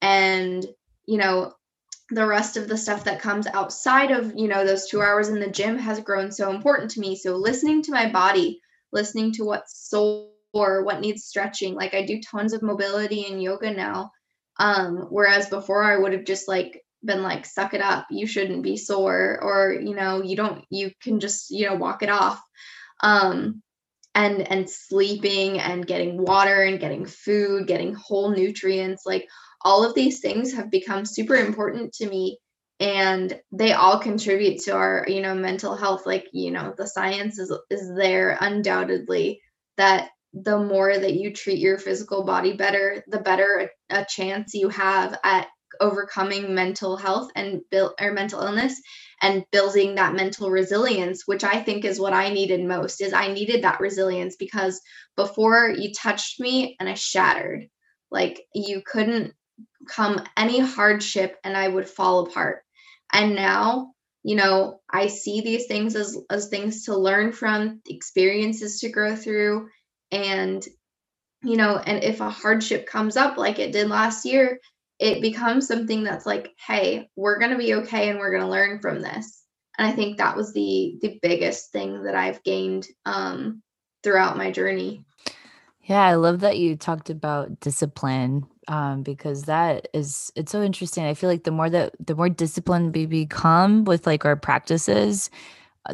and 0.01 0.65
you 1.05 1.17
know 1.17 1.53
the 2.09 2.25
rest 2.25 2.57
of 2.57 2.67
the 2.67 2.77
stuff 2.77 3.05
that 3.05 3.21
comes 3.21 3.47
outside 3.47 4.11
of 4.11 4.33
you 4.35 4.47
know 4.47 4.65
those 4.65 4.87
two 4.87 5.01
hours 5.01 5.29
in 5.29 5.39
the 5.39 5.49
gym 5.49 5.77
has 5.77 6.01
grown 6.01 6.31
so 6.31 6.51
important 6.51 6.91
to 6.91 6.99
me 6.99 7.15
so 7.15 7.35
listening 7.35 7.81
to 7.81 7.91
my 7.91 8.09
body 8.09 8.59
listening 8.91 9.31
to 9.31 9.45
what's 9.45 9.89
so 9.89 10.29
or 10.53 10.83
what 10.83 10.99
needs 10.99 11.25
stretching. 11.25 11.75
Like 11.75 11.93
I 11.93 12.05
do 12.05 12.21
tons 12.21 12.53
of 12.53 12.61
mobility 12.61 13.25
and 13.25 13.41
yoga 13.41 13.73
now. 13.73 14.11
Um, 14.57 15.07
whereas 15.09 15.49
before 15.49 15.83
I 15.83 15.97
would 15.97 16.13
have 16.13 16.25
just 16.25 16.47
like 16.47 16.81
been 17.03 17.23
like, 17.23 17.45
suck 17.45 17.73
it 17.73 17.81
up, 17.81 18.07
you 18.09 18.27
shouldn't 18.27 18.63
be 18.63 18.77
sore, 18.77 19.39
or 19.41 19.73
you 19.73 19.95
know, 19.95 20.21
you 20.21 20.35
don't 20.35 20.65
you 20.69 20.91
can 21.01 21.19
just, 21.19 21.49
you 21.49 21.67
know, 21.67 21.75
walk 21.75 22.03
it 22.03 22.09
off. 22.09 22.41
Um, 23.01 23.61
and 24.15 24.51
and 24.51 24.69
sleeping 24.69 25.59
and 25.59 25.87
getting 25.87 26.17
water 26.17 26.63
and 26.63 26.79
getting 26.79 27.05
food, 27.05 27.67
getting 27.67 27.93
whole 27.93 28.31
nutrients, 28.31 29.03
like 29.05 29.27
all 29.61 29.85
of 29.85 29.93
these 29.95 30.19
things 30.19 30.53
have 30.53 30.71
become 30.71 31.05
super 31.05 31.35
important 31.35 31.93
to 31.93 32.09
me 32.09 32.39
and 32.79 33.39
they 33.51 33.73
all 33.73 33.99
contribute 33.99 34.61
to 34.61 34.71
our 34.71 35.05
you 35.07 35.21
know 35.21 35.35
mental 35.35 35.75
health 35.75 36.05
like 36.05 36.25
you 36.31 36.51
know 36.51 36.73
the 36.77 36.87
science 36.87 37.37
is 37.37 37.53
is 37.69 37.93
there 37.95 38.37
undoubtedly 38.39 39.41
that 39.77 40.09
the 40.33 40.57
more 40.57 40.97
that 40.97 41.13
you 41.13 41.33
treat 41.33 41.59
your 41.59 41.77
physical 41.77 42.23
body 42.23 42.53
better, 42.53 43.03
the 43.07 43.19
better 43.19 43.69
a, 43.89 44.01
a 44.01 44.05
chance 44.05 44.53
you 44.53 44.69
have 44.69 45.17
at 45.23 45.47
overcoming 45.81 46.53
mental 46.55 46.97
health 46.97 47.29
and 47.35 47.61
build 47.71 47.93
or 48.01 48.11
mental 48.11 48.41
illness 48.41 48.81
and 49.21 49.45
building 49.51 49.95
that 49.95 50.15
mental 50.15 50.49
resilience 50.49 51.23
which 51.27 51.43
i 51.43 51.61
think 51.61 51.85
is 51.85 51.99
what 51.99 52.11
i 52.11 52.29
needed 52.29 52.65
most 52.65 53.01
is 53.01 53.13
i 53.13 53.31
needed 53.31 53.63
that 53.63 53.79
resilience 53.79 54.35
because 54.35 54.81
before 55.15 55.69
you 55.69 55.91
touched 55.93 56.39
me 56.39 56.75
and 56.79 56.89
i 56.89 56.93
shattered. 56.93 57.67
Like 58.09 58.41
you 58.55 58.81
couldn't 58.85 59.33
come 59.87 60.23
any 60.37 60.59
hardship 60.59 61.37
and 61.43 61.55
i 61.55 61.67
would 61.67 61.87
fall 61.87 62.25
apart. 62.25 62.63
And 63.11 63.35
now 63.35 63.91
you 64.23 64.35
know 64.35 64.79
i 64.89 65.07
see 65.07 65.41
these 65.41 65.67
things 65.67 65.95
as 65.95 66.17
as 66.29 66.49
things 66.49 66.85
to 66.85 66.97
learn 66.97 67.31
from 67.31 67.81
experiences 67.87 68.79
to 68.79 68.89
grow 68.89 69.15
through 69.15 69.67
and 70.11 70.65
you 71.43 71.55
know 71.55 71.77
and 71.77 72.03
if 72.03 72.19
a 72.21 72.29
hardship 72.29 72.85
comes 72.85 73.15
up 73.15 73.37
like 73.37 73.59
it 73.59 73.71
did 73.71 73.87
last 73.87 74.25
year 74.25 74.59
it 74.99 75.21
becomes 75.21 75.67
something 75.67 76.03
that's 76.03 76.25
like 76.25 76.51
hey 76.67 77.09
we're 77.15 77.39
going 77.39 77.51
to 77.51 77.57
be 77.57 77.73
okay 77.75 78.09
and 78.09 78.19
we're 78.19 78.31
going 78.31 78.43
to 78.43 78.49
learn 78.49 78.79
from 78.79 79.01
this. 79.01 79.43
And 79.77 79.87
i 79.87 79.91
think 79.91 80.17
that 80.17 80.35
was 80.35 80.53
the 80.53 80.97
the 81.01 81.19
biggest 81.21 81.71
thing 81.71 82.03
that 82.03 82.15
i've 82.15 82.43
gained 82.43 82.87
um 83.05 83.61
throughout 84.03 84.37
my 84.37 84.51
journey. 84.51 85.05
Yeah 85.83 86.05
i 86.05 86.15
love 86.15 86.41
that 86.41 86.57
you 86.57 86.75
talked 86.75 87.09
about 87.09 87.59
discipline 87.59 88.45
um, 88.69 89.01
because 89.01 89.43
that 89.43 89.87
is 89.95 90.31
it's 90.35 90.51
so 90.51 90.61
interesting. 90.61 91.03
I 91.03 91.15
feel 91.15 91.29
like 91.29 91.43
the 91.43 91.51
more 91.51 91.71
that 91.71 91.95
the 91.99 92.15
more 92.15 92.29
disciplined 92.29 92.93
we 92.93 93.07
become 93.07 93.83
with 93.83 94.05
like 94.05 94.25
our 94.25 94.35
practices 94.35 95.31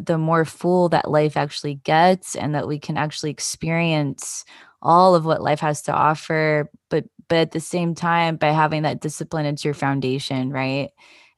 the 0.00 0.18
more 0.18 0.44
full 0.44 0.88
that 0.90 1.10
life 1.10 1.36
actually 1.36 1.76
gets 1.76 2.34
and 2.36 2.54
that 2.54 2.68
we 2.68 2.78
can 2.78 2.96
actually 2.96 3.30
experience 3.30 4.44
all 4.82 5.14
of 5.14 5.24
what 5.24 5.42
life 5.42 5.60
has 5.60 5.82
to 5.82 5.92
offer 5.92 6.70
but 6.90 7.04
but 7.28 7.38
at 7.38 7.50
the 7.52 7.60
same 7.60 7.94
time 7.94 8.36
by 8.36 8.50
having 8.50 8.82
that 8.82 9.00
discipline 9.00 9.46
it's 9.46 9.64
your 9.64 9.74
foundation 9.74 10.50
right? 10.50 10.90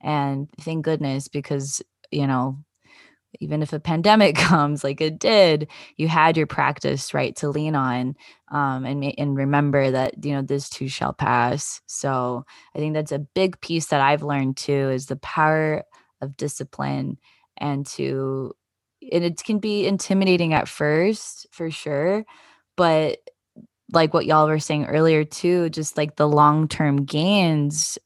And 0.03 0.49
thank 0.61 0.85
goodness 0.85 1.29
because 1.29 1.83
you 2.11 2.27
know 2.27 2.59
even 3.41 3.63
if 3.63 3.73
a 3.73 3.81
pandemic 3.81 4.37
comes 4.37 4.83
like 4.85 5.01
it 5.01 5.19
did 5.19 5.69
you 5.97 6.09
had 6.09 6.37
your 6.37 6.47
practice 6.47 7.15
right 7.15 7.37
to 7.37 7.49
lean 7.49 7.75
on 7.75 8.17
um, 8.51 8.85
and 8.85 9.05
and 9.19 9.37
remember 9.37 9.91
that 9.91 10.25
you 10.25 10.33
know 10.33 10.43
this 10.43 10.69
too 10.71 10.89
shall 10.89 11.13
pass. 11.13 11.81
So 11.87 12.45
i 12.75 12.79
think 12.79 12.95
that's 12.95 13.13
a 13.13 13.19
big 13.19 13.61
piece 13.61 13.87
that 13.87 14.01
i've 14.01 14.23
learned 14.23 14.57
too 14.57 14.91
is 14.91 15.07
the 15.07 15.17
power 15.17 15.85
of 16.21 16.37
discipline 16.37 17.19
and 17.61 17.87
to 17.87 18.53
and 19.13 19.25
it 19.25 19.43
can 19.45 19.59
be 19.59 19.87
intimidating 19.87 20.53
at 20.55 20.69
first 20.69 21.47
for 21.53 21.71
sure 21.71 22.25
but 22.77 23.19
like 23.93 24.13
what 24.13 24.27
y'all 24.27 24.47
were 24.47 24.59
saying 24.59 24.87
earlier 24.87 25.25
too, 25.25 25.71
just 25.71 25.97
like 25.97 26.17
the 26.17 26.29
long-term 26.29 27.05
gains 27.05 27.99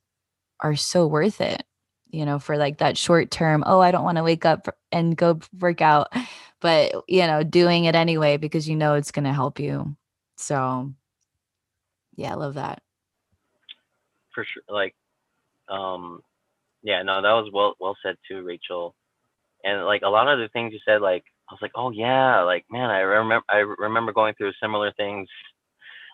are 0.60 0.76
so 0.76 1.06
worth 1.06 1.40
it. 1.40 1.64
You 2.10 2.26
know, 2.26 2.38
for 2.38 2.58
like 2.58 2.78
that 2.78 2.98
short 2.98 3.30
term, 3.30 3.64
oh, 3.66 3.80
I 3.80 3.90
don't 3.90 4.04
want 4.04 4.18
to 4.18 4.22
wake 4.22 4.44
up 4.44 4.68
and 4.92 5.16
go 5.16 5.40
work 5.58 5.80
out, 5.80 6.12
but 6.60 6.94
you 7.08 7.26
know, 7.26 7.42
doing 7.42 7.84
it 7.84 7.94
anyway 7.94 8.36
because 8.36 8.68
you 8.68 8.76
know 8.76 8.94
it's 8.94 9.12
going 9.12 9.24
to 9.24 9.32
help 9.32 9.58
you. 9.58 9.96
So, 10.36 10.92
yeah, 12.16 12.32
I 12.32 12.34
love 12.34 12.54
that. 12.54 12.82
For 14.34 14.44
sure. 14.44 14.62
Like, 14.68 14.94
um, 15.68 16.22
yeah, 16.82 17.02
no, 17.02 17.22
that 17.22 17.32
was 17.32 17.50
well 17.52 17.74
well 17.80 17.96
said 18.02 18.16
too, 18.28 18.42
Rachel. 18.42 18.94
And 19.64 19.84
like 19.84 20.02
a 20.02 20.08
lot 20.08 20.28
of 20.28 20.38
the 20.38 20.48
things 20.48 20.72
you 20.72 20.80
said, 20.84 21.00
like 21.02 21.24
I 21.48 21.54
was 21.54 21.62
like, 21.62 21.72
oh 21.74 21.90
yeah, 21.90 22.42
like 22.42 22.64
man, 22.70 22.90
I 22.90 23.00
remember 23.00 23.44
I 23.48 23.58
remember 23.58 24.12
going 24.12 24.34
through 24.34 24.52
similar 24.60 24.92
things 24.92 25.28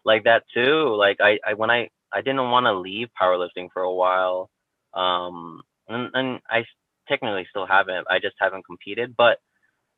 like 0.04 0.24
that 0.24 0.44
too. 0.52 0.94
Like 0.96 1.18
I, 1.20 1.38
I 1.46 1.54
when 1.54 1.70
I 1.70 1.90
I 2.12 2.20
didn't 2.22 2.50
want 2.50 2.66
to 2.66 2.72
leave 2.72 3.08
powerlifting 3.20 3.68
for 3.72 3.82
a 3.82 3.92
while, 3.92 4.50
um, 4.94 5.62
and, 5.88 6.10
and 6.14 6.40
I 6.50 6.64
technically 7.08 7.46
still 7.50 7.66
haven't. 7.66 8.06
I 8.10 8.18
just 8.18 8.36
haven't 8.40 8.66
competed, 8.66 9.14
but 9.16 9.38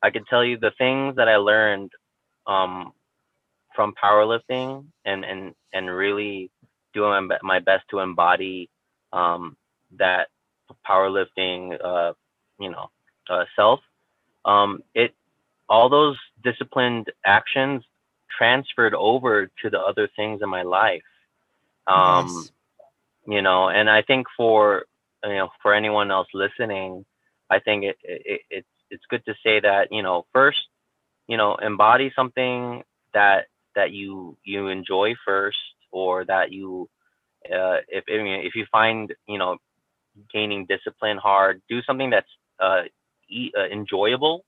I 0.03 0.09
can 0.09 0.25
tell 0.25 0.43
you 0.43 0.57
the 0.57 0.71
things 0.77 1.15
that 1.17 1.27
I 1.29 1.37
learned 1.37 1.91
um, 2.47 2.93
from 3.75 3.93
powerlifting 4.01 4.85
and 5.05 5.23
and 5.23 5.53
and 5.73 5.89
really 5.89 6.51
doing 6.93 7.29
my 7.43 7.59
best 7.59 7.83
to 7.89 7.99
embody 7.99 8.69
um, 9.13 9.55
that 9.97 10.27
powerlifting, 10.87 11.77
uh, 11.83 12.13
you 12.59 12.69
know, 12.69 12.89
uh, 13.31 13.45
self. 13.55 13.79
Um, 14.43 14.83
it 14.93 15.13
all 15.69 15.89
those 15.89 16.17
disciplined 16.43 17.07
actions 17.25 17.83
transferred 18.37 18.93
over 18.93 19.49
to 19.61 19.69
the 19.69 19.79
other 19.79 20.09
things 20.15 20.41
in 20.41 20.49
my 20.49 20.63
life. 20.63 21.03
Um, 21.87 22.27
yes. 22.27 22.51
You 23.27 23.41
know, 23.41 23.69
and 23.69 23.89
I 23.89 24.01
think 24.01 24.27
for 24.35 24.85
you 25.23 25.35
know 25.35 25.49
for 25.61 25.73
anyone 25.73 26.11
else 26.11 26.27
listening, 26.33 27.05
I 27.49 27.59
think 27.59 27.83
it, 27.85 27.97
it 28.03 28.41
it's 28.49 28.67
it's 28.89 29.03
good 29.09 29.23
to 29.25 29.33
say 29.43 29.59
that 29.59 29.91
you 29.91 30.03
know 30.03 30.25
first, 30.33 30.67
you 31.27 31.37
know, 31.37 31.55
embody 31.55 32.11
something 32.15 32.83
that 33.13 33.47
that 33.75 33.91
you 33.91 34.37
you 34.43 34.67
enjoy 34.67 35.13
first, 35.25 35.59
or 35.91 36.25
that 36.25 36.51
you 36.51 36.89
uh, 37.45 37.77
if 37.87 38.03
if 38.07 38.55
you 38.55 38.65
find 38.71 39.13
you 39.27 39.37
know 39.37 39.57
gaining 40.33 40.65
discipline 40.65 41.17
hard, 41.17 41.61
do 41.69 41.81
something 41.83 42.09
that's 42.09 42.29
uh, 42.59 42.83
e- 43.31 43.51
uh, 43.57 43.65
enjoyable. 43.65 44.43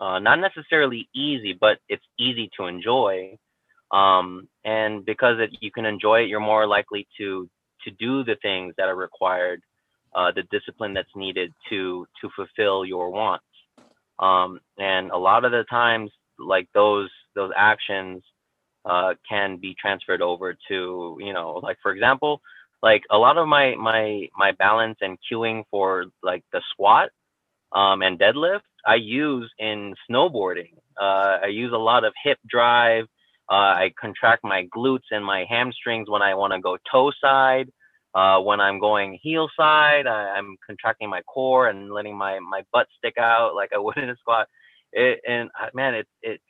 Uh, 0.00 0.18
not 0.18 0.38
necessarily 0.40 1.08
easy, 1.14 1.56
but 1.58 1.78
it's 1.88 2.04
easy 2.18 2.50
to 2.58 2.66
enjoy. 2.66 3.36
Um, 3.90 4.48
and 4.64 5.04
because 5.06 5.36
it, 5.40 5.56
you 5.60 5.70
can 5.70 5.86
enjoy 5.86 6.22
it, 6.22 6.28
you're 6.28 6.40
more 6.40 6.66
likely 6.66 7.06
to 7.18 7.48
to 7.84 7.90
do 7.92 8.24
the 8.24 8.36
things 8.42 8.74
that 8.76 8.88
are 8.88 8.96
required, 8.96 9.62
uh, 10.14 10.32
the 10.32 10.42
discipline 10.50 10.92
that's 10.92 11.14
needed 11.14 11.52
to 11.70 12.06
to 12.20 12.30
fulfill 12.34 12.84
your 12.84 13.10
wants. 13.10 13.44
Um, 14.18 14.60
and 14.78 15.10
a 15.10 15.16
lot 15.16 15.44
of 15.44 15.52
the 15.52 15.64
times, 15.70 16.10
like 16.38 16.68
those 16.74 17.10
those 17.34 17.52
actions 17.56 18.22
uh, 18.84 19.14
can 19.28 19.58
be 19.58 19.74
transferred 19.80 20.22
over 20.22 20.56
to 20.68 21.18
you 21.20 21.32
know, 21.32 21.60
like 21.62 21.78
for 21.82 21.92
example, 21.92 22.40
like 22.82 23.02
a 23.10 23.18
lot 23.18 23.38
of 23.38 23.46
my 23.48 23.74
my 23.76 24.28
my 24.36 24.52
balance 24.52 24.98
and 25.00 25.18
cueing 25.30 25.64
for 25.70 26.06
like 26.22 26.44
the 26.52 26.60
squat 26.72 27.10
um, 27.72 28.02
and 28.02 28.18
deadlift 28.18 28.60
I 28.86 28.94
use 28.96 29.50
in 29.58 29.94
snowboarding. 30.08 30.74
Uh, 31.00 31.38
I 31.44 31.46
use 31.46 31.72
a 31.72 31.78
lot 31.78 32.04
of 32.04 32.14
hip 32.22 32.38
drive. 32.48 33.04
Uh, 33.50 33.54
I 33.54 33.92
contract 34.00 34.44
my 34.44 34.66
glutes 34.74 35.10
and 35.10 35.24
my 35.24 35.44
hamstrings 35.48 36.08
when 36.08 36.22
I 36.22 36.34
want 36.34 36.52
to 36.52 36.60
go 36.60 36.78
toe 36.90 37.12
side. 37.20 37.70
Uh, 38.14 38.40
when 38.40 38.60
I'm 38.60 38.78
going 38.78 39.18
heel 39.22 39.48
side, 39.58 40.06
I, 40.06 40.38
am 40.38 40.56
contracting 40.64 41.10
my 41.10 41.20
core 41.22 41.68
and 41.68 41.92
letting 41.92 42.16
my, 42.16 42.38
my 42.38 42.62
butt 42.72 42.86
stick 42.96 43.18
out 43.18 43.54
like 43.54 43.72
I 43.74 43.78
would 43.78 43.98
in 43.98 44.08
a 44.08 44.16
squat. 44.20 44.48
It, 44.92 45.20
and 45.28 45.50
uh, 45.60 45.66
man, 45.74 45.94
it 45.94 46.06
it 46.22 46.40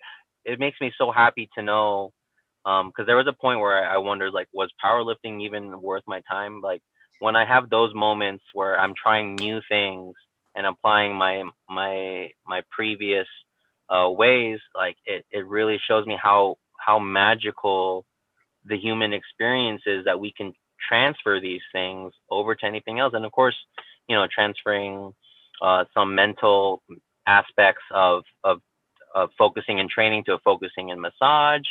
it 0.45 0.61
makes 0.61 0.81
me 0.81 0.93
so 0.97 1.11
happy 1.11 1.49
to 1.57 1.63
know 1.63 2.13
because 2.65 2.93
um, 2.99 3.07
there 3.07 3.17
was 3.17 3.27
a 3.27 3.33
point 3.33 3.61
where 3.61 3.89
I 3.89 3.97
wondered 3.97 4.33
like, 4.33 4.49
was 4.53 4.71
powerlifting 4.85 5.43
even 5.43 5.81
worth 5.81 6.05
my 6.07 6.21
time? 6.31 6.61
Like 6.61 6.83
when 7.19 7.35
I 7.35 7.45
have 7.45 7.69
those 7.69 7.95
moments 7.95 8.45
where 8.53 8.79
I'm 8.79 8.95
trying 8.95 9.35
new 9.35 9.61
things 9.69 10.15
and 10.57 10.67
applying 10.67 11.15
my 11.15 11.45
my 11.69 12.31
my 12.47 12.63
previous 12.71 13.27
uh, 13.89 14.11
ways, 14.11 14.59
like 14.75 14.97
it, 15.05 15.25
it 15.31 15.47
really 15.47 15.79
shows 15.87 16.07
me 16.07 16.19
how 16.21 16.57
how 16.79 16.99
magical 16.99 18.05
the 18.65 18.77
human 18.77 19.13
experience 19.13 19.83
is 19.87 20.05
that 20.05 20.19
we 20.19 20.33
can 20.33 20.53
transfer 20.89 21.41
these 21.41 21.63
things 21.73 22.13
over 22.31 22.55
to 22.55 22.67
anything 22.67 22.99
else. 22.99 23.13
And 23.15 23.25
of 23.25 23.33
course, 23.33 23.57
you 24.09 24.17
know, 24.17 24.27
transferring 24.33 25.13
uh, 25.63 25.85
some 25.95 26.15
mental 26.15 26.83
aspects 27.27 27.83
of, 27.93 28.23
of, 28.45 28.61
of 29.15 29.31
focusing 29.39 29.81
and 29.81 29.89
training 29.89 30.25
to 30.25 30.39
focusing 30.45 30.91
in 30.91 31.01
massage, 31.01 31.67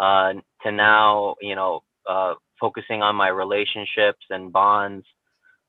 uh, 0.00 0.34
to 0.62 0.72
now, 0.72 1.36
you 1.40 1.54
know, 1.54 1.82
uh, 2.08 2.34
focusing 2.60 3.02
on 3.02 3.16
my 3.16 3.28
relationships 3.28 4.24
and 4.30 4.52
bonds 4.52 5.06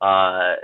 uh, 0.01 0.55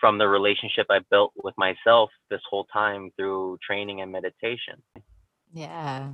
from 0.00 0.18
the 0.18 0.28
relationship 0.28 0.86
I 0.90 1.00
built 1.10 1.32
with 1.42 1.54
myself 1.56 2.10
this 2.30 2.40
whole 2.48 2.64
time 2.72 3.10
through 3.16 3.58
training 3.66 4.00
and 4.00 4.12
meditation. 4.12 4.82
Yeah, 5.52 6.10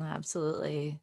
absolutely. 0.00 0.98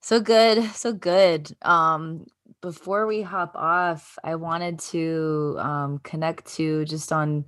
So 0.00 0.20
good, 0.20 0.64
so 0.74 0.92
good. 0.92 1.54
Um, 1.62 2.26
before 2.60 3.06
we 3.06 3.22
hop 3.22 3.54
off, 3.54 4.18
I 4.24 4.36
wanted 4.36 4.78
to 4.78 5.56
um, 5.58 6.00
connect 6.02 6.46
to 6.54 6.84
just 6.84 7.12
on 7.12 7.44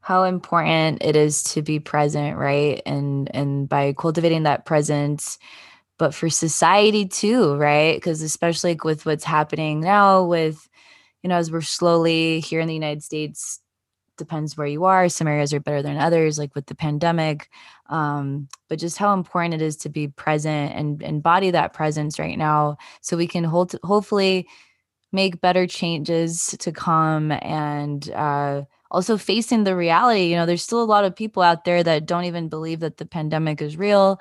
how 0.00 0.22
important 0.22 1.02
it 1.02 1.16
is 1.16 1.42
to 1.42 1.60
be 1.60 1.78
present, 1.80 2.38
right? 2.38 2.80
And 2.86 3.30
and 3.34 3.68
by 3.68 3.92
cultivating 3.92 4.44
that 4.44 4.64
presence, 4.64 5.38
but 5.98 6.14
for 6.14 6.30
society 6.30 7.06
too, 7.06 7.56
right? 7.56 7.96
Because 7.96 8.22
especially 8.22 8.78
with 8.82 9.04
what's 9.04 9.24
happening 9.24 9.80
now 9.80 10.24
with 10.24 10.68
you 11.22 11.28
know, 11.28 11.36
as 11.36 11.50
we're 11.50 11.60
slowly 11.60 12.40
here 12.40 12.60
in 12.60 12.68
the 12.68 12.74
United 12.74 13.02
States, 13.02 13.60
depends 14.18 14.56
where 14.56 14.66
you 14.66 14.84
are. 14.84 15.08
Some 15.08 15.28
areas 15.28 15.54
are 15.54 15.60
better 15.60 15.82
than 15.82 15.96
others, 15.96 16.38
like 16.38 16.54
with 16.54 16.66
the 16.66 16.74
pandemic. 16.74 17.48
Um, 17.88 18.48
but 18.68 18.78
just 18.78 18.98
how 18.98 19.14
important 19.14 19.54
it 19.54 19.62
is 19.62 19.76
to 19.78 19.88
be 19.88 20.08
present 20.08 20.74
and 20.74 21.02
embody 21.02 21.50
that 21.52 21.72
presence 21.72 22.18
right 22.18 22.36
now 22.36 22.76
so 23.00 23.16
we 23.16 23.26
can 23.26 23.44
hold, 23.44 23.74
hopefully 23.82 24.46
make 25.12 25.40
better 25.40 25.66
changes 25.66 26.54
to 26.58 26.70
come 26.70 27.32
and 27.32 28.10
uh, 28.10 28.62
also 28.90 29.16
facing 29.16 29.64
the 29.64 29.74
reality. 29.74 30.24
You 30.24 30.36
know, 30.36 30.44
there's 30.44 30.62
still 30.62 30.82
a 30.82 30.84
lot 30.84 31.04
of 31.04 31.16
people 31.16 31.42
out 31.42 31.64
there 31.64 31.82
that 31.82 32.04
don't 32.04 32.24
even 32.24 32.48
believe 32.48 32.80
that 32.80 32.98
the 32.98 33.06
pandemic 33.06 33.62
is 33.62 33.78
real 33.78 34.20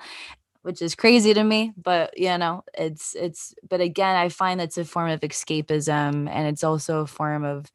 which 0.67 0.81
is 0.81 0.95
crazy 0.95 1.33
to 1.33 1.45
me 1.45 1.71
but 1.81 2.17
you 2.17 2.37
know 2.37 2.61
it's 2.73 3.15
it's 3.15 3.55
but 3.69 3.79
again 3.79 4.17
i 4.17 4.27
find 4.27 4.59
that's 4.59 4.77
a 4.77 4.83
form 4.83 5.09
of 5.09 5.21
escapism 5.21 6.29
and 6.29 6.47
it's 6.49 6.61
also 6.61 6.99
a 6.99 7.07
form 7.07 7.45
of 7.45 7.71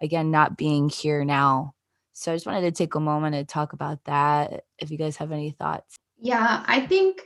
again 0.00 0.30
not 0.30 0.56
being 0.56 0.88
here 0.88 1.22
now. 1.22 1.74
So 2.14 2.32
i 2.32 2.34
just 2.34 2.46
wanted 2.46 2.62
to 2.62 2.70
take 2.70 2.94
a 2.94 3.00
moment 3.00 3.34
to 3.34 3.44
talk 3.44 3.74
about 3.74 4.02
that 4.04 4.64
if 4.78 4.90
you 4.90 4.96
guys 4.96 5.18
have 5.18 5.32
any 5.32 5.50
thoughts. 5.50 5.96
Yeah 6.18 6.64
i 6.66 6.80
think 6.80 7.20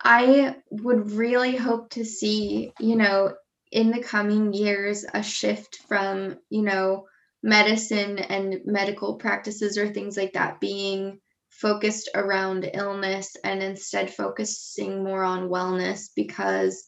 i 0.00 0.54
would 0.70 1.10
really 1.10 1.56
hope 1.56 1.90
to 1.90 2.04
see 2.04 2.72
you 2.78 2.94
know 2.94 3.34
in 3.72 3.90
the 3.90 4.02
coming 4.02 4.52
years 4.52 5.04
a 5.12 5.24
shift 5.24 5.80
from 5.88 6.38
you 6.48 6.62
know 6.62 7.06
medicine 7.42 8.20
and 8.20 8.60
medical 8.66 9.16
practices 9.16 9.76
or 9.78 9.88
things 9.88 10.16
like 10.16 10.34
that 10.34 10.60
being 10.60 11.18
focused 11.62 12.10
around 12.14 12.68
illness 12.74 13.36
and 13.44 13.62
instead 13.62 14.12
focusing 14.12 15.04
more 15.04 15.22
on 15.22 15.48
wellness 15.48 16.08
because 16.16 16.84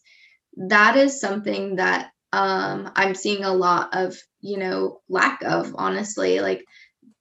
that 0.56 0.96
is 0.96 1.20
something 1.20 1.76
that 1.76 2.10
um, 2.32 2.90
I'm 2.96 3.14
seeing 3.14 3.44
a 3.44 3.54
lot 3.54 3.90
of, 3.94 4.16
you 4.40 4.58
know, 4.58 5.00
lack 5.08 5.42
of, 5.44 5.74
honestly. 5.78 6.40
Like 6.40 6.64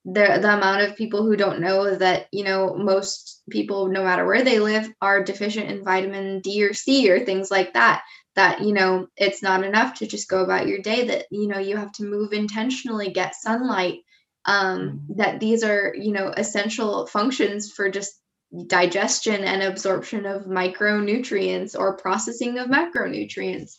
the, 0.04 0.38
the 0.42 0.56
amount 0.56 0.82
of 0.82 0.96
people 0.96 1.22
who 1.22 1.36
don't 1.36 1.60
know 1.60 1.94
that, 1.94 2.26
you 2.32 2.42
know, 2.42 2.74
most 2.76 3.42
people, 3.48 3.88
no 3.88 4.02
matter 4.02 4.26
where 4.26 4.42
they 4.42 4.58
live, 4.58 4.92
are 5.00 5.22
deficient 5.22 5.70
in 5.70 5.84
vitamin 5.84 6.40
D 6.40 6.64
or 6.64 6.74
C 6.74 7.10
or 7.10 7.24
things 7.24 7.50
like 7.50 7.74
that. 7.74 8.02
That, 8.34 8.62
you 8.62 8.72
know, 8.72 9.06
it's 9.16 9.44
not 9.44 9.62
enough 9.62 9.94
to 9.98 10.08
just 10.08 10.28
go 10.28 10.42
about 10.42 10.66
your 10.66 10.80
day, 10.80 11.06
that, 11.06 11.26
you 11.30 11.46
know, 11.46 11.60
you 11.60 11.76
have 11.76 11.92
to 11.92 12.04
move 12.04 12.32
intentionally, 12.32 13.12
get 13.12 13.36
sunlight, 13.36 14.00
um, 14.46 14.78
mm-hmm. 14.78 15.18
that 15.18 15.40
these 15.40 15.62
are 15.62 15.94
you 15.96 16.12
know 16.12 16.32
essential 16.36 17.06
functions 17.06 17.72
for 17.72 17.90
just 17.90 18.20
digestion 18.66 19.42
and 19.42 19.62
absorption 19.62 20.26
of 20.26 20.44
micronutrients 20.44 21.76
or 21.76 21.96
processing 21.96 22.58
of 22.58 22.68
macronutrients 22.68 23.72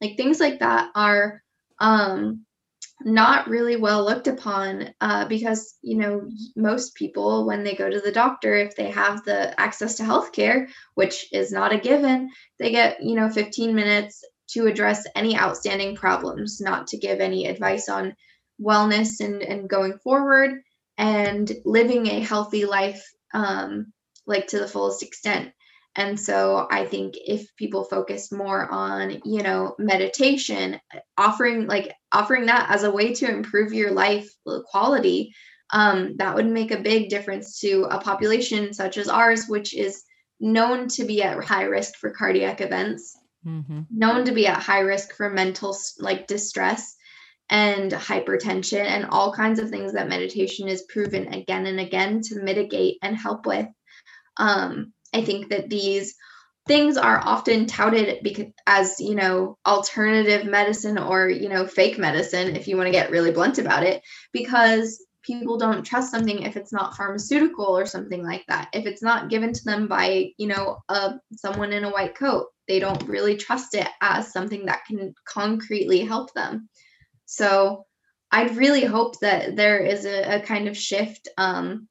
like 0.00 0.16
things 0.16 0.40
like 0.40 0.58
that 0.60 0.90
are 0.94 1.42
um, 1.80 2.44
not 3.04 3.48
really 3.48 3.76
well 3.76 4.04
looked 4.04 4.28
upon 4.28 4.94
uh, 5.00 5.26
because 5.26 5.76
you 5.82 5.96
know 5.96 6.28
most 6.56 6.94
people 6.94 7.46
when 7.46 7.64
they 7.64 7.74
go 7.74 7.90
to 7.90 8.00
the 8.00 8.12
doctor 8.12 8.54
if 8.54 8.74
they 8.76 8.90
have 8.90 9.24
the 9.24 9.58
access 9.60 9.96
to 9.96 10.02
healthcare 10.02 10.68
which 10.94 11.26
is 11.32 11.52
not 11.52 11.72
a 11.72 11.78
given 11.78 12.30
they 12.58 12.70
get 12.70 13.02
you 13.02 13.14
know 13.14 13.28
15 13.28 13.74
minutes 13.74 14.24
to 14.48 14.66
address 14.66 15.06
any 15.14 15.36
outstanding 15.36 15.96
problems 15.96 16.60
not 16.60 16.86
to 16.86 16.98
give 16.98 17.20
any 17.20 17.46
advice 17.46 17.88
on 17.88 18.14
wellness 18.60 19.20
and, 19.20 19.42
and 19.42 19.68
going 19.68 19.98
forward 19.98 20.60
and 20.98 21.52
living 21.64 22.06
a 22.06 22.20
healthy 22.20 22.64
life 22.64 23.04
um, 23.34 23.92
like 24.26 24.46
to 24.48 24.58
the 24.58 24.68
fullest 24.68 25.02
extent 25.02 25.52
and 25.94 26.18
so 26.18 26.66
I 26.70 26.86
think 26.86 27.14
if 27.16 27.54
people 27.56 27.84
focused 27.84 28.32
more 28.32 28.70
on, 28.70 29.20
you 29.24 29.42
know, 29.42 29.74
meditation, 29.78 30.80
offering 31.18 31.66
like 31.66 31.92
offering 32.12 32.46
that 32.46 32.70
as 32.70 32.84
a 32.84 32.90
way 32.90 33.12
to 33.14 33.30
improve 33.30 33.74
your 33.74 33.90
life 33.90 34.30
quality, 34.70 35.34
um, 35.72 36.16
that 36.16 36.34
would 36.34 36.46
make 36.46 36.70
a 36.70 36.80
big 36.80 37.10
difference 37.10 37.60
to 37.60 37.84
a 37.90 38.00
population 38.00 38.72
such 38.72 38.96
as 38.96 39.08
ours, 39.08 39.46
which 39.48 39.74
is 39.74 40.02
known 40.40 40.88
to 40.88 41.04
be 41.04 41.22
at 41.22 41.44
high 41.44 41.64
risk 41.64 41.94
for 41.96 42.10
cardiac 42.10 42.62
events, 42.62 43.14
mm-hmm. 43.46 43.80
known 43.90 44.24
to 44.24 44.32
be 44.32 44.46
at 44.46 44.62
high 44.62 44.80
risk 44.80 45.14
for 45.14 45.28
mental 45.28 45.76
like 45.98 46.26
distress 46.26 46.96
and 47.50 47.92
hypertension 47.92 48.84
and 48.84 49.06
all 49.06 49.32
kinds 49.32 49.58
of 49.58 49.70
things 49.70 49.92
that 49.92 50.08
meditation 50.08 50.68
is 50.68 50.82
proven 50.88 51.32
again 51.34 51.66
and 51.66 51.80
again 51.80 52.20
to 52.22 52.42
mitigate 52.42 52.98
and 53.02 53.16
help 53.16 53.46
with. 53.46 53.66
Um, 54.38 54.92
I 55.14 55.22
think 55.22 55.50
that 55.50 55.68
these 55.68 56.14
things 56.66 56.96
are 56.96 57.20
often 57.24 57.66
touted 57.66 58.22
because 58.22 58.46
as 58.66 59.00
you 59.00 59.14
know 59.14 59.58
alternative 59.66 60.46
medicine 60.46 60.96
or 60.96 61.28
you 61.28 61.48
know 61.48 61.66
fake 61.66 61.98
medicine 61.98 62.54
if 62.54 62.68
you 62.68 62.76
want 62.76 62.86
to 62.86 62.92
get 62.92 63.10
really 63.10 63.32
blunt 63.32 63.58
about 63.58 63.82
it 63.82 64.00
because 64.32 65.04
people 65.22 65.58
don't 65.58 65.84
trust 65.84 66.10
something 66.10 66.42
if 66.42 66.56
it's 66.56 66.72
not 66.72 66.96
pharmaceutical 66.96 67.66
or 67.66 67.86
something 67.86 68.24
like 68.24 68.44
that 68.48 68.68
if 68.72 68.86
it's 68.86 69.02
not 69.02 69.28
given 69.28 69.52
to 69.52 69.64
them 69.64 69.88
by 69.88 70.30
you 70.38 70.46
know 70.46 70.78
a 70.88 71.14
someone 71.34 71.72
in 71.72 71.84
a 71.84 71.90
white 71.90 72.14
coat 72.14 72.46
they 72.68 72.78
don't 72.78 73.08
really 73.08 73.36
trust 73.36 73.74
it 73.74 73.88
as 74.00 74.32
something 74.32 74.66
that 74.66 74.84
can 74.86 75.12
concretely 75.24 76.00
help 76.00 76.32
them 76.34 76.68
so 77.32 77.86
i'd 78.30 78.56
really 78.56 78.84
hope 78.84 79.18
that 79.20 79.56
there 79.56 79.78
is 79.78 80.04
a, 80.04 80.36
a 80.36 80.40
kind 80.40 80.68
of 80.68 80.76
shift 80.76 81.28
um 81.38 81.88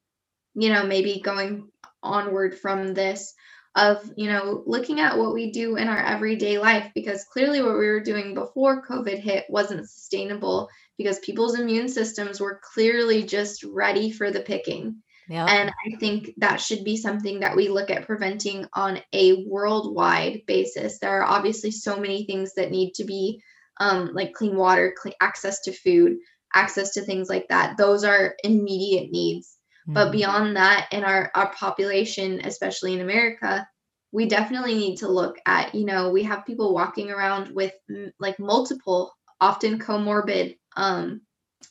you 0.54 0.72
know 0.72 0.86
maybe 0.86 1.20
going 1.24 1.68
onward 2.02 2.56
from 2.58 2.94
this 2.94 3.34
of 3.74 3.98
you 4.16 4.30
know 4.30 4.62
looking 4.66 5.00
at 5.00 5.16
what 5.16 5.32
we 5.32 5.50
do 5.50 5.76
in 5.76 5.88
our 5.88 5.98
everyday 5.98 6.58
life 6.58 6.90
because 6.94 7.24
clearly 7.24 7.62
what 7.62 7.72
we 7.72 7.86
were 7.86 8.02
doing 8.02 8.34
before 8.34 8.86
covid 8.86 9.18
hit 9.18 9.44
wasn't 9.48 9.88
sustainable 9.88 10.68
because 10.98 11.18
people's 11.20 11.58
immune 11.58 11.88
systems 11.88 12.40
were 12.40 12.60
clearly 12.74 13.22
just 13.24 13.64
ready 13.64 14.10
for 14.10 14.30
the 14.30 14.40
picking 14.40 14.96
yeah. 15.28 15.46
and 15.46 15.70
i 15.86 15.96
think 15.96 16.32
that 16.36 16.60
should 16.60 16.84
be 16.84 16.96
something 16.96 17.40
that 17.40 17.56
we 17.56 17.68
look 17.68 17.90
at 17.90 18.06
preventing 18.06 18.66
on 18.74 19.00
a 19.14 19.44
worldwide 19.46 20.42
basis 20.46 20.98
there 20.98 21.20
are 21.20 21.24
obviously 21.24 21.70
so 21.70 21.98
many 21.98 22.26
things 22.26 22.52
that 22.54 22.70
need 22.70 22.92
to 22.92 23.04
be 23.04 23.42
um, 23.80 24.10
like 24.12 24.32
clean 24.32 24.56
water 24.56 24.94
clean 24.96 25.14
access 25.20 25.60
to 25.62 25.72
food 25.72 26.16
access 26.54 26.92
to 26.92 27.00
things 27.00 27.28
like 27.28 27.48
that 27.48 27.76
those 27.76 28.04
are 28.04 28.34
immediate 28.44 29.10
needs 29.10 29.56
but 29.86 30.04
mm-hmm. 30.04 30.12
beyond 30.12 30.56
that, 30.56 30.88
in 30.92 31.04
our, 31.04 31.30
our 31.34 31.52
population, 31.52 32.40
especially 32.44 32.94
in 32.94 33.00
America, 33.00 33.66
we 34.12 34.26
definitely 34.26 34.74
need 34.74 34.98
to 34.98 35.08
look 35.08 35.38
at, 35.46 35.74
you 35.74 35.84
know, 35.84 36.10
we 36.10 36.22
have 36.22 36.46
people 36.46 36.74
walking 36.74 37.10
around 37.10 37.54
with 37.54 37.72
m- 37.90 38.12
like 38.20 38.38
multiple, 38.38 39.12
often 39.40 39.80
comorbid, 39.80 40.56
um, 40.76 41.22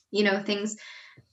you 0.09 0.23
know, 0.23 0.41
things, 0.41 0.75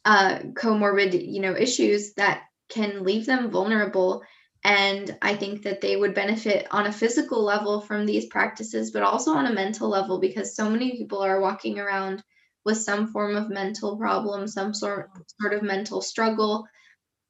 uh, 0.05 0.39
comorbid, 0.53 1.27
you 1.27 1.41
know, 1.41 1.57
issues 1.57 2.15
that 2.15 2.43
can 2.69 3.03
leave 3.03 3.27
them 3.27 3.51
vulnerable. 3.51 4.23
And 4.69 5.17
I 5.23 5.35
think 5.35 5.63
that 5.63 5.81
they 5.81 5.97
would 5.97 6.13
benefit 6.15 6.67
on 6.71 6.87
a 6.87 6.93
physical 6.93 7.43
level 7.43 7.81
from 7.81 8.05
these 8.05 8.27
practices, 8.27 8.91
but 8.91 9.03
also 9.03 9.33
on 9.33 9.47
a 9.47 9.53
mental 9.53 9.89
level 9.89 10.21
because 10.21 10.55
so 10.55 10.69
many 10.69 10.93
people 10.99 11.21
are 11.23 11.41
walking 11.41 11.79
around 11.79 12.23
with 12.67 12.77
some 12.77 13.07
form 13.09 13.35
of 13.35 13.49
mental 13.49 13.97
problem, 13.97 14.47
some 14.47 14.75
sort 14.75 15.11
sort 15.41 15.55
of 15.55 15.63
mental 15.63 16.03
struggle, 16.03 16.67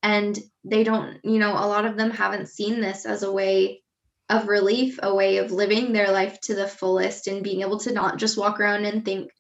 and 0.03 0.37
they 0.65 0.83
don't, 0.83 1.19
you 1.25 1.39
know, 1.39 1.53
a 1.53 1.69
lot 1.69 1.85
of 1.85 1.97
them 1.97 2.11
haven't 2.11 2.49
seen 2.49 2.81
this 2.81 3.07
as 3.07 3.23
a 3.23 3.31
way 3.31 3.85
of 4.29 4.49
relief, 4.49 4.99
a 5.05 5.15
way 5.15 5.37
of 5.37 5.53
living 5.53 5.93
their 5.93 6.11
life 6.11 6.41
to 6.41 6.57
the 6.57 6.67
fullest 6.67 7.29
and 7.29 7.45
being 7.45 7.61
able 7.61 7.79
to 7.79 7.93
not 7.93 8.19
just 8.19 8.37
walk 8.37 8.59
around 8.59 8.85
and 8.85 9.05
think, 9.05 9.31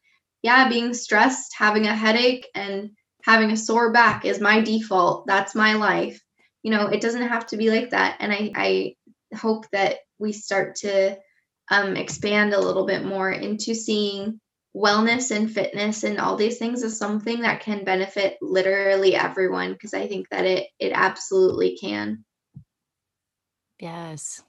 yeah, 0.42 0.68
being 0.68 0.94
stressed, 0.94 1.52
having 1.58 1.86
a 1.86 1.96
headache 1.96 2.46
and 2.54 2.90
having 3.24 3.50
a 3.50 3.56
sore 3.56 3.92
back 3.92 4.24
is 4.24 4.40
my 4.40 4.60
default. 4.60 5.26
That's 5.26 5.56
my 5.56 5.74
life. 5.74 6.22
You 6.68 6.74
know, 6.74 6.88
it 6.88 7.00
doesn't 7.00 7.28
have 7.28 7.46
to 7.46 7.56
be 7.56 7.70
like 7.70 7.88
that. 7.90 8.18
And 8.20 8.30
I, 8.30 8.52
I 8.54 8.94
hope 9.34 9.64
that 9.70 10.00
we 10.18 10.32
start 10.32 10.74
to 10.80 11.16
um, 11.70 11.96
expand 11.96 12.52
a 12.52 12.60
little 12.60 12.84
bit 12.84 13.06
more 13.06 13.30
into 13.30 13.74
seeing 13.74 14.38
wellness 14.76 15.34
and 15.34 15.50
fitness 15.50 16.04
and 16.04 16.18
all 16.18 16.36
these 16.36 16.58
things 16.58 16.82
as 16.82 16.98
something 16.98 17.40
that 17.40 17.62
can 17.62 17.84
benefit 17.84 18.36
literally 18.42 19.14
everyone 19.14 19.72
because 19.72 19.94
I 19.94 20.08
think 20.08 20.28
that 20.28 20.44
it 20.44 20.66
it 20.78 20.92
absolutely 20.94 21.78
can. 21.78 22.26
Yes. 23.80 24.42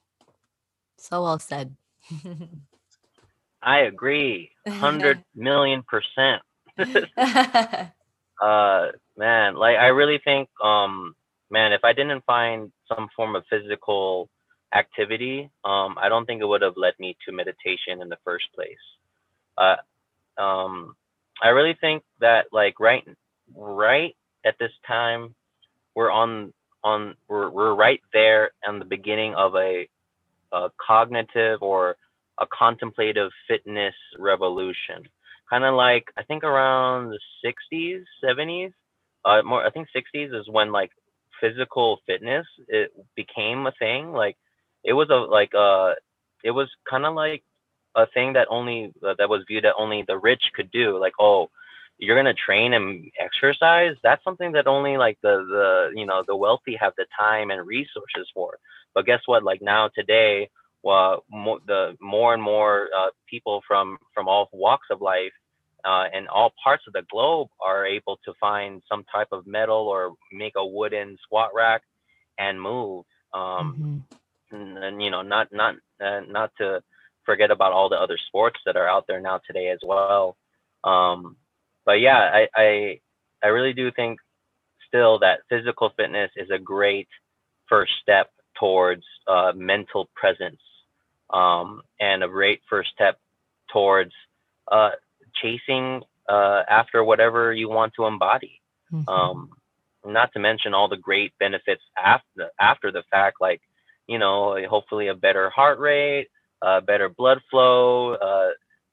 So 0.97 1.23
well 1.23 1.39
said. 1.39 1.73
I 3.63 3.77
agree. 3.83 4.51
100 4.65 5.23
million 5.35 5.83
percent. 5.83 6.41
uh 8.41 8.87
man, 9.15 9.55
like 9.55 9.77
I 9.77 9.87
really 9.87 10.19
think 10.21 10.49
um 10.61 11.15
man, 11.51 11.73
if 11.73 11.83
I 11.83 11.93
didn't 11.93 12.25
find 12.25 12.71
some 12.87 13.09
form 13.15 13.35
of 13.35 13.43
physical 13.49 14.29
activity, 14.73 15.49
um 15.65 15.97
I 15.99 16.09
don't 16.09 16.25
think 16.25 16.41
it 16.41 16.47
would 16.47 16.61
have 16.61 16.77
led 16.77 16.93
me 16.99 17.17
to 17.25 17.33
meditation 17.33 18.01
in 18.01 18.09
the 18.09 18.17
first 18.25 18.45
place. 18.55 18.85
Uh 19.57 19.75
um, 20.39 20.95
I 21.43 21.49
really 21.49 21.77
think 21.79 22.03
that 22.21 22.47
like 22.51 22.79
right 22.79 23.03
right 23.55 24.15
at 24.45 24.55
this 24.59 24.71
time 24.87 25.35
we're 25.95 26.11
on 26.11 26.53
on 26.83 27.15
we're, 27.27 27.49
we're 27.49 27.75
right 27.75 28.01
there 28.13 28.51
in 28.67 28.79
the 28.79 28.85
beginning 28.85 29.35
of 29.35 29.55
a, 29.55 29.87
a 30.53 30.69
cognitive 30.85 31.61
or 31.61 31.97
a 32.39 32.47
contemplative 32.47 33.31
fitness 33.47 33.95
revolution 34.17 35.03
kind 35.49 35.65
of 35.65 35.75
like 35.75 36.05
i 36.17 36.23
think 36.23 36.43
around 36.43 37.09
the 37.09 37.19
60s 37.73 38.03
70s 38.23 38.71
uh 39.25 39.41
more 39.43 39.65
i 39.65 39.69
think 39.69 39.87
60s 39.95 40.33
is 40.39 40.47
when 40.49 40.71
like 40.71 40.91
physical 41.39 41.99
fitness 42.05 42.45
it 42.67 42.91
became 43.15 43.67
a 43.67 43.71
thing 43.79 44.11
like 44.13 44.37
it 44.83 44.93
was 44.93 45.09
a 45.09 45.15
like 45.15 45.53
uh 45.55 45.93
it 46.43 46.51
was 46.51 46.69
kind 46.89 47.05
of 47.05 47.15
like 47.15 47.43
a 47.95 48.05
thing 48.07 48.33
that 48.33 48.47
only 48.49 48.91
uh, 49.05 49.13
that 49.17 49.29
was 49.29 49.43
viewed 49.47 49.63
that 49.63 49.75
only 49.77 50.03
the 50.07 50.17
rich 50.17 50.43
could 50.55 50.71
do 50.71 50.97
like 50.99 51.13
oh 51.19 51.49
you're 51.99 52.15
gonna 52.15 52.33
train 52.33 52.73
and 52.73 53.11
exercise? 53.19 53.95
That's 54.03 54.23
something 54.23 54.53
that 54.53 54.67
only 54.67 54.97
like 54.97 55.17
the 55.21 55.37
the 55.49 55.99
you 55.99 56.05
know 56.05 56.23
the 56.27 56.35
wealthy 56.35 56.75
have 56.79 56.93
the 56.97 57.05
time 57.17 57.51
and 57.51 57.65
resources 57.67 58.29
for. 58.33 58.57
But 58.95 59.05
guess 59.05 59.21
what? 59.25 59.43
Like 59.43 59.61
now 59.61 59.89
today 59.93 60.49
well 60.83 61.23
mo- 61.29 61.59
the 61.67 61.95
more 61.99 62.33
and 62.33 62.41
more 62.41 62.87
uh, 62.97 63.09
people 63.29 63.61
from 63.67 63.97
from 64.13 64.27
all 64.27 64.49
walks 64.53 64.87
of 64.91 65.01
life 65.01 65.33
uh, 65.85 66.05
and 66.13 66.27
all 66.27 66.53
parts 66.63 66.83
of 66.87 66.93
the 66.93 67.03
globe 67.11 67.49
are 67.65 67.85
able 67.85 68.19
to 68.25 68.33
find 68.39 68.81
some 68.89 69.03
type 69.11 69.29
of 69.31 69.47
metal 69.47 69.87
or 69.87 70.13
make 70.31 70.53
a 70.55 70.65
wooden 70.65 71.17
squat 71.23 71.51
rack 71.55 71.81
and 72.37 72.61
move 72.61 73.05
um, 73.33 74.05
mm-hmm. 74.51 74.55
and, 74.55 74.77
and, 74.77 75.01
you 75.01 75.09
know 75.09 75.21
not 75.21 75.47
not 75.51 75.75
uh, 76.03 76.21
not 76.27 76.51
to 76.57 76.81
forget 77.25 77.51
about 77.51 77.73
all 77.73 77.89
the 77.89 77.95
other 77.95 78.17
sports 78.27 78.59
that 78.65 78.75
are 78.75 78.87
out 78.87 79.05
there 79.07 79.21
now 79.21 79.39
today 79.45 79.69
as 79.69 79.79
well. 79.83 80.35
Um, 80.83 81.35
but 81.85 81.99
yeah, 81.99 82.17
I, 82.17 82.47
I 82.55 82.99
I 83.43 83.47
really 83.47 83.73
do 83.73 83.91
think 83.91 84.19
still 84.87 85.19
that 85.19 85.41
physical 85.49 85.91
fitness 85.95 86.31
is 86.35 86.49
a 86.49 86.57
great 86.57 87.07
first 87.67 87.91
step 88.01 88.31
towards 88.59 89.03
uh, 89.27 89.53
mental 89.55 90.09
presence 90.15 90.61
um, 91.29 91.81
and 91.99 92.23
a 92.23 92.27
great 92.27 92.61
first 92.69 92.89
step 92.93 93.17
towards 93.71 94.11
uh, 94.71 94.91
chasing 95.41 96.01
uh, 96.27 96.63
after 96.69 97.03
whatever 97.03 97.53
you 97.53 97.69
want 97.69 97.93
to 97.95 98.05
embody. 98.05 98.61
Mm-hmm. 98.91 99.09
Um, 99.09 99.49
not 100.05 100.31
to 100.33 100.39
mention 100.39 100.73
all 100.73 100.87
the 100.87 100.97
great 100.97 101.33
benefits 101.39 101.81
after 101.97 102.49
after 102.59 102.91
the 102.91 103.03
fact, 103.11 103.37
like 103.41 103.61
you 104.07 104.17
know, 104.17 104.57
hopefully 104.67 105.07
a 105.07 105.13
better 105.13 105.49
heart 105.51 105.79
rate, 105.79 106.27
uh, 106.61 106.81
better 106.81 107.09
blood 107.09 107.39
flow, 107.51 108.13
uh, 108.13 108.49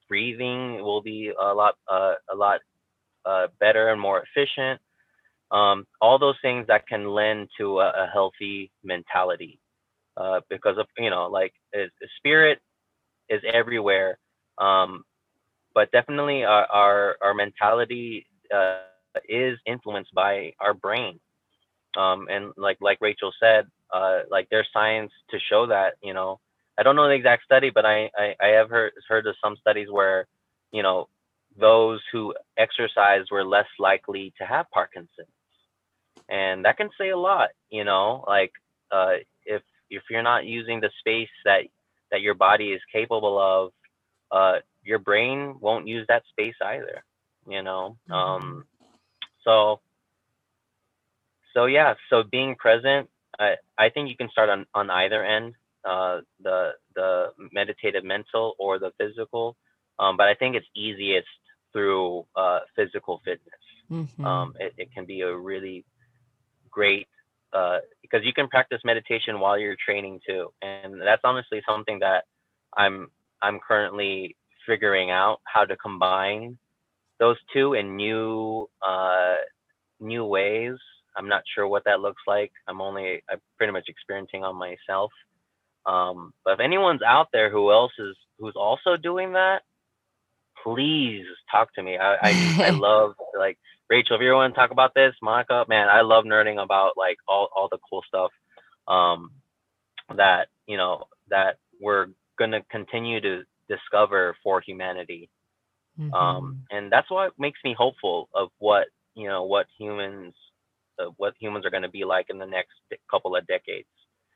breathing 0.07 0.75
will 0.83 1.01
be 1.01 1.31
a 1.39 1.53
lot 1.53 1.75
uh, 1.91 2.13
a 2.31 2.35
lot 2.35 2.59
uh, 3.25 3.47
better 3.59 3.89
and 3.89 3.99
more 3.99 4.23
efficient. 4.23 4.79
Um, 5.49 5.85
all 6.01 6.19
those 6.19 6.35
things 6.41 6.67
that 6.67 6.87
can 6.87 7.09
lend 7.09 7.49
to 7.57 7.79
a, 7.79 8.03
a 8.03 8.09
healthy 8.11 8.71
mentality, 8.83 9.59
uh, 10.17 10.41
because 10.49 10.77
of 10.77 10.87
you 10.97 11.09
know 11.09 11.27
like 11.27 11.53
spirit 12.17 12.59
is 13.29 13.41
everywhere, 13.51 14.19
um, 14.57 15.03
but 15.77 15.91
definitely 15.91 16.43
our 16.43 16.65
our, 16.81 17.17
our 17.21 17.35
mentality 17.35 18.25
uh, 18.51 18.79
is 19.29 19.59
influenced 19.67 20.11
by 20.23 20.53
our 20.59 20.73
brain. 20.73 21.19
Um, 21.95 22.19
and 22.33 22.43
like 22.57 22.79
like 22.81 22.97
Rachel 22.99 23.31
said, 23.39 23.67
uh, 23.93 24.21
like 24.35 24.47
there's 24.49 24.67
science 24.73 25.11
to 25.31 25.37
show 25.49 25.67
that 25.67 25.91
you 26.01 26.15
know 26.15 26.39
I 26.79 26.83
don't 26.83 26.95
know 26.95 27.07
the 27.07 27.13
exact 27.21 27.43
study, 27.43 27.69
but 27.69 27.85
I, 27.85 28.09
I, 28.17 28.35
I 28.41 28.47
have 28.57 28.69
heard 28.71 28.93
heard 29.07 29.27
of 29.27 29.35
some 29.43 29.55
studies 29.61 29.89
where, 29.91 30.27
you 30.71 30.81
know, 30.81 31.09
those 31.59 32.01
who 32.11 32.33
exercise 32.57 33.25
were 33.31 33.45
less 33.45 33.71
likely 33.77 34.33
to 34.39 34.45
have 34.45 34.65
Parkinson's, 34.71 35.27
and 36.27 36.65
that 36.65 36.77
can 36.77 36.89
say 36.99 37.09
a 37.09 37.17
lot. 37.29 37.49
You 37.69 37.83
know, 37.83 38.23
like 38.27 38.51
uh, 38.91 39.17
if 39.45 39.61
if 39.91 40.01
you're 40.09 40.29
not 40.33 40.45
using 40.45 40.79
the 40.79 40.89
space 41.01 41.35
that 41.45 41.61
that 42.11 42.21
your 42.21 42.35
body 42.35 42.69
is 42.77 42.81
capable 42.91 43.37
of, 43.39 43.71
uh, 44.31 44.59
your 44.87 44.99
brain 44.99 45.55
won't 45.59 45.87
use 45.87 46.05
that 46.07 46.23
space 46.29 46.55
either. 46.63 47.03
You 47.47 47.61
know, 47.61 47.97
mm-hmm. 48.09 48.13
um, 48.13 48.65
so 49.43 49.79
so 51.53 51.65
yeah, 51.65 51.95
so 52.09 52.23
being 52.23 52.55
present, 52.55 53.09
I 53.39 53.55
I 53.77 53.89
think 53.89 54.09
you 54.09 54.17
can 54.17 54.29
start 54.29 54.49
on 54.49 54.65
on 54.73 54.89
either 54.89 55.23
end 55.23 55.55
uh, 55.85 56.21
the 56.41 56.71
the 56.95 57.27
meditative 57.51 58.03
mental 58.03 58.55
or 58.59 58.79
the 58.79 58.91
physical. 58.97 59.55
Um, 59.99 60.15
but 60.15 60.27
I 60.27 60.35
think 60.35 60.55
it's 60.55 60.67
easiest 60.75 61.27
through 61.73 62.25
uh, 62.35 62.59
physical 62.75 63.21
fitness. 63.25 63.63
Mm-hmm. 63.91 64.25
Um, 64.25 64.53
it, 64.59 64.73
it, 64.77 64.93
can 64.93 65.05
be 65.05 65.21
a 65.21 65.35
really 65.35 65.85
great 66.69 67.07
uh, 67.53 67.79
because 68.01 68.21
you 68.23 68.33
can 68.33 68.47
practice 68.47 68.81
meditation 68.83 69.39
while 69.39 69.57
you're 69.57 69.77
training 69.83 70.19
too, 70.27 70.51
and 70.61 71.01
that's 71.01 71.21
honestly 71.23 71.61
something 71.67 71.99
that 71.99 72.25
I'm 72.75 73.09
I'm 73.41 73.59
currently 73.65 74.35
figuring 74.67 75.09
out 75.09 75.39
how 75.45 75.65
to 75.65 75.75
combine 75.77 76.57
those 77.19 77.37
two 77.53 77.73
in 77.73 77.95
new 77.95 78.67
uh, 78.87 79.35
new 79.99 80.25
ways. 80.25 80.75
I'm 81.17 81.27
not 81.27 81.43
sure 81.55 81.67
what 81.67 81.83
that 81.85 81.99
looks 81.99 82.21
like. 82.27 82.51
I'm 82.67 82.81
only 82.81 83.23
I'm 83.29 83.39
pretty 83.57 83.73
much 83.73 83.85
experiencing 83.87 84.43
on 84.43 84.55
myself. 84.55 85.11
Um, 85.85 86.33
but 86.43 86.55
if 86.55 86.59
anyone's 86.59 87.01
out 87.01 87.29
there 87.31 87.49
who 87.49 87.71
else 87.71 87.93
is 87.97 88.15
who's 88.37 88.55
also 88.55 88.97
doing 88.97 89.33
that, 89.33 89.63
please 90.63 91.25
talk 91.49 91.73
to 91.75 91.83
me. 91.83 91.97
I 91.97 92.15
I, 92.21 92.55
I 92.67 92.69
love 92.71 93.13
like 93.37 93.57
Rachel. 93.89 94.17
If 94.17 94.21
you 94.21 94.33
want 94.33 94.53
to 94.53 94.59
talk 94.59 94.71
about 94.71 94.93
this, 94.93 95.13
Monica, 95.21 95.65
man, 95.67 95.87
I 95.89 96.01
love 96.01 96.25
nerding 96.25 96.61
about 96.61 96.91
like 96.97 97.17
all 97.27 97.49
all 97.55 97.69
the 97.71 97.79
cool 97.89 98.03
stuff 98.07 98.31
um, 98.87 99.31
that 100.15 100.49
you 100.67 100.77
know 100.77 101.05
that 101.29 101.57
we're 101.81 102.07
gonna 102.37 102.61
continue 102.69 103.21
to 103.21 103.43
discover 103.69 104.35
for 104.43 104.61
humanity. 104.61 105.29
Mm-hmm. 105.99 106.13
Um, 106.13 106.63
and 106.71 106.91
that's 106.91 107.09
what 107.09 107.33
makes 107.39 107.59
me 107.63 107.75
hopeful 107.77 108.29
of 108.33 108.49
what 108.59 108.87
you 109.15 109.27
know 109.27 109.43
what 109.43 109.65
humans 109.77 110.33
uh, 110.99 111.09
what 111.17 111.33
humans 111.39 111.65
are 111.65 111.71
going 111.71 111.83
to 111.83 111.89
be 111.89 112.05
like 112.05 112.27
in 112.29 112.37
the 112.37 112.45
next 112.45 112.75
couple 113.09 113.35
of 113.35 113.45
decades 113.47 113.87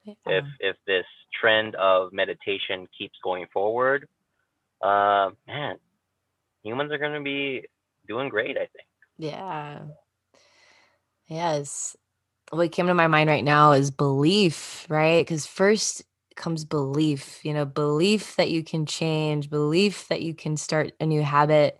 yeah. 0.03 0.13
if 0.25 0.45
if 0.59 0.75
this 0.87 1.05
trend 1.39 1.75
of 1.75 2.11
meditation 2.11 2.87
keeps 2.97 3.17
going 3.23 3.45
forward 3.53 4.07
uh 4.81 5.29
man 5.47 5.75
humans 6.63 6.91
are 6.91 6.97
going 6.97 7.13
to 7.13 7.21
be 7.21 7.63
doing 8.07 8.29
great 8.29 8.57
i 8.57 8.61
think 8.61 8.87
yeah 9.17 9.79
yes 11.27 11.95
what 12.51 12.71
came 12.71 12.87
to 12.87 12.93
my 12.93 13.07
mind 13.07 13.29
right 13.29 13.43
now 13.43 13.71
is 13.71 13.91
belief 13.91 14.85
right 14.89 15.25
because 15.25 15.45
first 15.45 16.03
comes 16.41 16.65
belief 16.65 17.39
you 17.45 17.53
know 17.53 17.65
belief 17.65 18.35
that 18.37 18.51
you 18.51 18.63
can 18.63 18.85
change 18.85 19.49
belief 19.49 20.07
that 20.09 20.21
you 20.21 20.33
can 20.35 20.57
start 20.57 20.91
a 20.99 21.05
new 21.05 21.23
habit 21.23 21.79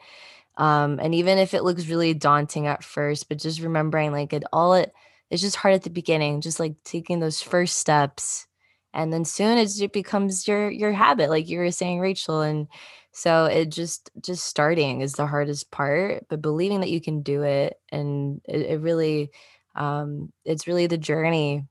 um 0.58 1.00
and 1.02 1.16
even 1.16 1.38
if 1.38 1.54
it 1.54 1.64
looks 1.64 1.88
really 1.88 2.14
daunting 2.14 2.68
at 2.68 2.84
first 2.84 3.30
but 3.30 3.38
just 3.40 3.62
remembering 3.62 4.12
like 4.12 4.34
it 4.34 4.44
all 4.54 4.74
it 4.74 4.94
it's 5.30 5.42
just 5.42 5.56
hard 5.56 5.74
at 5.74 5.84
the 5.84 5.90
beginning, 5.90 6.42
just 6.42 6.60
like 6.60 6.76
taking 6.84 7.22
those 7.22 7.42
first 7.42 7.78
steps. 7.78 8.48
And 8.94 9.14
then 9.14 9.24
soon 9.24 9.58
it 9.58 9.94
becomes 9.94 10.46
your 10.46 10.70
your 10.70 10.92
habit, 10.92 11.30
like 11.30 11.48
you 11.48 11.60
were 11.60 11.72
saying, 11.72 12.02
Rachel. 12.02 12.42
And 12.42 12.68
so 13.14 13.46
it 13.46 13.70
just 13.70 14.10
just 14.22 14.44
starting 14.46 15.00
is 15.02 15.14
the 15.14 15.28
hardest 15.28 15.72
part, 15.72 16.26
but 16.30 16.42
believing 16.42 16.82
that 16.82 16.90
you 16.90 17.00
can 17.00 17.22
do 17.22 17.44
it. 17.44 17.76
And 17.92 18.42
it, 18.44 18.62
it 18.72 18.82
really 18.82 19.32
um 19.76 20.34
it's 20.44 20.68
really 20.68 20.88
the 20.88 20.98
journey 20.98 21.66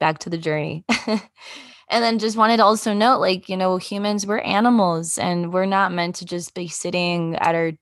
back 0.00 0.18
to 0.20 0.30
the 0.30 0.38
journey. 0.38 0.84
and 1.90 2.02
then 2.02 2.18
just 2.18 2.36
wanted 2.36 2.58
to 2.58 2.64
also 2.64 2.92
note 2.92 3.20
like 3.20 3.48
you 3.48 3.56
know 3.56 3.76
humans 3.76 4.26
we're 4.26 4.38
animals 4.40 5.18
and 5.18 5.52
we're 5.52 5.66
not 5.66 5.92
meant 5.92 6.16
to 6.16 6.24
just 6.24 6.54
be 6.54 6.68
sitting 6.68 7.36
at 7.36 7.54
our 7.54 7.72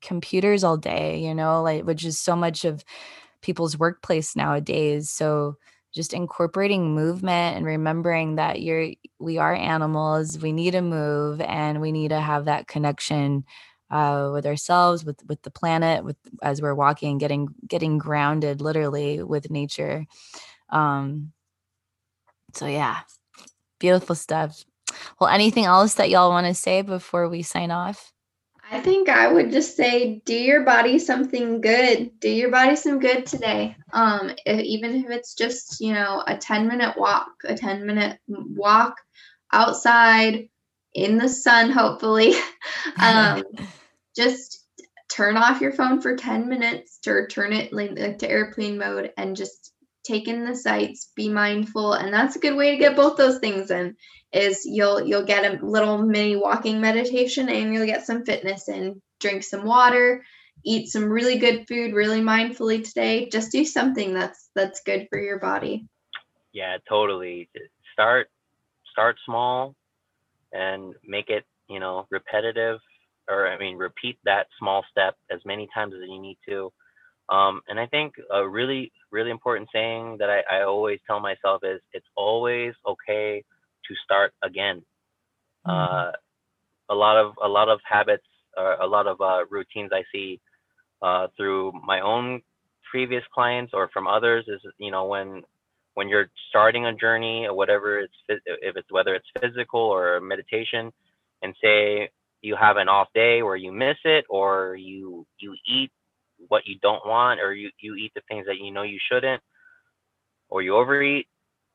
computers 0.00 0.62
all 0.62 0.76
day 0.76 1.18
you 1.18 1.34
know 1.34 1.62
like 1.62 1.84
which 1.84 2.04
is 2.04 2.18
so 2.18 2.36
much 2.36 2.64
of 2.64 2.84
people's 3.42 3.78
workplace 3.78 4.36
nowadays. 4.36 5.10
So 5.10 5.56
just 5.94 6.12
incorporating 6.12 6.94
movement 6.94 7.56
and 7.56 7.66
remembering 7.66 8.36
that 8.36 8.62
you're 8.62 8.90
we 9.18 9.38
are 9.38 9.54
animals, 9.54 10.38
we 10.38 10.52
need 10.52 10.72
to 10.72 10.82
move 10.82 11.40
and 11.40 11.80
we 11.80 11.92
need 11.92 12.08
to 12.08 12.20
have 12.20 12.44
that 12.44 12.68
connection 12.68 13.44
uh, 13.90 14.30
with 14.32 14.44
ourselves, 14.46 15.04
with 15.04 15.20
with 15.28 15.40
the 15.42 15.50
planet, 15.50 16.04
with 16.04 16.16
as 16.42 16.60
we're 16.60 16.74
walking, 16.74 17.18
getting 17.18 17.48
getting 17.66 17.98
grounded 17.98 18.60
literally 18.60 19.22
with 19.22 19.50
nature. 19.50 20.04
Um, 20.70 21.32
so 22.54 22.66
yeah, 22.66 23.00
beautiful 23.78 24.14
stuff. 24.14 24.64
Well, 25.20 25.30
anything 25.30 25.64
else 25.64 25.94
that 25.94 26.10
y'all 26.10 26.30
want 26.30 26.46
to 26.46 26.54
say 26.54 26.82
before 26.82 27.28
we 27.28 27.42
sign 27.42 27.70
off? 27.70 28.12
I 28.70 28.80
think 28.80 29.08
I 29.08 29.32
would 29.32 29.50
just 29.50 29.76
say 29.76 30.20
do 30.26 30.34
your 30.34 30.62
body 30.62 30.98
something 30.98 31.60
good. 31.60 32.20
Do 32.20 32.28
your 32.28 32.50
body 32.50 32.76
some 32.76 32.98
good 32.98 33.24
today. 33.24 33.76
Um, 33.92 34.32
if, 34.44 34.60
even 34.60 34.94
if 34.94 35.10
it's 35.10 35.34
just, 35.34 35.80
you 35.80 35.94
know, 35.94 36.22
a 36.26 36.36
10 36.36 36.68
minute 36.68 36.98
walk, 36.98 37.30
a 37.44 37.54
10 37.54 37.86
minute 37.86 38.18
walk 38.28 38.96
outside 39.52 40.50
in 40.94 41.16
the 41.16 41.28
sun, 41.28 41.70
hopefully. 41.70 42.34
um, 43.02 43.42
just 44.16 44.66
turn 45.10 45.36
off 45.36 45.62
your 45.62 45.72
phone 45.72 46.02
for 46.02 46.16
10 46.16 46.48
minutes 46.48 46.98
or 47.06 47.26
turn 47.26 47.54
it 47.54 47.72
like 47.72 48.18
to 48.18 48.30
airplane 48.30 48.76
mode 48.76 49.12
and 49.16 49.36
just 49.36 49.72
take 50.04 50.28
in 50.28 50.44
the 50.44 50.54
sights, 50.54 51.10
be 51.14 51.28
mindful. 51.28 51.92
And 51.92 52.12
that's 52.12 52.36
a 52.36 52.40
good 52.40 52.56
way 52.56 52.72
to 52.72 52.76
get 52.76 52.96
both 52.96 53.16
those 53.16 53.38
things 53.38 53.70
in 53.70 53.96
is 54.32 54.66
you'll 54.66 55.06
you'll 55.06 55.24
get 55.24 55.44
a 55.44 55.64
little 55.64 55.98
mini 55.98 56.36
walking 56.36 56.80
meditation 56.80 57.48
and 57.48 57.72
you'll 57.72 57.86
get 57.86 58.06
some 58.06 58.24
fitness 58.24 58.68
in. 58.68 59.00
Drink 59.20 59.42
some 59.42 59.64
water 59.64 60.22
eat 60.64 60.88
some 60.88 61.10
really 61.10 61.38
good 61.38 61.66
food 61.68 61.94
really 61.94 62.20
mindfully 62.20 62.84
today. 62.84 63.28
Just 63.30 63.52
do 63.52 63.64
something 63.64 64.14
that's 64.14 64.50
that's 64.54 64.82
good 64.82 65.08
for 65.10 65.20
your 65.20 65.38
body. 65.38 65.86
Yeah 66.52 66.78
totally. 66.88 67.48
Start 67.92 68.30
start 68.92 69.16
small 69.24 69.74
and 70.52 70.94
make 71.04 71.30
it 71.30 71.44
you 71.68 71.78
know 71.78 72.06
repetitive 72.10 72.78
or 73.28 73.46
i 73.46 73.58
mean 73.58 73.76
repeat 73.76 74.18
that 74.24 74.46
small 74.58 74.82
step 74.90 75.14
as 75.30 75.40
many 75.44 75.68
times 75.74 75.92
as 75.94 76.08
you 76.08 76.20
need 76.20 76.38
to 76.48 76.72
um, 77.28 77.60
and 77.68 77.78
i 77.78 77.86
think 77.86 78.14
a 78.30 78.48
really 78.48 78.92
really 79.10 79.30
important 79.30 79.68
saying 79.72 80.16
that 80.18 80.28
I, 80.30 80.58
I 80.58 80.62
always 80.62 81.00
tell 81.06 81.20
myself 81.20 81.62
is 81.64 81.80
it's 81.92 82.06
always 82.16 82.74
okay 82.86 83.44
to 83.86 83.94
start 84.04 84.32
again. 84.42 84.82
Mm-hmm. 85.66 85.70
Uh, 85.70 86.12
a 86.90 86.94
lot 86.94 87.16
of 87.16 87.34
a 87.42 87.48
lot 87.48 87.68
of 87.68 87.80
habits 87.84 88.26
or 88.56 88.74
a 88.74 88.86
lot 88.86 89.06
of 89.06 89.20
uh, 89.20 89.44
routines 89.50 89.90
I 89.92 90.04
see 90.12 90.40
uh, 91.02 91.28
through 91.36 91.72
my 91.84 92.00
own 92.00 92.42
previous 92.90 93.24
clients 93.34 93.72
or 93.74 93.88
from 93.92 94.06
others 94.06 94.46
is 94.48 94.60
you 94.78 94.90
know 94.90 95.06
when 95.06 95.42
when 95.94 96.08
you're 96.08 96.30
starting 96.48 96.86
a 96.86 96.94
journey 96.94 97.46
or 97.46 97.54
whatever 97.54 98.00
it's 98.00 98.14
if 98.28 98.76
it's 98.76 98.90
whether 98.90 99.14
it's 99.14 99.26
physical 99.40 99.80
or 99.80 100.20
meditation 100.20 100.90
and 101.42 101.54
say 101.62 102.08
you 102.40 102.56
have 102.56 102.78
an 102.78 102.88
off 102.88 103.08
day 103.14 103.42
where 103.42 103.56
you 103.56 103.72
miss 103.72 103.96
it 104.04 104.24
or 104.30 104.76
you 104.76 105.26
you 105.38 105.54
eat 105.66 105.90
what 106.46 106.66
you 106.66 106.78
don't 106.80 107.06
want 107.06 107.40
or 107.40 107.52
you 107.52 107.70
you 107.80 107.94
eat 107.94 108.12
the 108.14 108.22
things 108.28 108.46
that 108.46 108.58
you 108.58 108.70
know 108.70 108.82
you 108.82 108.98
shouldn't 109.10 109.42
or 110.48 110.62
you 110.62 110.76
overeat 110.76 111.26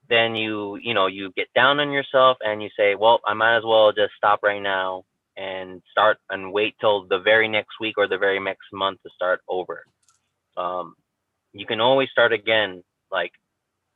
then 0.09 0.35
you 0.35 0.77
you 0.81 0.93
know 0.93 1.07
you 1.07 1.31
get 1.33 1.47
down 1.53 1.79
on 1.79 1.91
yourself 1.91 2.37
and 2.41 2.61
you 2.61 2.69
say 2.77 2.95
well 2.95 3.19
i 3.25 3.33
might 3.33 3.57
as 3.57 3.63
well 3.63 3.91
just 3.91 4.13
stop 4.17 4.39
right 4.43 4.61
now 4.61 5.03
and 5.35 5.81
start 5.91 6.17
and 6.29 6.51
wait 6.51 6.75
till 6.79 7.05
the 7.07 7.19
very 7.19 7.47
next 7.47 7.79
week 7.79 7.97
or 7.97 8.07
the 8.07 8.17
very 8.17 8.39
next 8.39 8.67
month 8.71 9.01
to 9.03 9.09
start 9.15 9.41
over 9.47 9.83
um, 10.55 10.95
you 11.53 11.65
can 11.65 11.81
always 11.81 12.09
start 12.09 12.31
again 12.31 12.83
like 13.11 13.31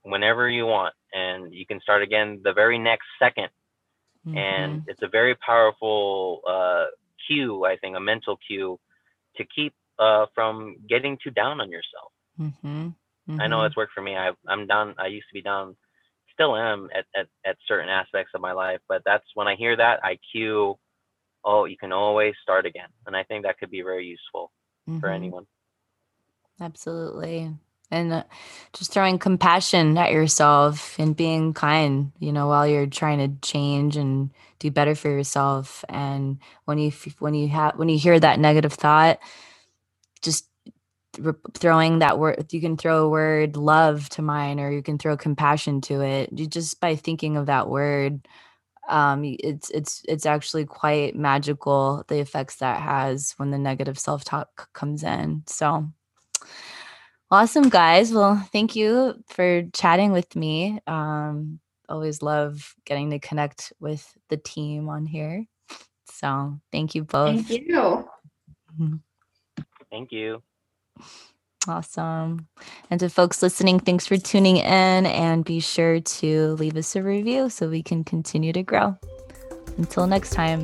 whenever 0.04 0.50
you 0.50 0.66
want 0.66 0.94
and 1.14 1.54
you 1.54 1.66
can 1.66 1.80
start 1.82 2.02
again 2.02 2.40
the 2.44 2.54
very 2.54 2.80
next 2.80 3.06
2nd 3.22 3.50
mm-hmm. 4.28 4.38
and 4.38 4.84
it's 4.88 5.04
a 5.04 5.08
very 5.08 5.36
powerful 5.36 6.42
uh, 6.48 6.86
cue 7.28 7.66
i 7.66 7.76
think 7.78 7.96
a 7.96 8.00
mental 8.00 8.38
cue 8.48 8.80
to 9.36 9.46
keep 9.46 9.74
uh, 10.00 10.26
from 10.34 10.76
getting 10.88 11.18
too 11.24 11.32
down 11.32 11.62
on 11.62 11.70
yourself 11.70 12.12
mm-hmm. 12.40 12.88
Mm-hmm. 12.88 13.42
i 13.42 13.48
know 13.48 13.58
mm-hmm. 13.58 13.66
it's 13.68 13.76
worked 13.76 13.94
for 13.94 14.02
me 14.02 14.16
I, 14.16 14.32
i'm 14.48 14.68
down 14.68 14.96
i 14.98 15.08
used 15.08 15.28
to 15.30 15.34
be 15.34 15.42
down 15.42 15.76
still 16.38 16.56
am 16.56 16.88
at, 16.96 17.06
at, 17.20 17.28
at 17.46 17.58
certain 17.68 17.90
aspects 17.90 18.32
of 18.36 18.42
my 18.42 18.52
life. 18.52 18.80
But 18.88 19.02
that's 19.04 19.26
when 19.34 19.48
I 19.48 19.56
hear 19.56 19.76
that, 19.76 20.00
I 20.04 20.20
cue, 20.32 20.78
oh, 21.44 21.66
you 21.66 21.78
can 21.78 21.92
always 21.92 22.36
start 22.42 22.66
again. 22.68 22.90
And 23.08 23.16
I 23.16 23.24
think 23.24 23.44
that 23.44 23.58
could 23.58 23.72
be 23.72 23.82
very 23.82 24.06
useful 24.06 24.52
mm-hmm. 24.88 25.00
for 25.00 25.10
anyone. 25.10 25.48
Absolutely. 26.62 27.52
And 27.90 28.14
uh, 28.14 28.24
just 28.74 28.94
throwing 28.94 29.18
compassion 29.18 29.98
at 29.98 30.12
yourself 30.12 31.00
and 31.00 31.16
being 31.16 31.54
kind, 31.54 32.12
you 32.20 32.32
know, 32.32 32.48
while 32.48 32.68
you're 32.68 32.86
trying 32.86 33.20
to 33.20 33.48
change 33.48 33.96
and 33.98 34.30
do 34.60 34.70
better 34.70 34.94
for 34.94 35.10
yourself. 35.10 35.86
And 35.88 36.40
when 36.66 36.78
you 36.78 36.92
when 37.20 37.34
you 37.34 37.48
have 37.48 37.78
when 37.78 37.88
you 37.88 37.98
hear 37.98 38.20
that 38.20 38.40
negative 38.40 38.74
thought, 38.74 39.20
just 40.20 40.50
throwing 41.56 42.00
that 42.00 42.20
word 42.20 42.46
you 42.52 42.62
can 42.62 42.78
throw 42.78 43.06
a 43.06 43.10
word 43.10 43.58
love 43.58 44.08
to 44.10 44.22
mine 44.22 44.60
or 44.60 44.72
you 44.72 44.84
can 44.84 45.00
throw 45.00 45.18
compassion 45.18 45.82
to 45.82 46.02
it 46.02 46.30
you 46.32 46.46
just 46.46 46.80
by 46.80 46.96
thinking 46.96 47.38
of 47.38 47.48
that 47.48 47.68
word 47.70 48.28
um 48.88 49.24
it's 49.24 49.70
it's 49.72 50.02
it's 50.08 50.26
actually 50.26 50.66
quite 50.66 51.16
magical 51.16 52.04
the 52.08 52.20
effects 52.20 52.58
that 52.58 52.82
has 52.82 53.34
when 53.38 53.52
the 53.52 53.58
negative 53.58 54.00
self-talk 54.00 54.70
comes 54.74 55.04
in. 55.04 55.44
So 55.46 55.88
awesome 57.30 57.70
guys. 57.70 58.14
Well 58.14 58.38
thank 58.52 58.76
you 58.76 59.16
for 59.28 59.64
chatting 59.74 60.12
with 60.12 60.36
me. 60.36 60.80
Um 60.88 61.60
always 61.90 62.22
love 62.22 62.76
getting 62.86 63.12
to 63.12 63.20
connect 63.20 63.72
with 63.80 64.06
the 64.30 64.38
team 64.38 64.90
on 64.90 65.06
here. 65.06 65.46
So 66.12 66.60
thank 66.72 66.96
you 66.96 67.04
both. 67.04 67.48
Thank 67.48 67.50
you 67.50 68.08
thank 69.92 70.12
you 70.12 70.42
Awesome. 71.68 72.48
And 72.90 73.00
to 73.02 73.10
folks 73.10 73.42
listening, 73.42 73.80
thanks 73.80 74.08
for 74.08 74.16
tuning 74.16 74.58
in 74.58 75.06
and 75.06 75.44
be 75.44 75.60
sure 75.60 76.00
to 76.00 76.54
leave 76.54 76.78
us 76.78 76.96
a 76.96 77.04
review 77.04 77.50
so 77.50 77.68
we 77.68 77.84
can 77.84 78.06
continue 78.06 78.54
to 78.54 78.64
grow. 78.64 78.98
Until 79.78 80.08
next 80.08 80.32
time. 80.32 80.64